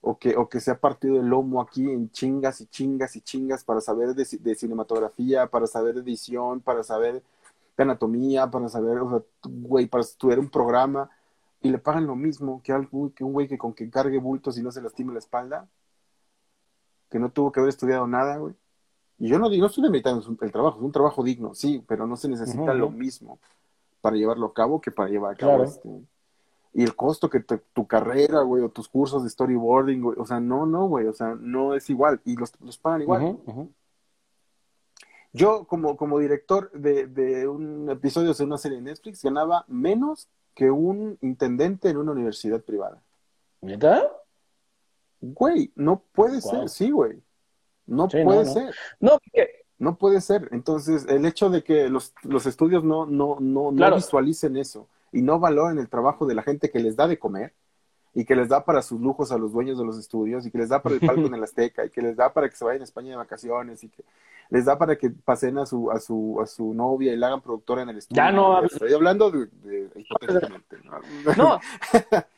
[0.02, 3.22] O que, o que se ha partido el lomo aquí en chingas y chingas y
[3.22, 7.24] chingas para saber de, de cinematografía, para saber de edición, para saber
[7.78, 11.10] de anatomía, para saber, o sea, güey, para estudiar un programa.
[11.62, 14.58] Y le pagan lo mismo que, algo, que un güey que con que cargue bultos
[14.58, 15.70] y no se lastime la espalda
[17.14, 18.56] que no tuvo que haber estudiado nada, güey.
[19.20, 22.08] Y yo no digo, no estoy limitando el trabajo, es un trabajo digno, sí, pero
[22.08, 23.38] no se necesita lo mismo
[24.02, 25.88] para llevarlo a cabo que para llevar a cabo este.
[26.74, 30.40] Y el costo que tu carrera, güey, o tus cursos de storyboarding, güey, o sea,
[30.40, 32.20] no, no, güey, o sea, no es igual.
[32.26, 33.38] Y los, los pagan igual.
[35.34, 40.28] Yo, como, como director de, de un episodio de una serie de Netflix, ganaba menos
[40.56, 43.04] que un intendente en una universidad privada.
[43.62, 44.12] ¿Verdad?
[45.26, 47.24] Güey, no puede ser, sí, güey.
[47.86, 48.76] No puede ser.
[49.00, 49.18] No,
[49.78, 50.50] no puede ser.
[50.52, 55.22] Entonces, el hecho de que los, los estudios no, no, no, no visualicen eso y
[55.22, 57.54] no valoren el trabajo de la gente que les da de comer
[58.14, 60.58] y que les da para sus lujos a los dueños de los estudios y que
[60.60, 62.64] les da para el palco en el Azteca y que les da para que se
[62.64, 64.04] vayan a España de vacaciones y que
[64.50, 67.42] les da para que pasen a su a su a su novia y la hagan
[67.42, 68.22] productora en el estudio.
[68.22, 69.50] Ya no, estoy hablando de,
[71.38, 71.60] ¿no?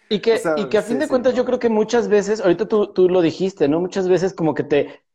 [0.08, 2.88] Y que, y que a fin de cuentas yo creo que muchas veces, ahorita tú,
[2.94, 3.82] tú lo dijiste, ¿no?
[3.82, 5.06] Muchas veces como que te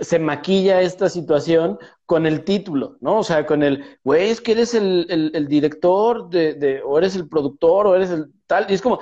[0.00, 3.18] se maquilla esta situación con el título, ¿no?
[3.18, 7.14] O sea, con el, güey, es que eres el, el, director de, de, o eres
[7.14, 8.98] el productor, o eres el tal, y es como,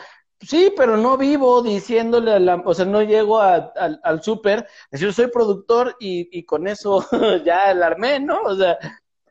[0.47, 3.55] sí, pero no vivo diciéndole a la, o sea, no llego a,
[4.03, 7.05] al súper, yo soy productor y, y con eso
[7.45, 8.41] ya alarmé, ¿no?
[8.43, 8.79] O sea,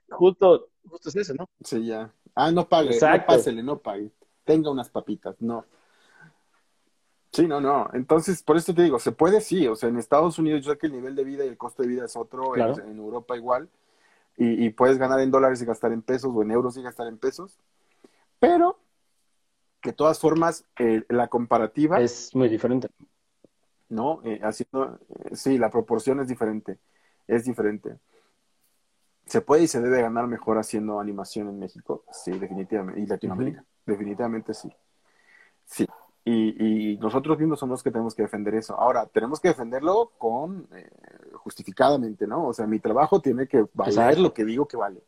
[0.10, 1.50] justo, justo es eso, ¿no?
[1.64, 2.14] Sí, ya.
[2.36, 4.12] Ah, no pague, no pásele, no pague.
[4.46, 5.66] Tenga unas papitas, no.
[7.32, 7.90] Sí, no, no.
[7.94, 9.68] Entonces, por eso te digo, se puede, sí.
[9.68, 11.82] O sea, en Estados Unidos yo sé que el nivel de vida y el costo
[11.82, 12.74] de vida es otro, Claro.
[12.78, 13.70] en, en Europa igual,
[14.38, 17.08] y, y puedes ganar en dólares y gastar en pesos, o en euros y gastar
[17.08, 17.58] en pesos,
[18.40, 18.80] pero
[19.84, 22.90] de todas formas, eh, la comparativa, Es muy diferente.
[23.92, 24.22] ¿no?
[24.24, 26.80] Eh, haciendo, eh, sí, la proporción es diferente,
[27.28, 27.98] es diferente.
[29.26, 32.04] ¿Se puede y se debe ganar mejor haciendo animación en México?
[32.12, 33.02] Sí, definitivamente.
[33.02, 34.72] Y Latinoamérica, definitivamente sí.
[35.66, 35.88] Sí.
[36.24, 38.80] Y, y nosotros mismos somos los que tenemos que defender eso.
[38.80, 40.90] Ahora, tenemos que defenderlo con eh,
[41.34, 42.48] justificadamente, ¿no?
[42.48, 44.22] O sea, mi trabajo tiene que valer Exacto.
[44.22, 45.04] lo que digo que vale.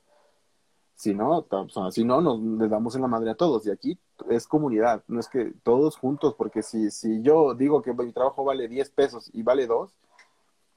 [0.95, 1.45] Si no,
[1.91, 3.65] si no, nos les damos en la madre a todos.
[3.65, 3.99] Y aquí
[4.29, 8.43] es comunidad, no es que todos juntos, porque si, si yo digo que mi trabajo
[8.45, 9.91] vale 10 pesos y vale 2,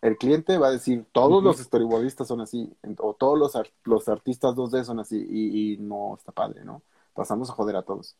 [0.02, 3.52] el cliente va a decir, todos los storyboardistas son así, o todos los,
[3.84, 6.82] los artistas 2D son así, y, y no está padre, ¿no?
[7.14, 8.16] Pasamos a joder a todos.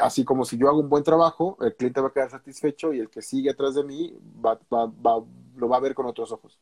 [0.00, 3.00] Así como si yo hago un buen trabajo, el cliente va a quedar satisfecho y
[3.00, 5.24] el que sigue atrás de mí va, va- va-
[5.56, 6.58] lo va a ver con otros ojos.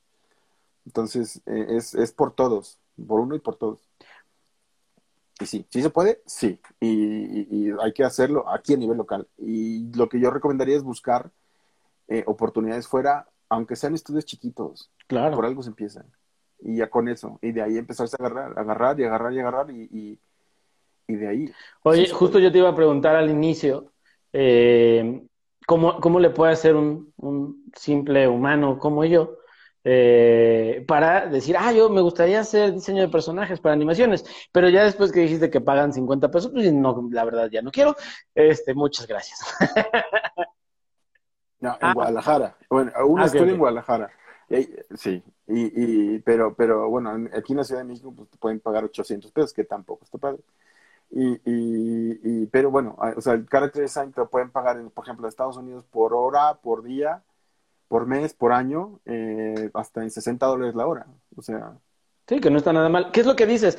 [0.86, 3.89] Entonces, eh, es, es por todos, por uno y por todos.
[5.40, 6.60] Y sí, sí se puede, sí.
[6.80, 9.26] Y, y- y hay que hacerlo aquí a nivel local.
[9.38, 11.30] Y lo que yo recomendaría es buscar
[12.08, 15.36] eh, oportunidades fuera, aunque sean estudios chiquitos, Claro.
[15.36, 16.04] por algo se empieza.
[16.60, 17.38] Y ya con eso.
[17.40, 20.18] Y de ahí empezarse a agarrar, agarrar y agarrar y agarrar y, y,
[21.08, 21.52] y de ahí.
[21.82, 22.44] Oye, Sí, justo puede.
[22.44, 23.92] yo te iba a preguntar al inicio,
[24.32, 25.22] eh,
[25.66, 29.38] ¿cómo, cómo le puede hacer un, un simple humano como yo
[29.84, 34.84] eh, para decir, ah, yo me gustaría hacer diseño de personajes para animaciones, pero ya
[34.84, 37.96] después que dijiste que pagan 50 pesos, pues no, la verdad ya no quiero.
[38.34, 39.40] Este, muchas gracias.
[41.60, 41.92] No, en Ah.
[41.94, 42.56] Guadalajara.
[42.70, 43.34] Bueno, un Ah, ok.
[43.34, 44.10] en Guadalajara.
[44.96, 48.38] Sí, y, y, pero, pero bueno, en- aquí en la Ciudad de México pues, te
[48.38, 50.40] pueden pagar 800 pesos, que tampoco está padre.
[51.10, 54.78] Y, y, y- pero bueno, ah, o sea, el character design te lo pueden pagar,
[54.78, 57.22] en, por ejemplo, en Estados Unidos por hora, por día,
[57.90, 61.06] por mes, por año, eh, hasta en 60 dólares la hora.
[61.36, 61.76] O sea,
[62.30, 63.10] Sí, que no está nada mal.
[63.10, 63.76] ¿Qué es lo que dices?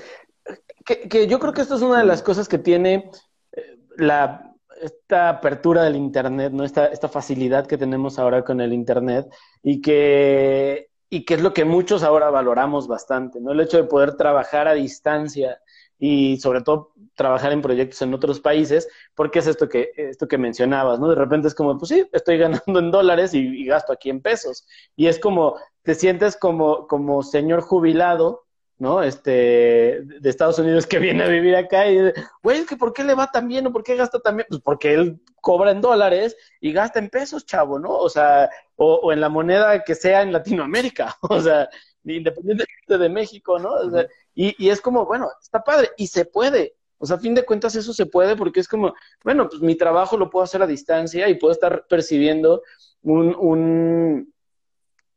[0.84, 3.10] Que, que yo creo que esto es una de las cosas que tiene
[3.54, 6.66] eh, la, esta apertura del Internet, ¿no?
[6.66, 9.34] Esta, esta facilidad que tenemos ahora con el Internet
[9.64, 13.54] y que, y que es lo que muchos ahora valoramos bastante, ¿no?
[13.54, 15.62] El hecho de poder trabajar a distancia
[16.04, 20.40] y sobre todo trabajar en proyectos en otros países, porque es esto que, esto que
[20.40, 21.08] mencionabas, ¿no?
[21.08, 24.20] De repente es como, pues sí, estoy ganando en dólares y, y gasto aquí en
[24.20, 24.66] pesos.
[24.96, 28.48] Y es como, te sientes como, como señor jubilado,
[28.80, 29.04] ¿no?
[29.04, 32.00] Este, de Estados Unidos que viene a vivir acá y,
[32.42, 34.48] güey, es que ¿por qué le va tan bien o por qué gasta tan bien?
[34.50, 37.92] Pues porque él cobra en dólares y gasta en pesos, chavo, ¿no?
[37.92, 41.70] O sea, o, o en la moneda que sea en Latinoamérica, o sea,
[42.04, 43.74] independientemente de México, ¿no?
[43.74, 46.76] O sea, y, y es como, bueno, está padre y se puede.
[46.98, 48.94] O sea, a fin de cuentas eso se puede porque es como,
[49.24, 52.62] bueno, pues mi trabajo lo puedo hacer a distancia y puedo estar percibiendo
[53.02, 54.34] un, un,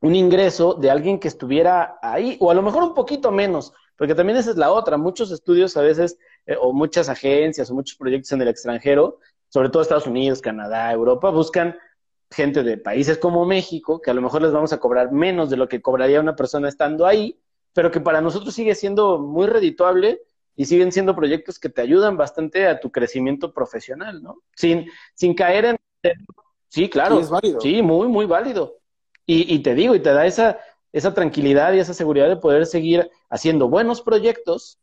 [0.01, 4.15] un ingreso de alguien que estuviera ahí, o a lo mejor un poquito menos, porque
[4.15, 4.97] también esa es la otra.
[4.97, 9.19] Muchos estudios a veces, eh, o muchas agencias, o muchos proyectos en el extranjero,
[9.49, 11.77] sobre todo Estados Unidos, Canadá, Europa, buscan
[12.31, 15.57] gente de países como México, que a lo mejor les vamos a cobrar menos de
[15.57, 17.39] lo que cobraría una persona estando ahí,
[17.75, 20.23] pero que para nosotros sigue siendo muy redituable
[20.57, 24.43] y siguen siendo proyectos que te ayudan bastante a tu crecimiento profesional, ¿no?
[24.55, 25.77] Sin, sin caer en...
[26.69, 27.17] Sí, claro.
[27.17, 27.61] Sí, es válido.
[27.61, 28.79] Sí, muy, muy válido.
[29.27, 30.59] Y, y te digo, y te da esa,
[30.93, 34.79] esa tranquilidad y esa seguridad de poder seguir haciendo buenos proyectos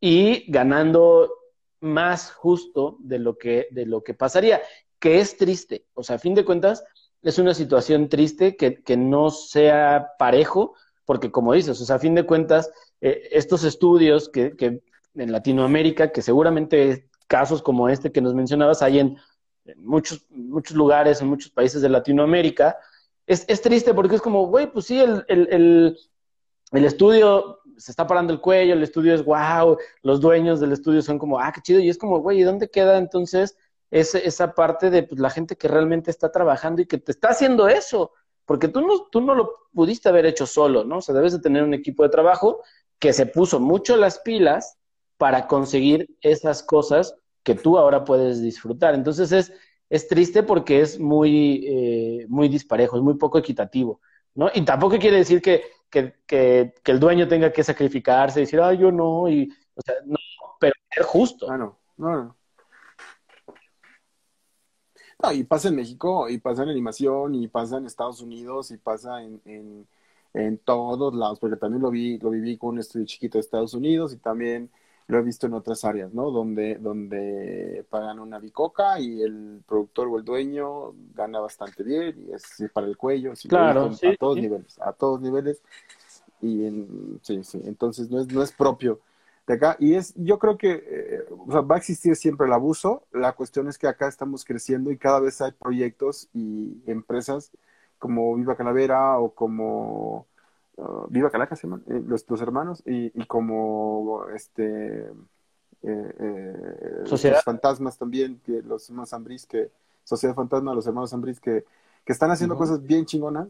[0.00, 1.32] y ganando
[1.80, 4.60] más justo de lo que, de lo que pasaría,
[4.98, 5.86] que es triste.
[5.94, 6.84] O sea, a fin de cuentas,
[7.22, 10.74] es una situación triste que, que no sea parejo,
[11.04, 12.70] porque como dices, o sea, a fin de cuentas,
[13.00, 14.82] eh, estos estudios que, que
[15.14, 19.16] en Latinoamérica, que seguramente casos como este que nos mencionabas hay en,
[19.76, 22.76] muchos, muchos lugares, en muchos países de Latinoamérica,
[23.26, 25.96] es, triste porque es como, güey, pues sí, el, el,
[26.72, 31.00] el, estudio se está parando el cuello, el estudio es wow, los dueños del estudio
[31.00, 33.56] son como, ah, qué chido, y es como, güey, ¿y dónde queda entonces
[33.92, 37.28] ese, esa parte de pues, la gente que realmente está trabajando y que te está
[37.28, 38.12] haciendo eso?
[38.50, 40.96] Porque tú no, tú no lo pudiste haber hecho solo, ¿no?
[40.96, 42.64] O sea, debes de tener un equipo de trabajo
[42.98, 44.76] que se puso mucho las pilas
[45.18, 47.14] para conseguir esas cosas
[47.44, 48.94] que tú ahora puedes disfrutar.
[48.94, 49.52] Entonces es,
[49.88, 54.00] es triste porque es muy, eh, muy disparejo, es muy poco equitativo,
[54.34, 54.50] ¿no?
[54.52, 58.60] Y tampoco quiere decir que, que, que, que, el dueño tenga que sacrificarse y decir,
[58.60, 60.16] ah, yo no, y, o sea, no,
[60.58, 61.48] pero es justo.
[61.48, 62.36] Ah, no, no, no.
[65.22, 68.78] No, y pasa en México, y pasa en animación, y pasa en Estados Unidos, y
[68.78, 69.86] pasa en, en,
[70.34, 73.74] en todos lados, porque también lo vi, lo viví con un estudio chiquito de Estados
[73.74, 74.70] Unidos, y también
[75.10, 76.30] lo he visto en otras áreas, ¿no?
[76.30, 82.32] Donde, donde pagan una bicoca y el productor o el dueño gana bastante bien y
[82.32, 85.62] es para el cuello, claro, a todos niveles, a todos niveles.
[86.40, 89.00] Y en, sí, sí, entonces no es, no es propio
[89.46, 89.76] de acá.
[89.78, 91.24] Y es, yo creo que eh,
[91.62, 93.06] va a existir siempre el abuso.
[93.12, 97.50] La cuestión es que acá estamos creciendo y cada vez hay proyectos y empresas
[97.98, 100.26] como Viva Calavera o como
[100.80, 105.12] Uh, Viva Calaca se llaman, eh, los, los, hermanos, y, y como este eh,
[105.82, 107.42] eh, Sociedad.
[107.44, 109.70] fantasmas también, que los hermanos Ambris, que
[110.04, 111.64] Sociedad Fantasma, los hermanos Ambris, que,
[112.04, 113.48] que están haciendo cosas bien chingonas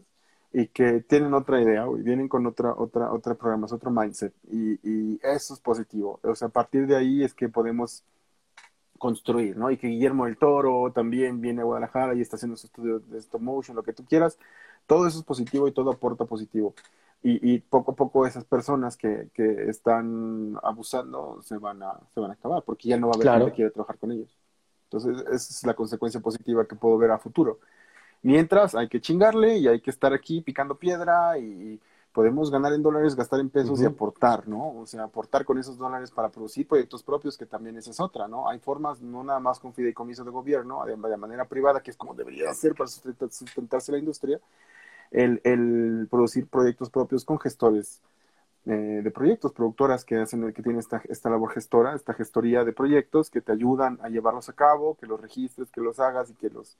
[0.53, 4.73] y que tienen otra idea, y vienen con otra, otra, otra programas, otro mindset, y,
[4.83, 6.19] y eso es positivo.
[6.23, 8.03] O sea, a partir de ahí es que podemos
[8.97, 9.71] construir, ¿no?
[9.71, 13.17] Y que Guillermo del Toro también viene a Guadalajara y está haciendo su estudio de
[13.19, 14.37] stop motion, lo que tú quieras.
[14.85, 16.75] Todo eso es positivo y todo aporta positivo
[17.23, 22.19] y, y, poco a poco esas personas que, que, están abusando se van a se
[22.19, 23.39] van a acabar porque ya no va a haber claro.
[23.39, 24.35] gente que quiere trabajar con ellos
[24.85, 27.59] entonces esa es la consecuencia positiva que puedo ver a futuro
[28.21, 31.79] mientras hay que chingarle y hay que estar aquí picando piedra y
[32.11, 33.83] podemos ganar en dólares gastar en pesos uh -huh.
[33.83, 37.77] y aportar no o sea aportar con esos dólares para producir proyectos propios que también
[37.77, 41.17] esa es otra no hay formas no nada más con fideicomiso de gobierno de, de
[41.17, 44.39] manera privada que es como debería ser para sustentarse la industria
[45.11, 48.01] el, el producir proyectos propios con gestores
[48.65, 52.73] eh, de proyectos, productoras que hacen, que tienen esta, esta labor gestora, esta gestoría de
[52.73, 56.35] proyectos que te ayudan a llevarlos a cabo, que los registres, que los hagas y
[56.35, 56.77] que los,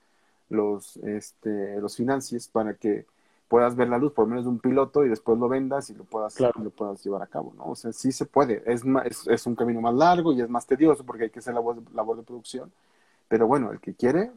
[0.52, 3.06] los, este, los financies para que
[3.48, 6.06] puedas ver la luz por menos de un piloto y después lo vendas y lo
[6.06, 6.54] puedas, claro.
[6.64, 7.66] lo puedas llevar a cabo, ¿no?
[7.66, 8.64] O sea, sí se puede.
[8.66, 11.54] Es, es, es, un camino más largo y es más tedioso porque hay que hacer
[11.54, 12.72] labor, labor de producción.
[13.28, 14.32] Pero bueno, el que quiere,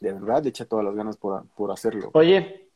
[0.00, 2.10] de verdad, le echa todas las ganas por, por hacerlo.
[2.14, 2.70] Oye,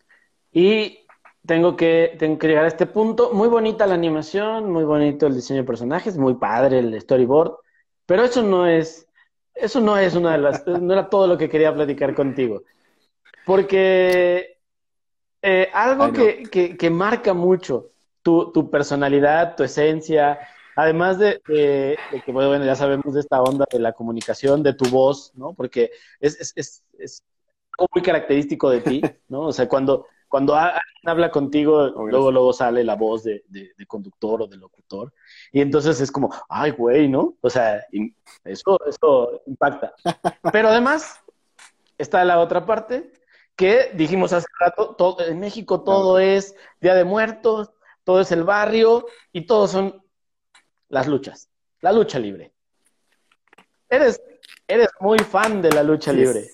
[0.53, 1.07] y
[1.47, 3.33] tengo que, tengo que llegar a este punto.
[3.33, 7.57] Muy bonita la animación, muy bonito el diseño de personajes, muy padre el storyboard,
[8.05, 9.09] pero eso no es,
[9.61, 12.62] eso no es una de las, no era todo lo que quería platicar contigo.
[13.45, 14.59] Porque
[15.43, 17.91] eh, algo que, que, que, marca mucho
[18.23, 20.39] tu, tu, personalidad, tu esencia,
[20.77, 24.74] además de, de, de, que, bueno, ya sabemos de esta onda de la comunicación, de
[24.74, 25.55] tu voz, ¿no?
[25.55, 27.23] Porque es, es, es, es
[27.95, 29.47] muy característico de ti, ¿no?
[29.47, 33.86] O sea, cuando, cuando alguien habla contigo, luego, luego sale la voz de, de, de,
[33.86, 35.12] conductor o de locutor.
[35.51, 37.35] Y entonces es como, ay, güey, ¿no?
[37.40, 37.85] O sea,
[38.44, 39.93] eso, eso impacta.
[40.52, 41.20] Pero además,
[41.98, 43.12] está la otra parte
[43.57, 46.31] que dijimos hace rato, todo, en México todo claro.
[46.31, 47.73] es Día de Muertos,
[48.05, 50.01] todo es el barrio y todo son
[50.89, 51.51] las luchas,
[51.81, 52.52] la lucha libre.
[53.89, 54.23] Eres,
[54.69, 56.19] eres muy fan de la lucha sí.
[56.19, 56.51] libre.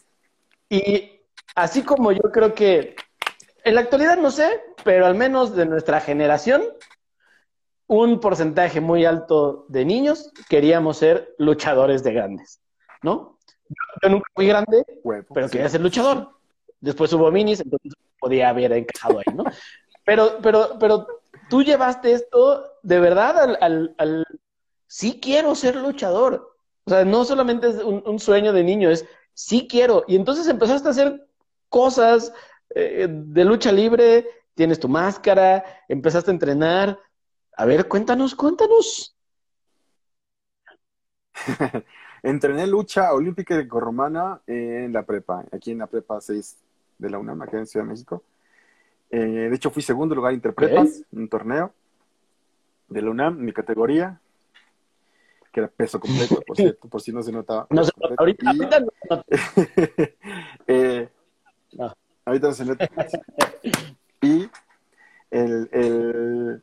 [0.70, 1.20] Y
[1.54, 2.96] así como yo creo que
[3.66, 6.62] en la actualidad no sé, pero al menos de nuestra generación,
[7.88, 12.60] un porcentaje muy alto de niños queríamos ser luchadores de grandes,
[13.02, 13.38] ¿no?
[14.02, 16.30] Yo nunca fui grande, Huevo, pero quería ser luchador.
[16.80, 19.42] Después hubo minis, entonces podía haber encajado ahí, ¿no?
[20.04, 21.06] Pero, pero, pero
[21.50, 24.24] tú llevaste esto de verdad al, al, al...
[24.86, 26.56] sí quiero ser luchador.
[26.84, 30.04] O sea, no solamente es un, un sueño de niño, es sí quiero.
[30.06, 31.26] Y entonces empezaste a hacer
[31.68, 32.32] cosas,
[32.78, 36.98] eh, de lucha libre, tienes tu máscara, empezaste a entrenar.
[37.56, 39.16] A ver, cuéntanos, cuéntanos.
[42.22, 46.58] Entrené lucha olímpica y corromana en la prepa, aquí en la prepa 6
[46.98, 48.22] de la UNAM, aquí en Ciudad de México.
[49.08, 51.04] Eh, de hecho, fui segundo lugar interpretas ¿Eh?
[51.12, 51.72] en un torneo
[52.88, 54.20] de la UNAM, mi categoría,
[55.50, 57.66] que era peso completo, por cierto, por si no se notaba.
[57.70, 57.82] No,
[58.18, 58.48] ahorita, y...
[58.48, 58.90] ahorita no.
[60.66, 61.08] eh,
[61.72, 61.94] no.
[62.26, 62.88] Ahorita se nota.
[64.20, 64.50] y
[65.30, 66.62] el, el,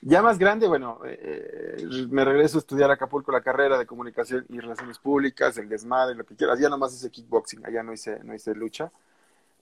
[0.00, 4.46] ya más grande, bueno, eh, me regreso a estudiar a Acapulco la carrera de comunicación
[4.48, 6.58] y relaciones públicas, el desmadre, lo que quieras.
[6.58, 8.90] Ya nomás hice kickboxing, allá no hice, no hice lucha.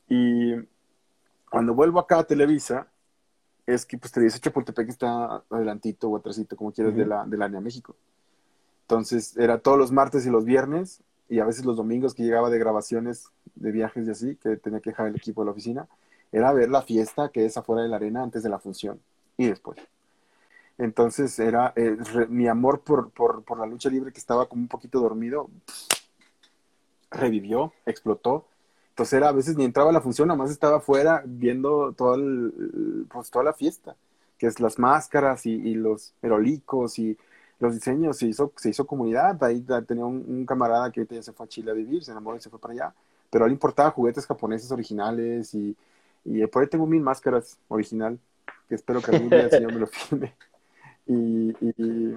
[0.09, 0.55] Y
[1.51, 2.87] cuando vuelvo acá a Televisa,
[3.67, 6.99] es que pues Televisa Chapultepec está adelantito o atrasito, como quieras, uh -huh.
[7.01, 7.97] de la, de la México.
[8.83, 12.51] Entonces era todos los martes y los viernes y a veces los domingos que llegaba
[12.51, 15.89] de grabaciones de viajes y así, que tenía que dejar el equipo de la oficina,
[16.33, 19.01] era ver la fiesta que es afuera de la arena antes de la función
[19.37, 19.79] y después.
[20.79, 21.97] Entonces era eh,
[22.29, 25.49] mi amor por, por, por, la lucha libre que estaba como un poquito dormido,
[27.11, 28.47] revivió, explotó.
[28.91, 32.17] Entonces era a veces ni entraba a la función, nada más estaba afuera viendo todo
[33.09, 33.97] pues, toda la fiesta,
[34.37, 37.17] que es las máscaras y, y los herolicos y
[37.61, 39.43] los diseños, se hizo, se hizo comunidad.
[39.45, 42.37] Ahí tenía un, un camarada que ya se fue a Chile a vivir, se enamoró
[42.37, 42.95] y se fue para allá
[43.31, 45.77] pero él importaba juguetes japoneses originales y,
[46.25, 48.19] y por ahí tengo mil máscaras original,
[48.69, 50.37] que espero que algún día el señor me lo filme.
[51.07, 52.15] Y, y,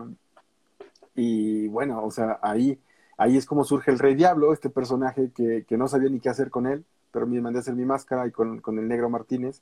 [1.15, 2.79] Y bueno, o sea, ahí,
[3.17, 6.29] ahí es como surge el Rey Diablo, este personaje que, que no sabía ni qué
[6.29, 9.09] hacer con él, pero me mandé a hacer mi máscara y con, con el negro
[9.09, 9.61] Martínez.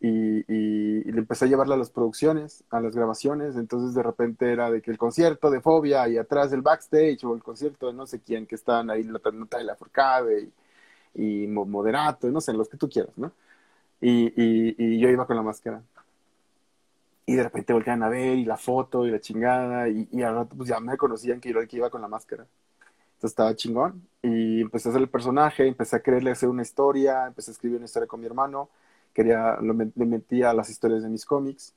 [0.00, 4.02] Y, y, y, le empecé a llevarla a las producciones, a las grabaciones, entonces de
[4.04, 7.88] repente era de que el concierto de Fobia y atrás el backstage o el concierto
[7.88, 10.50] de no sé quién que estaban ahí, la nota de la Forcade
[11.14, 13.32] y, y Moderato, no sé, los que tú quieras, ¿no?
[14.00, 15.82] Y, y, yo iba con la máscara.
[17.26, 20.56] Y de repente voltean a ver y la foto y la chingada y, al rato
[20.56, 22.46] pues ya me conocían que yo el que iba con la máscara.
[23.16, 27.26] Entonces estaba chingón y empecé a hacer el personaje, empecé a quererle hacer una historia,
[27.26, 28.70] empecé a escribir una historia con mi hermano
[29.14, 31.74] quería, lo, le metía las historias de mis cómics,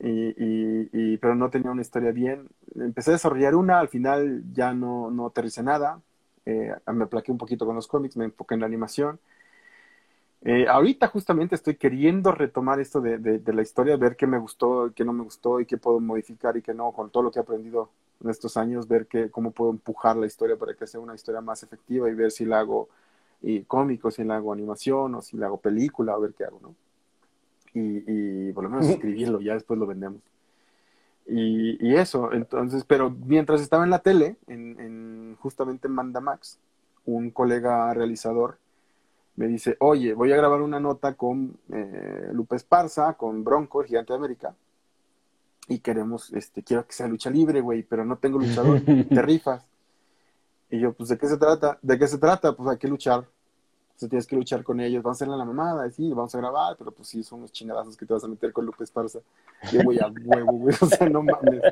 [0.00, 2.48] y, pero no tenía una historia bien.
[2.74, 6.00] Empecé a desarrollar una, al final ya no, no aterricé nada,
[6.44, 9.20] eh, me aplaqué un poquito con los cómics, me enfoqué en la animación.
[10.44, 14.38] Eh, ahorita justamente estoy queriendo retomar esto de, de, de, la historia, ver qué me
[14.38, 17.30] gustó, qué no me gustó y qué puedo modificar y qué no, con todo lo
[17.30, 17.90] que he aprendido
[18.22, 21.40] en estos años, ver que, cómo puedo empujar la historia para que sea una historia
[21.40, 22.88] más efectiva y ver si la hago
[23.42, 26.60] y cómico, si le hago animación o si le hago película, a ver qué hago,
[26.62, 26.74] ¿no?
[27.74, 30.20] Y, y por lo menos escribirlo, ya después lo vendemos.
[31.26, 36.58] Y, y, eso, entonces, pero mientras estaba en la tele, en, en justamente en Mandamax,
[37.04, 38.58] un colega realizador
[39.36, 43.88] me dice, oye, voy a grabar una nota con eh, Lupe Esparza, con Bronco, el
[43.88, 44.54] gigante de América,
[45.68, 49.64] y queremos, este, quiero que sea lucha libre, güey, pero no tengo luchador, te rifas.
[50.70, 51.78] Y yo, pues, ¿de qué se trata?
[51.82, 52.54] ¿De qué se trata?
[52.54, 53.26] Pues hay que luchar.
[54.02, 55.00] Sea, tienes que luchar con ellos.
[55.00, 57.96] Vamos a hacerle la mamada, sí, vamos a grabar, pero pues sí, son unos chingadazos
[57.96, 59.20] que te vas a meter con Lupe Esparza.
[59.70, 60.74] Yo voy a huevo, güey.
[60.82, 61.62] O sea, no mames.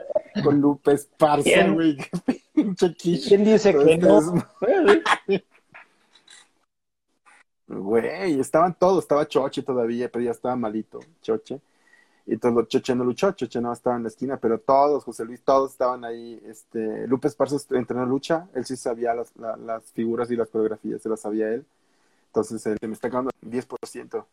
[0.44, 1.96] Con Lupe Esparza, güey.
[2.54, 4.20] Pinche ¿Quién dice que no?
[7.66, 9.04] Güey, estaban todos.
[9.04, 11.00] Estaba Choche todavía, pero ya estaba malito.
[11.22, 11.60] Choche.
[12.26, 15.42] Y todo, Choche no luchó, Choche no estaba en la esquina, pero todos, José Luis,
[15.42, 16.40] todos estaban ahí.
[16.46, 21.02] Este, Lupe Esparza entrenó lucha, él sí sabía las, la, las figuras y las coreografías,
[21.02, 21.64] se las sabía él.
[22.30, 24.24] Entonces, él me está ganando 10%.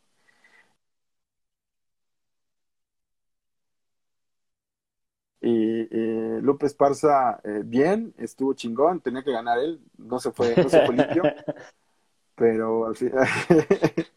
[5.41, 10.55] Y, y Lupe Esparza, eh, bien, estuvo chingón, tenía que ganar él, no se fue,
[10.55, 11.23] no se fue limpio,
[12.35, 13.25] pero al final.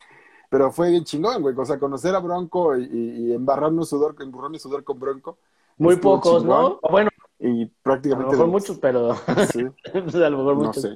[0.51, 1.55] pero fue bien chingón, güey.
[1.57, 5.39] O sea, conocer a Bronco y, y embarrarnos sudor, emburrarme sudor con Bronco.
[5.79, 6.79] Muy pocos, chingón.
[6.83, 6.91] ¿no?
[6.91, 8.35] Bueno, y prácticamente.
[8.35, 9.15] A lo mejor muchos, pero.
[9.53, 9.67] Sí.
[9.95, 10.85] a lo mejor muchos.
[10.85, 10.91] No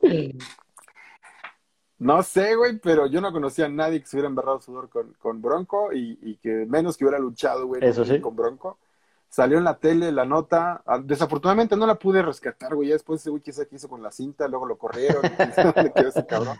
[0.00, 0.36] sé.
[1.98, 5.14] No sé, güey, pero yo no conocía a nadie que se hubiera embarrado sudor con,
[5.14, 8.20] con Bronco y, y, que menos que hubiera luchado, güey, sí.
[8.20, 8.78] con Bronco.
[9.28, 13.30] Salió en la tele la nota, desafortunadamente no la pude rescatar, güey, ya después ese
[13.30, 15.22] güey qué se hizo con la cinta, luego lo corrieron,
[15.82, 16.58] le quedó ese cabrón.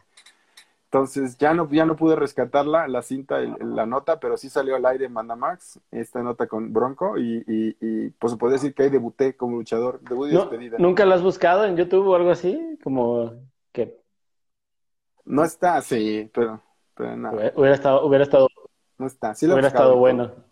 [0.87, 4.77] Entonces ya no, ya no pude rescatarla, la cinta, el, la nota, pero sí salió
[4.77, 8.75] al aire en Mandamax, esta nota con Bronco, y, y, y pues se puede decir
[8.75, 10.79] que ahí debuté como luchador, debut y No, despedida.
[10.79, 12.79] ¿Nunca la has buscado en YouTube o algo así?
[12.83, 13.37] Como que
[15.27, 16.61] No está, sí, pero,
[16.95, 18.49] pero no, hubiera estado, hubiera estado,
[18.97, 19.35] no está.
[19.35, 20.01] Sí lo hubiera buscado estado todo.
[20.01, 20.47] bueno.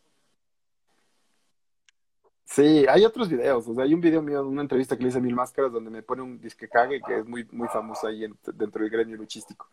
[2.45, 5.09] Sí, hay otros videos, o sea, hay un video mío de una entrevista que le
[5.09, 8.07] hice a Mil Máscaras donde me pone un disque cague que es muy, muy famoso
[8.07, 9.67] ahí en- dentro del gremio luchístico.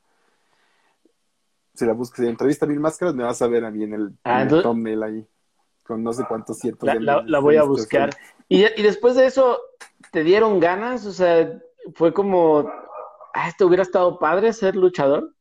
[1.73, 3.93] Si la buscas en entrevista a Mil Máscaras, me vas a ver a mí en
[3.93, 5.27] el, Ah, en el entonces- thumbnail ahí,
[5.83, 8.09] con no sé cuántos cientos La, de la- la de voy a buscar.
[8.47, 9.59] Y, y después de eso,
[10.11, 11.05] ¿te dieron ganas?
[11.05, 11.61] O sea,
[11.95, 12.71] fue como,
[13.33, 15.33] ah, esto hubiera estado padre ser luchador.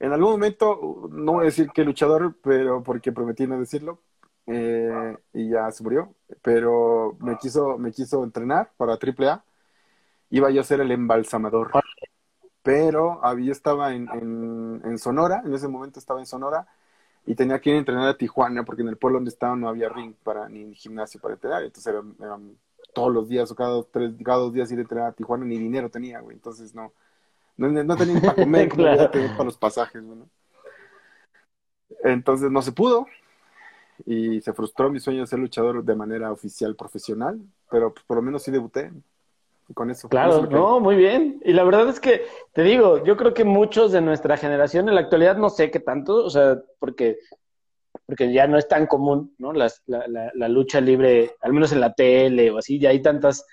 [0.00, 4.00] En algún momento, no voy a decir que luchador, pero porque prometí no decirlo,
[4.46, 9.44] eh, y ya se murió, pero me quiso, me quiso entrenar para AAA,
[10.30, 11.70] iba yo a ser el embalsamador,
[12.62, 16.66] pero había, estaba en, Sonora, en ese momento estaba en Sonora,
[17.26, 19.68] y tenía que ir a entrenar a Tijuana, porque en el pueblo donde estaba no
[19.68, 22.56] había ring para, ni gimnasio para entrenar, entonces eran
[22.98, 25.44] todos los días o cada dos, tres, cada dos días ir a entrenar a Tijuana,
[25.44, 26.92] ni dinero tenía, güey, entonces no,
[27.56, 29.10] no, no tenía ni para comer, Claro.
[29.10, 30.28] tener para los pasajes, güey, ¿no?
[32.04, 33.06] Entonces no se pudo
[34.06, 38.16] y se frustró mi sueño de ser luchador de manera oficial, profesional, pero pues, por
[38.16, 38.92] lo menos sí debuté
[39.68, 40.08] y con eso.
[40.08, 41.40] con Claro, eso no, muy bien.
[41.44, 44.94] Y la verdad es que, te digo, yo creo que muchos de nuestra generación en
[44.94, 47.18] la actualidad no sé qué tanto, o sea, porque,
[48.08, 49.52] porque ya no es tan común, ¿no?
[49.52, 53.02] Las, la, la, la lucha libre, al menos en la tele o así, ya hay
[53.02, 53.44] tantas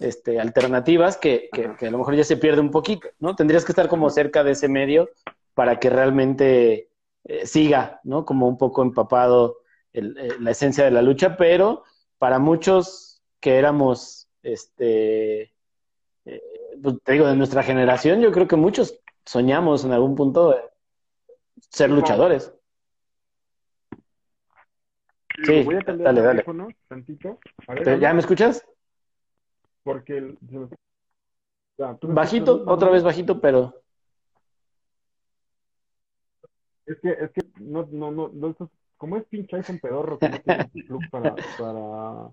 [0.00, 1.76] este, alternativas que, que, Ajá.
[1.76, 3.36] que a lo mejor ya se pierde un poquito, ¿no?
[3.36, 5.10] Tendrías que estar como cerca de ese medio
[5.52, 6.88] para que realmente
[7.24, 8.24] eh, siga, ¿no?
[8.24, 9.58] Como un poco empapado
[9.92, 11.84] el- eh, la esencia de la lucha, pero
[12.16, 15.52] para muchos que éramos, este,
[16.24, 16.42] eh,
[16.82, 20.56] pues, te digo, de nuestra generación, yo creo que muchos soñamos en algún punto
[21.68, 22.54] ser luchadores.
[25.44, 26.42] Sí, Voy a cambiar dale, el dale.
[26.42, 27.38] teléfono tantito.
[27.66, 28.64] A ver, ¿Te- ¿Ya me escuchas?
[29.84, 30.68] Porque el- se me-
[31.78, 32.74] Ya, ¿tú me Bajito, escuchas?
[32.74, 33.74] otra vez bajito, pero
[36.86, 40.28] Es que, es que no, no, no, no, esto- como es pinche iPhone pedorro que
[40.28, 42.30] no tiene plug para, para...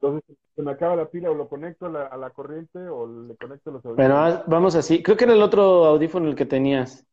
[0.00, 3.06] Entonces, se me acaba la pila o lo conecto a la, a la corriente o
[3.06, 4.08] le conecto los audífonos.
[4.18, 5.02] bueno, vamos así.
[5.02, 7.04] Creo que era el otro audífono el que tenías,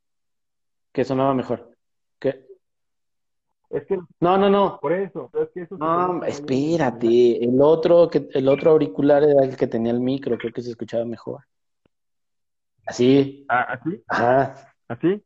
[0.93, 1.71] que sonaba mejor.
[3.71, 4.79] Es que, No, no, no.
[4.81, 7.43] por eso, es que eso No, espérate.
[7.43, 10.71] El otro, que, el otro auricular era el que tenía el micro, creo que se
[10.71, 11.41] escuchaba mejor.
[12.85, 14.03] Así, Ah, ¿Así?
[14.07, 14.73] ajá.
[14.87, 15.23] ¿Así?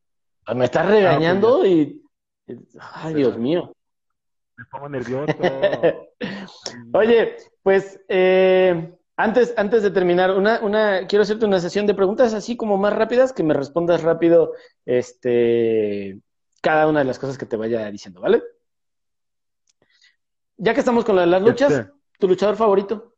[0.56, 2.04] Me estás regañando y.
[2.80, 3.74] Ay, Dios mío.
[4.58, 5.34] Me pongo nervioso.
[6.94, 12.34] Oye, pues eh, antes, antes de terminar, una, una, quiero hacerte una sesión de preguntas
[12.36, 14.54] así como más rápidas, que me respondas rápido
[14.86, 16.20] este,
[16.66, 18.42] cada una de las cosas que te vaya diciendo, ¿vale?
[20.58, 23.14] Ya que estamos con lo de las luchas, Este, ¿tu luchador favorito?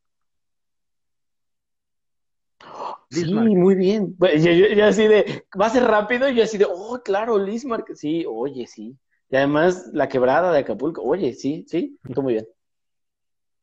[3.09, 4.15] Sí, muy bien.
[4.17, 6.99] Bueno, Yo, yo- yo así de, va a ser rápido, y yo así de, oh,
[7.01, 8.97] claro, Lismark, sí, oye, sí.
[9.29, 12.47] Y además, la quebrada de Acapulco, oye, sí, sí, tú muy bien.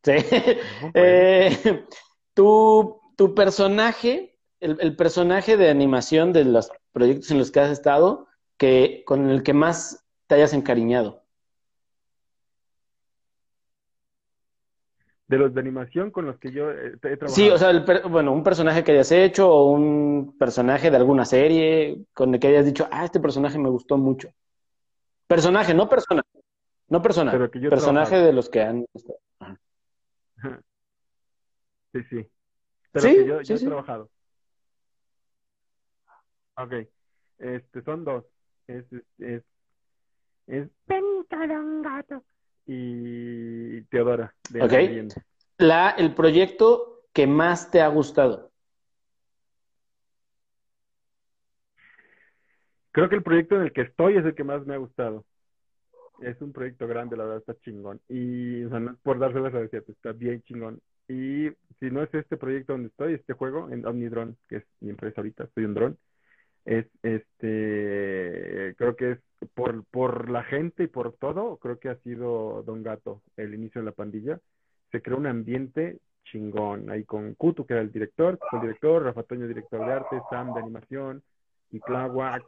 [0.02, 0.12] Sí.
[0.81, 1.85] Pues, Eh,
[2.32, 7.70] tu, tu personaje, el, el personaje de animación de los proyectos en los que has
[7.70, 8.27] estado,
[8.57, 11.25] que, con el que más te hayas encariñado.
[15.27, 17.29] de los de animación con los que yo eh, he trabajado.
[17.29, 21.25] Sí, o sea, el bueno, un personaje que hayas hecho o un personaje de alguna
[21.25, 24.29] serie con el que hayas dicho, ah, este personaje me gustó mucho.
[25.27, 26.23] Personaje, no persona.
[26.89, 27.33] No persona.
[27.33, 28.27] Pero que yo personaje trabajado.
[28.27, 28.87] de los que han.
[31.93, 32.29] Sí, sí.
[32.91, 33.67] Pero Sí, que yo, sí, yo he sí.
[33.67, 34.11] trabajado.
[36.57, 36.73] Ok.
[37.39, 38.25] Este, son dos.
[38.66, 39.43] Es, es, es,
[40.47, 42.24] es Benito Don Gato
[42.66, 45.15] y Teodora de la Ok.
[45.59, 48.51] La, el proyecto que más te ha gustado.
[52.91, 55.24] Creo que el proyecto en el que estoy es el que más me ha gustado.
[56.20, 58.01] Es un proyecto grande, la verdad, está chingón.
[58.09, 60.81] Y, o sea, no es por dárselas a decir, está bien chingón.
[61.09, 61.51] Y
[61.81, 65.20] si no es este proyecto donde estoy, este juego, en Omnidrone, que es mi empresa
[65.20, 65.99] ahorita, soy un dron,
[66.65, 68.04] es este,
[69.05, 73.23] que es por, por la gente y por todo, creo que ha sido Don Gato
[73.37, 74.41] el inicio de la pandilla.
[74.91, 79.23] Se creó un ambiente chingón ahí con Kutu, que era el director, el director, Rafa
[79.25, 81.23] Toño, director de arte, Sam de animación,
[81.71, 82.43] y Tláhuac,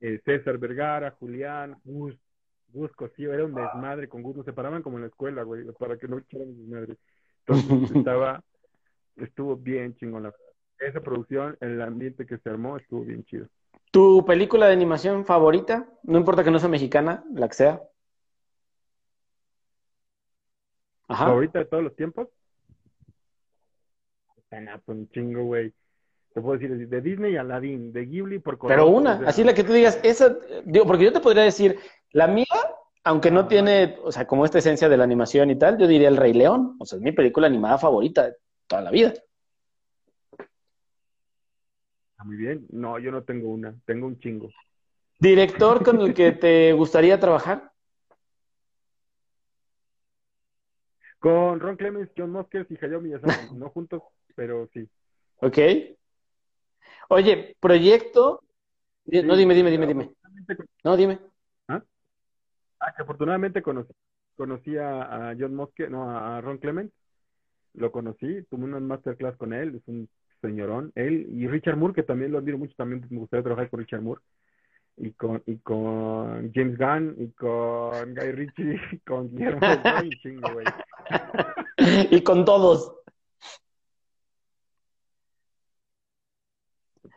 [0.00, 2.14] eh, César Vergara, Julián, Gus,
[2.68, 5.96] Gus Cosío, era un desmadre con Gus, nos separaban como en la escuela, güey, para
[5.96, 6.96] que no echaran desmadre.
[7.46, 8.42] Entonces estaba,
[9.16, 10.34] estuvo bien chingón la
[10.78, 13.48] esa producción, el ambiente que se armó estuvo bien chido.
[13.96, 15.88] ¿Tu película de animación favorita?
[16.02, 17.82] No importa que no sea mexicana, la que sea.
[21.08, 21.24] Ajá.
[21.24, 22.28] ¿Favorita de todos los tiempos?
[24.50, 25.72] A un chingo, güey.
[26.34, 29.54] Te puedo decir, de Disney a Aladdin, de Ghibli por Pero color, una, así la
[29.54, 30.36] que tú digas, esa,
[30.66, 31.78] digo, porque yo te podría decir,
[32.12, 32.44] la mía,
[33.02, 36.08] aunque no tiene, o sea, como esta esencia de la animación y tal, yo diría
[36.08, 38.36] El Rey León, o sea, es mi película animada favorita de
[38.66, 39.14] toda la vida.
[42.18, 42.66] Ah, Muy bien.
[42.70, 44.50] No, yo no tengo una, tengo un chingo.
[45.18, 47.72] ¿Director con el que te gustaría trabajar?
[51.18, 54.02] Con Ron Clemens, John Muskers y Hayao Miyazaki, no juntos,
[54.34, 54.88] pero sí.
[55.40, 55.58] ¿Ok?
[57.08, 58.42] Oye, proyecto.
[59.06, 60.10] No, dime, dime, dime, dime.
[60.84, 61.20] No, dime.
[61.68, 63.92] Ah, que afortunadamente conocí,
[64.36, 66.94] conocí a, a John Musker, no, a Ron Clements.
[67.74, 70.08] Lo conocí, tuve una masterclass con él, es un
[70.40, 70.92] señorón.
[70.94, 74.02] Él y Richard Moore, que también lo admiro mucho, también me gustaría trabajar con Richard
[74.02, 74.20] Moore.
[74.98, 80.04] Y con, y con James Gunn, y con Guy Ritchie, y con Guillermo del Toro,
[80.04, 80.66] y chingo, güey.
[82.10, 82.92] Y con todos.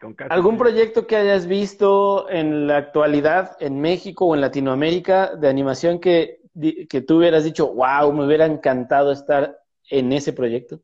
[0.02, 5.48] Con ¿Algún proyecto que hayas visto en la actualidad en México o en Latinoamérica de
[5.48, 6.42] animación que,
[6.90, 9.58] que tú hubieras dicho, wow, me hubiera encantado estar
[9.90, 10.82] en ese proyecto?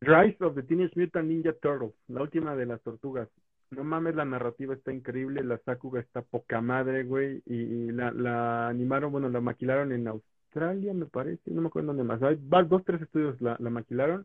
[0.00, 3.28] Rise of the Teenage Mutant Ninja Turtles, la última de las tortugas.
[3.70, 8.10] No mames, la narrativa está increíble, la Sakuga está poca madre, güey, y, y la,
[8.12, 12.22] la animaron, bueno, la maquilaron en Australia, me parece, no me acuerdo dónde más.
[12.22, 14.24] Hay dos, tres estudios la, la maquilaron.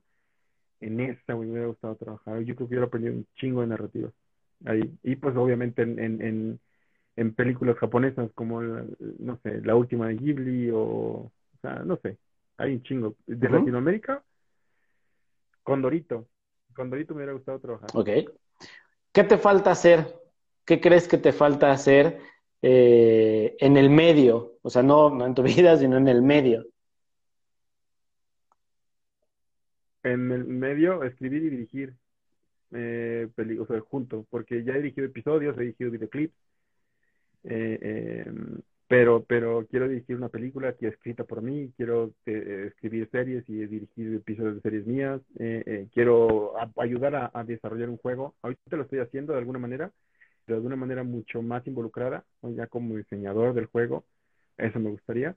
[0.80, 2.40] En esa, güey, me hubiera gustado trabajar.
[2.42, 4.10] Yo creo que hubiera aprendido un chingo de narrativa
[4.66, 4.94] ahí.
[5.04, 6.60] Y pues obviamente en, en, en,
[7.16, 8.86] en películas japonesas como, la-
[9.20, 11.32] no sé, la última de Ghibli o, o
[11.62, 12.18] sea, no sé,
[12.58, 13.16] hay un chingo.
[13.28, 13.50] De.
[13.50, 14.24] Latinoamérica,
[15.64, 16.28] Condorito.
[16.76, 17.90] Condorito me hubiera gustado trabajar.
[17.94, 18.10] Ok.
[19.12, 20.24] ¿Qué te falta hacer
[20.66, 22.20] ¿qué crees que te falta hacer
[22.62, 24.58] eh, en el medio?
[24.62, 26.66] O sea, no, no en tu vida, sino en el medio.
[30.04, 31.94] En el medio, escribir y dirigir
[32.72, 33.30] eh,
[33.60, 36.36] o sea, junto, porque ya he dirigido episodios, he dirigido videoclips,
[37.44, 38.60] eh, em,
[38.94, 43.44] pero, pero quiero dirigir una película que es escrita por mí, quiero eh, escribir series
[43.50, 48.36] y dirigir episodios de series mías, eh, eh, quiero ayudar a, desarrollar un juego.
[48.44, 49.92] Ahorita lo estoy haciendo de alguna manera,
[50.46, 54.04] pero de una manera mucho más involucrada, ya como diseñador del juego,
[54.60, 55.36] eso me gustaría.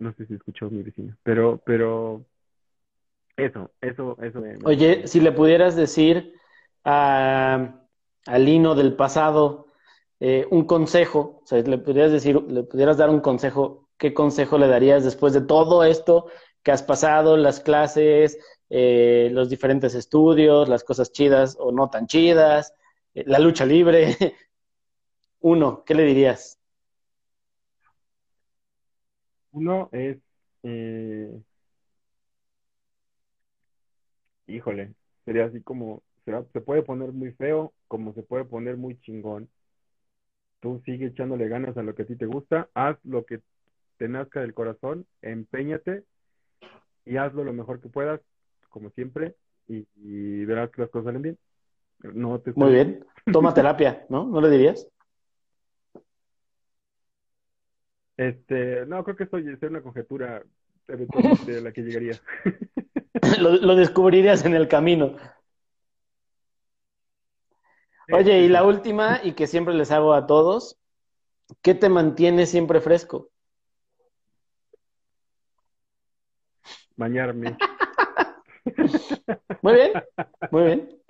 [0.00, 2.24] No sé si escuchó mi vecino, pero, pero
[3.36, 4.42] eso, eso, eso.
[4.64, 6.34] Oye, si le pudieras decir
[6.82, 7.78] a,
[8.26, 9.65] a Lino del pasado,
[10.20, 14.56] eh, un consejo, o sea, le pudieras decir, le pudieras dar un consejo, ¿qué consejo
[14.58, 16.26] le darías después de todo esto
[16.62, 18.38] que has pasado, las clases,
[18.70, 22.74] eh, los diferentes estudios, las cosas chidas o no tan chidas,
[23.14, 24.16] eh, la lucha libre?
[25.40, 26.58] Uno, ¿qué le dirías?
[29.52, 30.18] Uno es,
[34.46, 34.94] híjole,
[35.24, 39.48] sería así como, se puede poner muy feo, como se puede poner muy chingón
[40.60, 43.40] tú sigue echándole ganas a lo que a ti te gusta, haz lo que
[43.98, 46.04] te nazca del corazón, empeñate
[47.04, 48.20] y hazlo lo mejor que puedas,
[48.68, 49.34] como siempre,
[49.68, 51.38] y, verás que las cosas salen bien.
[52.14, 53.04] No te Muy bien.
[53.32, 54.26] Toma terapia, ¿no?
[54.26, 54.86] ¿No le dirías?
[58.16, 60.42] Este, no, creo que esto es una conjetura
[60.86, 61.08] de
[61.62, 62.20] la que llegaría.
[63.40, 65.16] lo, lo descubrirías en el camino.
[68.12, 70.78] Oye, y la última, y que siempre les hago a todos,
[71.62, 73.30] ¿qué te mantiene siempre fresco?
[76.96, 77.56] Bañarme.
[79.62, 79.92] muy bien,
[80.50, 81.02] muy bien.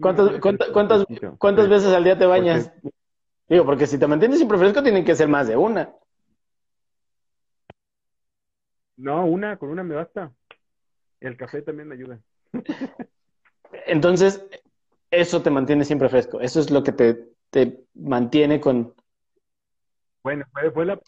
[0.00, 0.70] ¿Cuántas, cuántas,
[1.38, 2.72] cuántas, veces al día te bañas?
[3.48, 5.92] Digo, porque si te mantienes siempre fresco, tienen que ser más de una.
[8.96, 10.32] No, una, con una me basta.
[11.20, 12.20] El café también me ayuda.
[13.86, 14.44] Entonces,
[15.10, 16.40] eso te mantiene siempre fresco.
[16.40, 16.92] Eso es lo que
[17.50, 18.94] te, mantiene con.
[20.22, 21.00] Bueno, fue, la.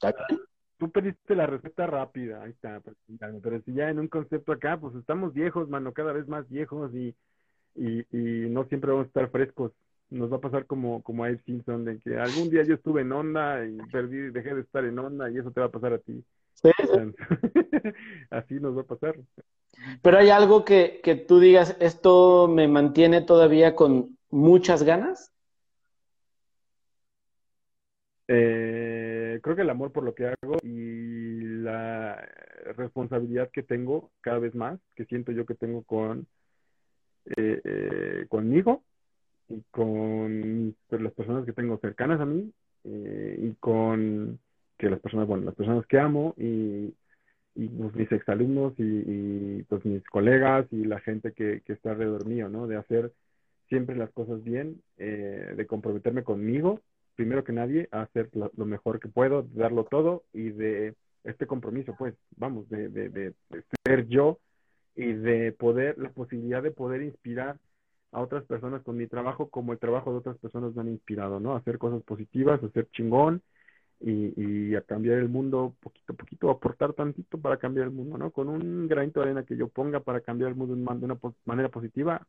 [0.79, 4.97] Tú pediste la receta rápida, ahí está, pero si ya en un concepto acá, pues
[4.97, 7.15] estamos viejos, mano, cada vez más viejos y,
[7.77, 9.71] y, y no siempre vamos a estar frescos.
[10.11, 13.03] Nos va a pasar como, como a Ed Simpson, de que algún día yo estuve
[13.03, 15.93] en onda y perdí, dejé de estar en onda y eso te va a pasar
[15.93, 16.25] a ti.
[16.63, 16.71] Sí,
[18.31, 19.17] Así nos va a pasar.
[20.03, 25.33] Pero hay algo que, que tú digas, esto me mantiene todavía con muchas ganas.
[28.29, 32.17] Eh, creo que el amor por lo que hago y la
[32.77, 36.27] responsabilidad que tengo cada vez más, que siento yo que tengo con
[37.37, 38.85] eh, eh, conmigo
[39.49, 42.53] y con pues, las personas que tengo cercanas a mí
[42.85, 44.41] y con
[44.83, 46.93] que las personas, bueno, las personas que amo y,
[47.55, 52.49] pues, mis exalumnos y, y pues mis colegas y la gente que, está alrededor mío,
[52.49, 52.67] ¿no?
[52.67, 53.13] De hacer
[53.69, 56.81] siempre las cosas bien, eh, de comprometerme conmigo,
[57.15, 61.47] primero que nadie, a hacer lo, mejor que puedo, de darlo todo y de este
[61.47, 63.35] compromiso, pues, vamos, de, de, de,
[63.85, 64.41] ser yo
[64.97, 67.57] y de poder, la posibilidad de poder inspirar
[68.11, 71.39] a otras personas con mi trabajo como el trabajo de otras personas me han inspirado,
[71.39, 71.55] ¿no?
[71.55, 73.43] Hacer cosas positivas, a ser chingón,
[74.05, 78.31] y, a cambiar el mundo poquito a poquito, aportar tantito para cambiar el mundo, ¿no?
[78.31, 81.69] Con un granito de arena que yo ponga para cambiar el mundo de una manera
[81.69, 82.27] positiva,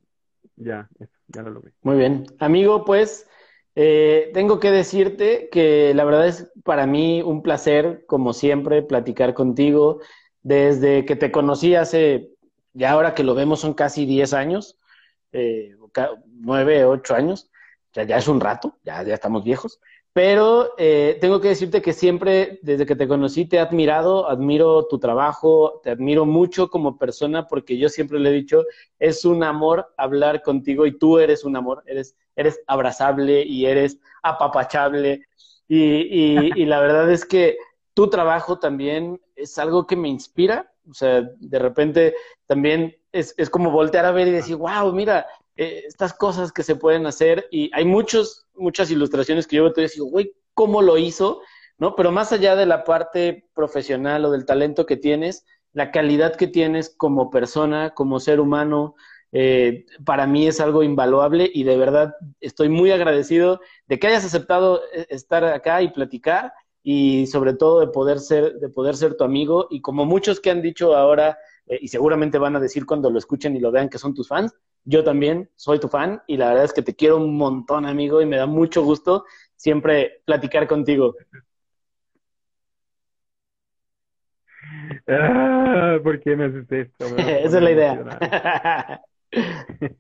[0.56, 0.90] ya,
[1.28, 1.74] ya lo logré.
[1.82, 2.26] Muy bien.
[2.40, 3.28] Amigo, pues
[3.76, 9.34] eh, tengo que decirte que la verdad es para mí un placer, como siempre, platicar
[9.34, 10.00] contigo.
[10.42, 12.32] Desde que te conocí hace,
[12.74, 14.78] ya ahora que lo vemos son casi 10 años,
[15.32, 15.76] eh,
[16.28, 17.50] 9, 8 años,
[17.94, 19.80] ya, ya es un rato, ya, ya estamos viejos.
[20.14, 24.86] Pero eh, tengo que decirte que siempre, desde que te conocí, te he admirado, admiro
[24.86, 28.64] tu trabajo, te admiro mucho como persona, porque yo siempre le he dicho,
[29.00, 34.00] es un amor hablar contigo y tú eres un amor, eres, eres abrazable y eres
[34.22, 35.26] apapachable.
[35.68, 37.58] Y, y, la verdad es que
[37.96, 40.72] tu trabajo también es algo que me inspira.
[40.88, 42.14] O sea, de repente
[42.46, 45.26] también es, es como voltear a ver y decir, wow, mira,
[45.56, 49.88] eh, estas cosas que se pueden hacer y hay muchos, muchas ilustraciones que yo veo
[49.88, 51.42] digo, güey, ¿cómo lo hizo?
[51.78, 51.96] ¿No?
[51.96, 56.48] Pero más allá de la parte profesional o del talento que tienes, la calidad que
[56.48, 58.96] tienes como persona, como ser humano,
[59.32, 64.26] eh, para mí es algo invaluable y de verdad estoy muy agradecido de que hayas
[64.26, 66.54] aceptado eh, estar acá y platicar
[66.84, 70.52] y sobre todo de poder ser, de poder ser tu amigo y como muchos que
[70.52, 73.98] han dicho ahora y seguramente van a decir cuando lo escuchen y lo vean que
[73.98, 74.54] son tus fans,
[74.86, 78.22] yo también soy tu fan y la verdad es que te quiero un montón, amigo,
[78.22, 81.16] y me da mucho gusto siempre platicar contigo.
[85.08, 87.06] Ah, ¿Por qué me haces esto?
[87.18, 89.02] Esa es la idea.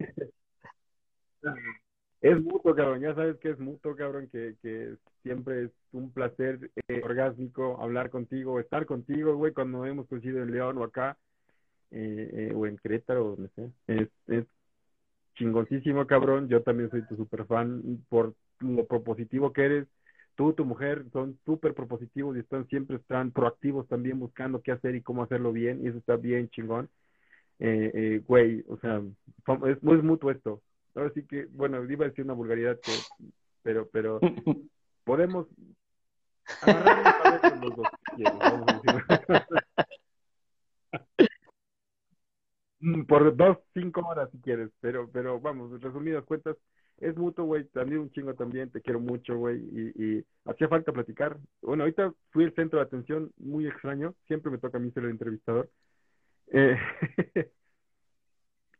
[2.21, 3.01] es mutuo, cabrón.
[3.01, 8.09] Ya sabes que es mutuo, cabrón, que, que siempre es un placer eh, orgásmico hablar
[8.09, 11.17] contigo, estar contigo, güey, cuando hemos coincidido en León o acá,
[11.91, 13.69] eh, eh, o en Querétaro, no sé.
[13.87, 14.45] Es, es
[15.35, 16.47] chingoncísimo, cabrón.
[16.47, 19.87] Yo también soy tu super fan por lo propositivo que eres.
[20.35, 24.95] Tú, tu mujer, son súper propositivos y están siempre están proactivos también buscando qué hacer
[24.95, 26.89] y cómo hacerlo bien, y eso está bien chingón.
[27.59, 29.01] Eh, eh, güey, o sea,
[29.67, 30.61] es, es mutuo esto.
[30.95, 32.91] Ahora sí que, bueno, iba a decir una vulgaridad, que,
[33.61, 34.19] pero, pero
[35.03, 35.47] podemos
[36.61, 37.87] agarrarnos los dos.
[42.83, 46.57] Mm, por dos, cinco horas si quieres, pero, pero vamos, resumidas cuentas,
[46.97, 50.91] es mutuo, güey, también un chingo también, te quiero mucho, güey, y, y hacía falta
[50.91, 51.37] platicar.
[51.61, 55.05] Bueno, ahorita fui el centro de atención, muy extraño, siempre me toca a mí ser
[55.05, 55.69] el entrevistador.
[56.51, 56.77] Eh,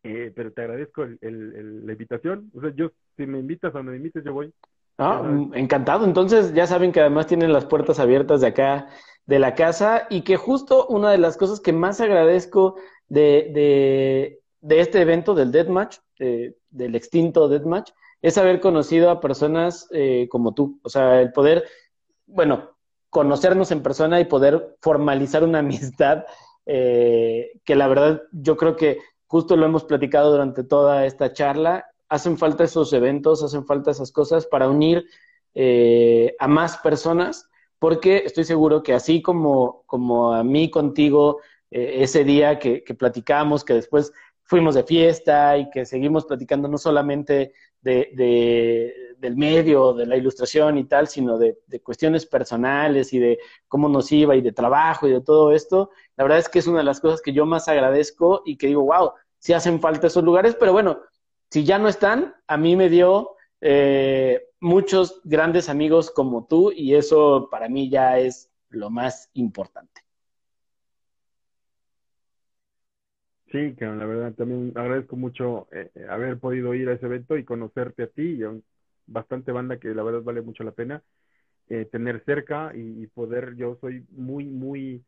[0.03, 3.77] eh, pero te agradezco el, el, la invitación, o sea, yo, si me invitas a
[3.77, 4.53] donde me invites, yo voy.
[4.97, 6.05] Ah, encantado.
[6.05, 8.87] Entonces, ya saben que además tienen las puertas abiertas de acá
[9.25, 12.75] de la casa y que justo una de las cosas que más agradezco
[13.07, 17.91] de, de, este evento del Deathmatch, eh, del extinto Deathmatch,
[18.21, 20.79] es haber conocido a personas eh, como tú.
[20.83, 21.65] O sea, el poder,
[22.25, 22.71] bueno,
[23.09, 26.25] conocernos en persona y poder formalizar una amistad
[26.65, 31.85] eh, que la verdad yo creo que justo lo hemos platicado durante toda esta charla.
[32.13, 35.05] Hacen falta esos eventos, hacen falta esas cosas para unir
[36.39, 37.49] a más personas,
[37.79, 43.65] porque estoy seguro que así como, como a mí contigo eh, ese día que, platicamos,
[43.65, 44.13] que después
[44.43, 50.77] fuimos de fiesta y que seguimos platicando no solamente de, del medio, de la ilustración
[50.77, 55.11] y tal, sino de, cuestiones personales y de cómo nos iba y de trabajo y
[55.11, 55.89] de todo esto.
[56.15, 58.67] La verdad es que es una de las cosas que yo más agradezco y que
[58.67, 60.99] digo, wow, sí hacen falta esos lugares, pero bueno,
[61.53, 66.95] si ya no están, a mí me dio eh, muchos grandes amigos como tú y
[66.95, 70.01] eso para mí ya es lo más importante.
[73.51, 77.37] Sí, que la verdad también agradezco mucho eh, eh, haber podido ir a ese evento
[77.37, 78.51] y conocerte a ti y a
[79.05, 81.03] bastante banda que la verdad vale mucho la pena
[81.69, 85.05] eh, tener cerca y, poder, yo soy muy, muy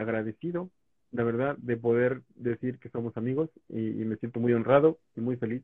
[0.00, 0.70] agradecido,
[1.16, 5.36] la verdad, de poder decir que somos amigos y, me siento muy honrado y muy
[5.36, 5.62] feliz.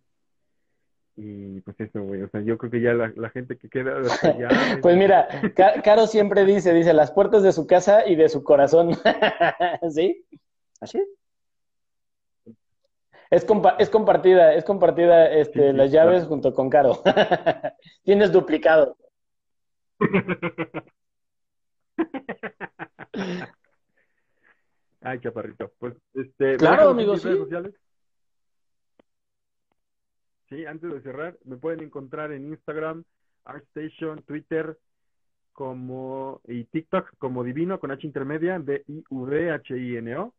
[1.14, 4.48] Y pues eso, güey, o sea, yo creo que ya la, gente que queda allá...
[4.82, 5.28] pues mira,
[5.84, 8.96] Caro siempre dice, dice, las puertas de su casa y de su corazón.
[9.90, 10.24] ¿Sí?
[10.80, 11.04] ¿Así?
[13.30, 13.46] Es,
[13.78, 17.02] es compartida, es compartida este, las llaves junto con Caro.
[18.04, 18.96] Tienes duplicado.
[25.02, 25.72] Ay, chaparrito.
[25.78, 27.34] Pues, este, claro, amigos, sí.
[27.34, 27.74] Sociales?
[30.48, 33.04] Sí, antes de cerrar, me pueden encontrar en Instagram,
[33.44, 34.76] ArtStation, Twitter,
[35.52, 40.34] como y TikTok como Divino con H intermedia, D-I-V-H-I-N-O.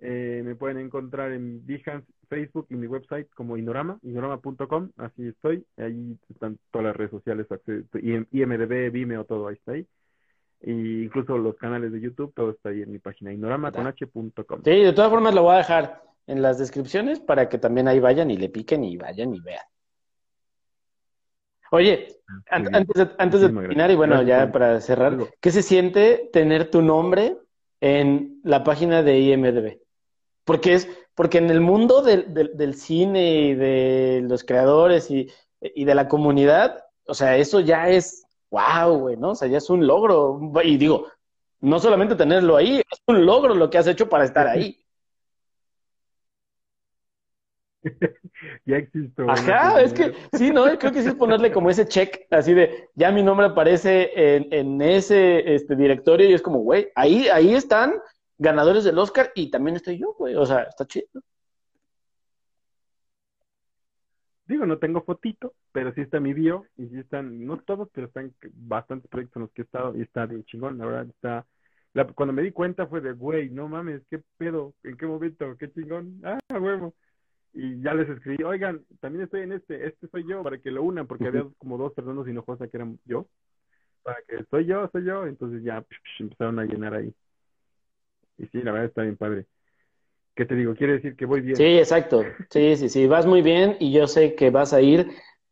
[0.00, 5.64] Eh, me pueden encontrar en Behance, Facebook y mi website como Inorama, inorama.com, así estoy.
[5.76, 7.46] Ahí están todas las redes sociales,
[8.30, 9.86] IMDB, Vimeo, todo ahí está ahí.
[10.60, 14.62] Y incluso los canales de YouTube, todo está ahí en mi página, inoramaconh.com.
[14.64, 18.00] Sí, de todas formas lo voy a dejar en las descripciones para que también ahí
[18.00, 19.64] vayan y le piquen y vayan y vean.
[21.70, 22.08] Oye,
[22.50, 26.82] antes de, antes de terminar y bueno, ya para cerrar, ¿qué se siente tener tu
[26.82, 27.36] nombre
[27.80, 29.78] en la página de IMDB?
[30.44, 35.30] Porque es, porque en el mundo del, del, cine y de los creadores y,
[35.60, 39.30] y, de la comunidad, o sea, eso ya es wow, güey, ¿no?
[39.30, 40.40] O sea, ya es un logro.
[40.64, 41.06] Y digo,
[41.60, 44.82] no solamente tenerlo ahí, es un logro lo que has hecho para estar ahí.
[48.66, 49.28] ya existo.
[49.28, 50.64] Ajá, es que sí, ¿no?
[50.78, 54.48] Creo que sí es ponerle como ese check, así de, ya mi nombre aparece en,
[54.52, 57.94] en ese este, directorio y es como, güey, ahí, ahí están
[58.38, 60.34] ganadores del Oscar y también estoy yo, güey.
[60.36, 61.06] O sea, está chido.
[64.48, 68.06] Digo, no tengo fotito, pero sí está mi bio y sí están, no todos, pero
[68.06, 71.46] están bastantes proyectos en los que he estado y está bien chingón, la verdad está.
[72.14, 75.70] cuando me di cuenta fue de, güey, no mames, qué pedo, en qué momento, qué
[75.70, 76.94] chingón, ah, huevo.
[77.52, 80.82] Y ya les escribí, oigan, también estoy en este, este soy yo, para que lo
[80.82, 83.28] unan, porque había como dos personas Hinojosa que eran yo,
[84.02, 85.84] para que soy yo, soy yo, entonces ya
[86.20, 87.14] empezaron a llenar ahí.
[88.38, 89.46] Y sí, la verdad está bien padre.
[90.38, 90.72] ¿Qué te digo?
[90.76, 91.56] Quiere decir que voy bien.
[91.56, 92.24] Sí, exacto.
[92.48, 95.10] Sí, sí, sí, vas muy bien y yo sé que vas a ir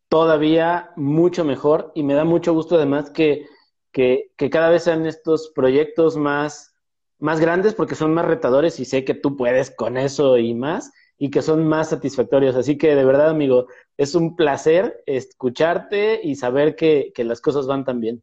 [0.08, 3.48] todavía mucho mejor y me da mucho gusto además que,
[3.90, 6.76] que, que cada vez sean estos proyectos más,
[7.18, 10.92] más grandes porque son más retadores y sé que tú puedes con eso y más
[11.18, 12.54] y que son más satisfactorios.
[12.54, 17.66] Así que de verdad, amigo, es un placer escucharte y saber que, que las cosas
[17.66, 18.22] van tan bien.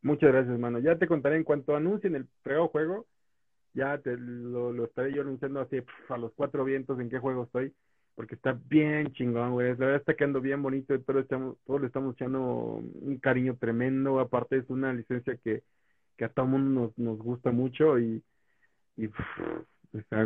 [0.00, 0.78] Muchas gracias, hermano.
[0.78, 3.06] Ya te contaré en cuanto anuncien el fregado juego.
[3.74, 7.44] Ya te lo, lo estaré yo anunciando así a los cuatro vientos en qué juego
[7.44, 7.72] estoy.
[8.14, 9.70] Porque está bien chingón, güey.
[9.70, 10.98] La verdad está quedando bien bonito.
[11.00, 14.20] Todos, estamos, todos le estamos echando un cariño tremendo.
[14.20, 15.64] Aparte es una licencia que,
[16.16, 18.22] que a todo mundo nos, nos gusta mucho y,
[18.96, 19.08] y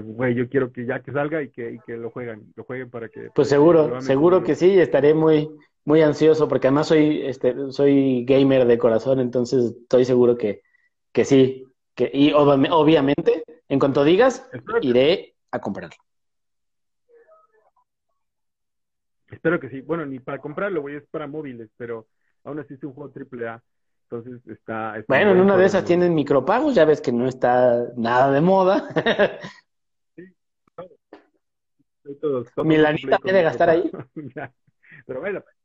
[0.03, 2.91] güey, yo quiero que ya que salga y que, y que lo jueguen, lo jueguen
[2.91, 3.31] para que...
[3.35, 5.51] Pues seguro, seguro que sí, estaré muy,
[5.85, 10.63] muy ansioso porque además soy, este, soy gamer de corazón, entonces estoy seguro que,
[11.13, 11.67] que sí,
[11.99, 14.49] que, y obviamente, en cuanto digas,
[14.83, 15.97] iré a comprarlo.
[19.33, 19.81] Espero que sí.
[19.81, 22.07] Bueno, ni para comprarlo, güey, es para móviles, pero
[22.45, 23.61] aún así es un juego triple A.
[24.05, 24.95] Entonces está.
[25.09, 28.89] bueno, en una de esas tienen micropagos, ya ves que no está nada de moda.
[30.15, 30.23] sí,
[32.21, 32.45] todo.
[32.65, 33.91] Milanita quiere gastar ahí.
[35.07, 35.57] Pero vale la pena.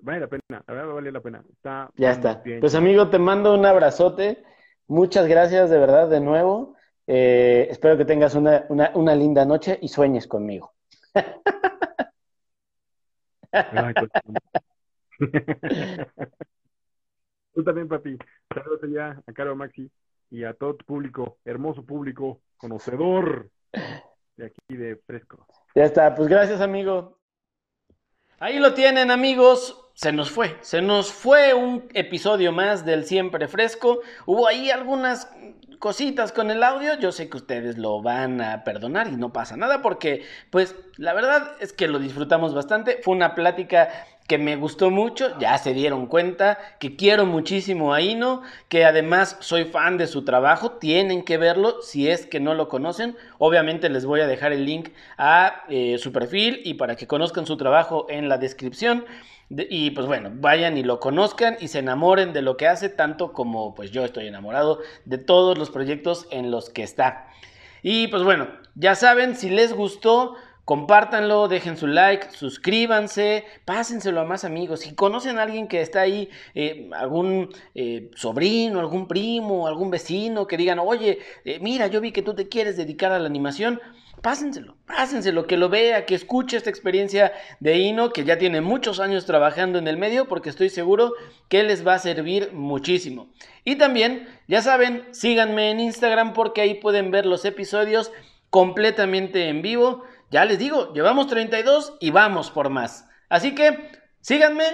[0.00, 1.44] Vale la pena, la verdad vale la pena.
[1.52, 2.42] Está ya está.
[2.60, 4.44] Pues amigo, te mando un abrazote.
[4.88, 6.74] Muchas gracias de verdad de nuevo.
[7.06, 10.74] Eh, espero que tengas una, una, una linda noche y sueñes conmigo.
[17.54, 18.18] Tú también, papi.
[18.52, 19.90] Saludos allá a Caro Maxi
[20.30, 23.50] y a todo tu público, hermoso público, conocedor
[24.36, 25.46] de aquí de Fresco.
[25.74, 27.18] Ya está, pues gracias, amigo.
[28.38, 29.85] Ahí lo tienen, amigos.
[29.96, 34.00] Se nos fue, se nos fue un episodio más del Siempre Fresco.
[34.26, 35.26] Hubo ahí algunas
[35.78, 39.56] cositas con el audio, yo sé que ustedes lo van a perdonar y no pasa
[39.56, 43.88] nada porque pues la verdad es que lo disfrutamos bastante, fue una plática
[44.28, 49.38] que me gustó mucho, ya se dieron cuenta que quiero muchísimo a Ino, que además
[49.40, 53.88] soy fan de su trabajo, tienen que verlo si es que no lo conocen, obviamente
[53.88, 57.56] les voy a dejar el link a eh, su perfil y para que conozcan su
[57.56, 59.06] trabajo en la descripción
[59.50, 63.32] y pues bueno, vayan y lo conozcan y se enamoren de lo que hace, tanto
[63.32, 67.28] como pues yo estoy enamorado de todos los proyectos en los que está.
[67.82, 70.34] Y pues bueno, ya saben, si les gustó,
[70.66, 74.80] compártanlo, dejen su like, suscríbanse, pásenselo a más amigos.
[74.80, 80.48] Si conocen a alguien que está ahí, eh, algún eh, sobrino, algún primo, algún vecino,
[80.48, 83.80] que digan, oye, eh, mira, yo vi que tú te quieres dedicar a la animación,
[84.26, 88.98] pásenselo, pásenselo, que lo vea, que escuche esta experiencia de Ino, que ya tiene muchos
[88.98, 91.12] años trabajando en el medio, porque estoy seguro
[91.48, 93.28] que les va a servir muchísimo.
[93.62, 98.10] Y también, ya saben, síganme en Instagram porque ahí pueden ver los episodios
[98.50, 100.02] completamente en vivo.
[100.32, 103.08] Ya les digo, llevamos 32 y vamos por más.
[103.28, 103.92] Así que
[104.22, 104.64] síganme,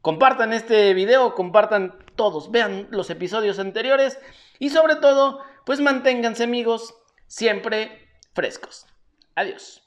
[0.00, 4.18] compartan este video, compartan todos, vean los episodios anteriores
[4.58, 6.94] y sobre todo, pues manténganse amigos
[7.26, 8.86] siempre frescos.
[9.36, 9.83] Adiós.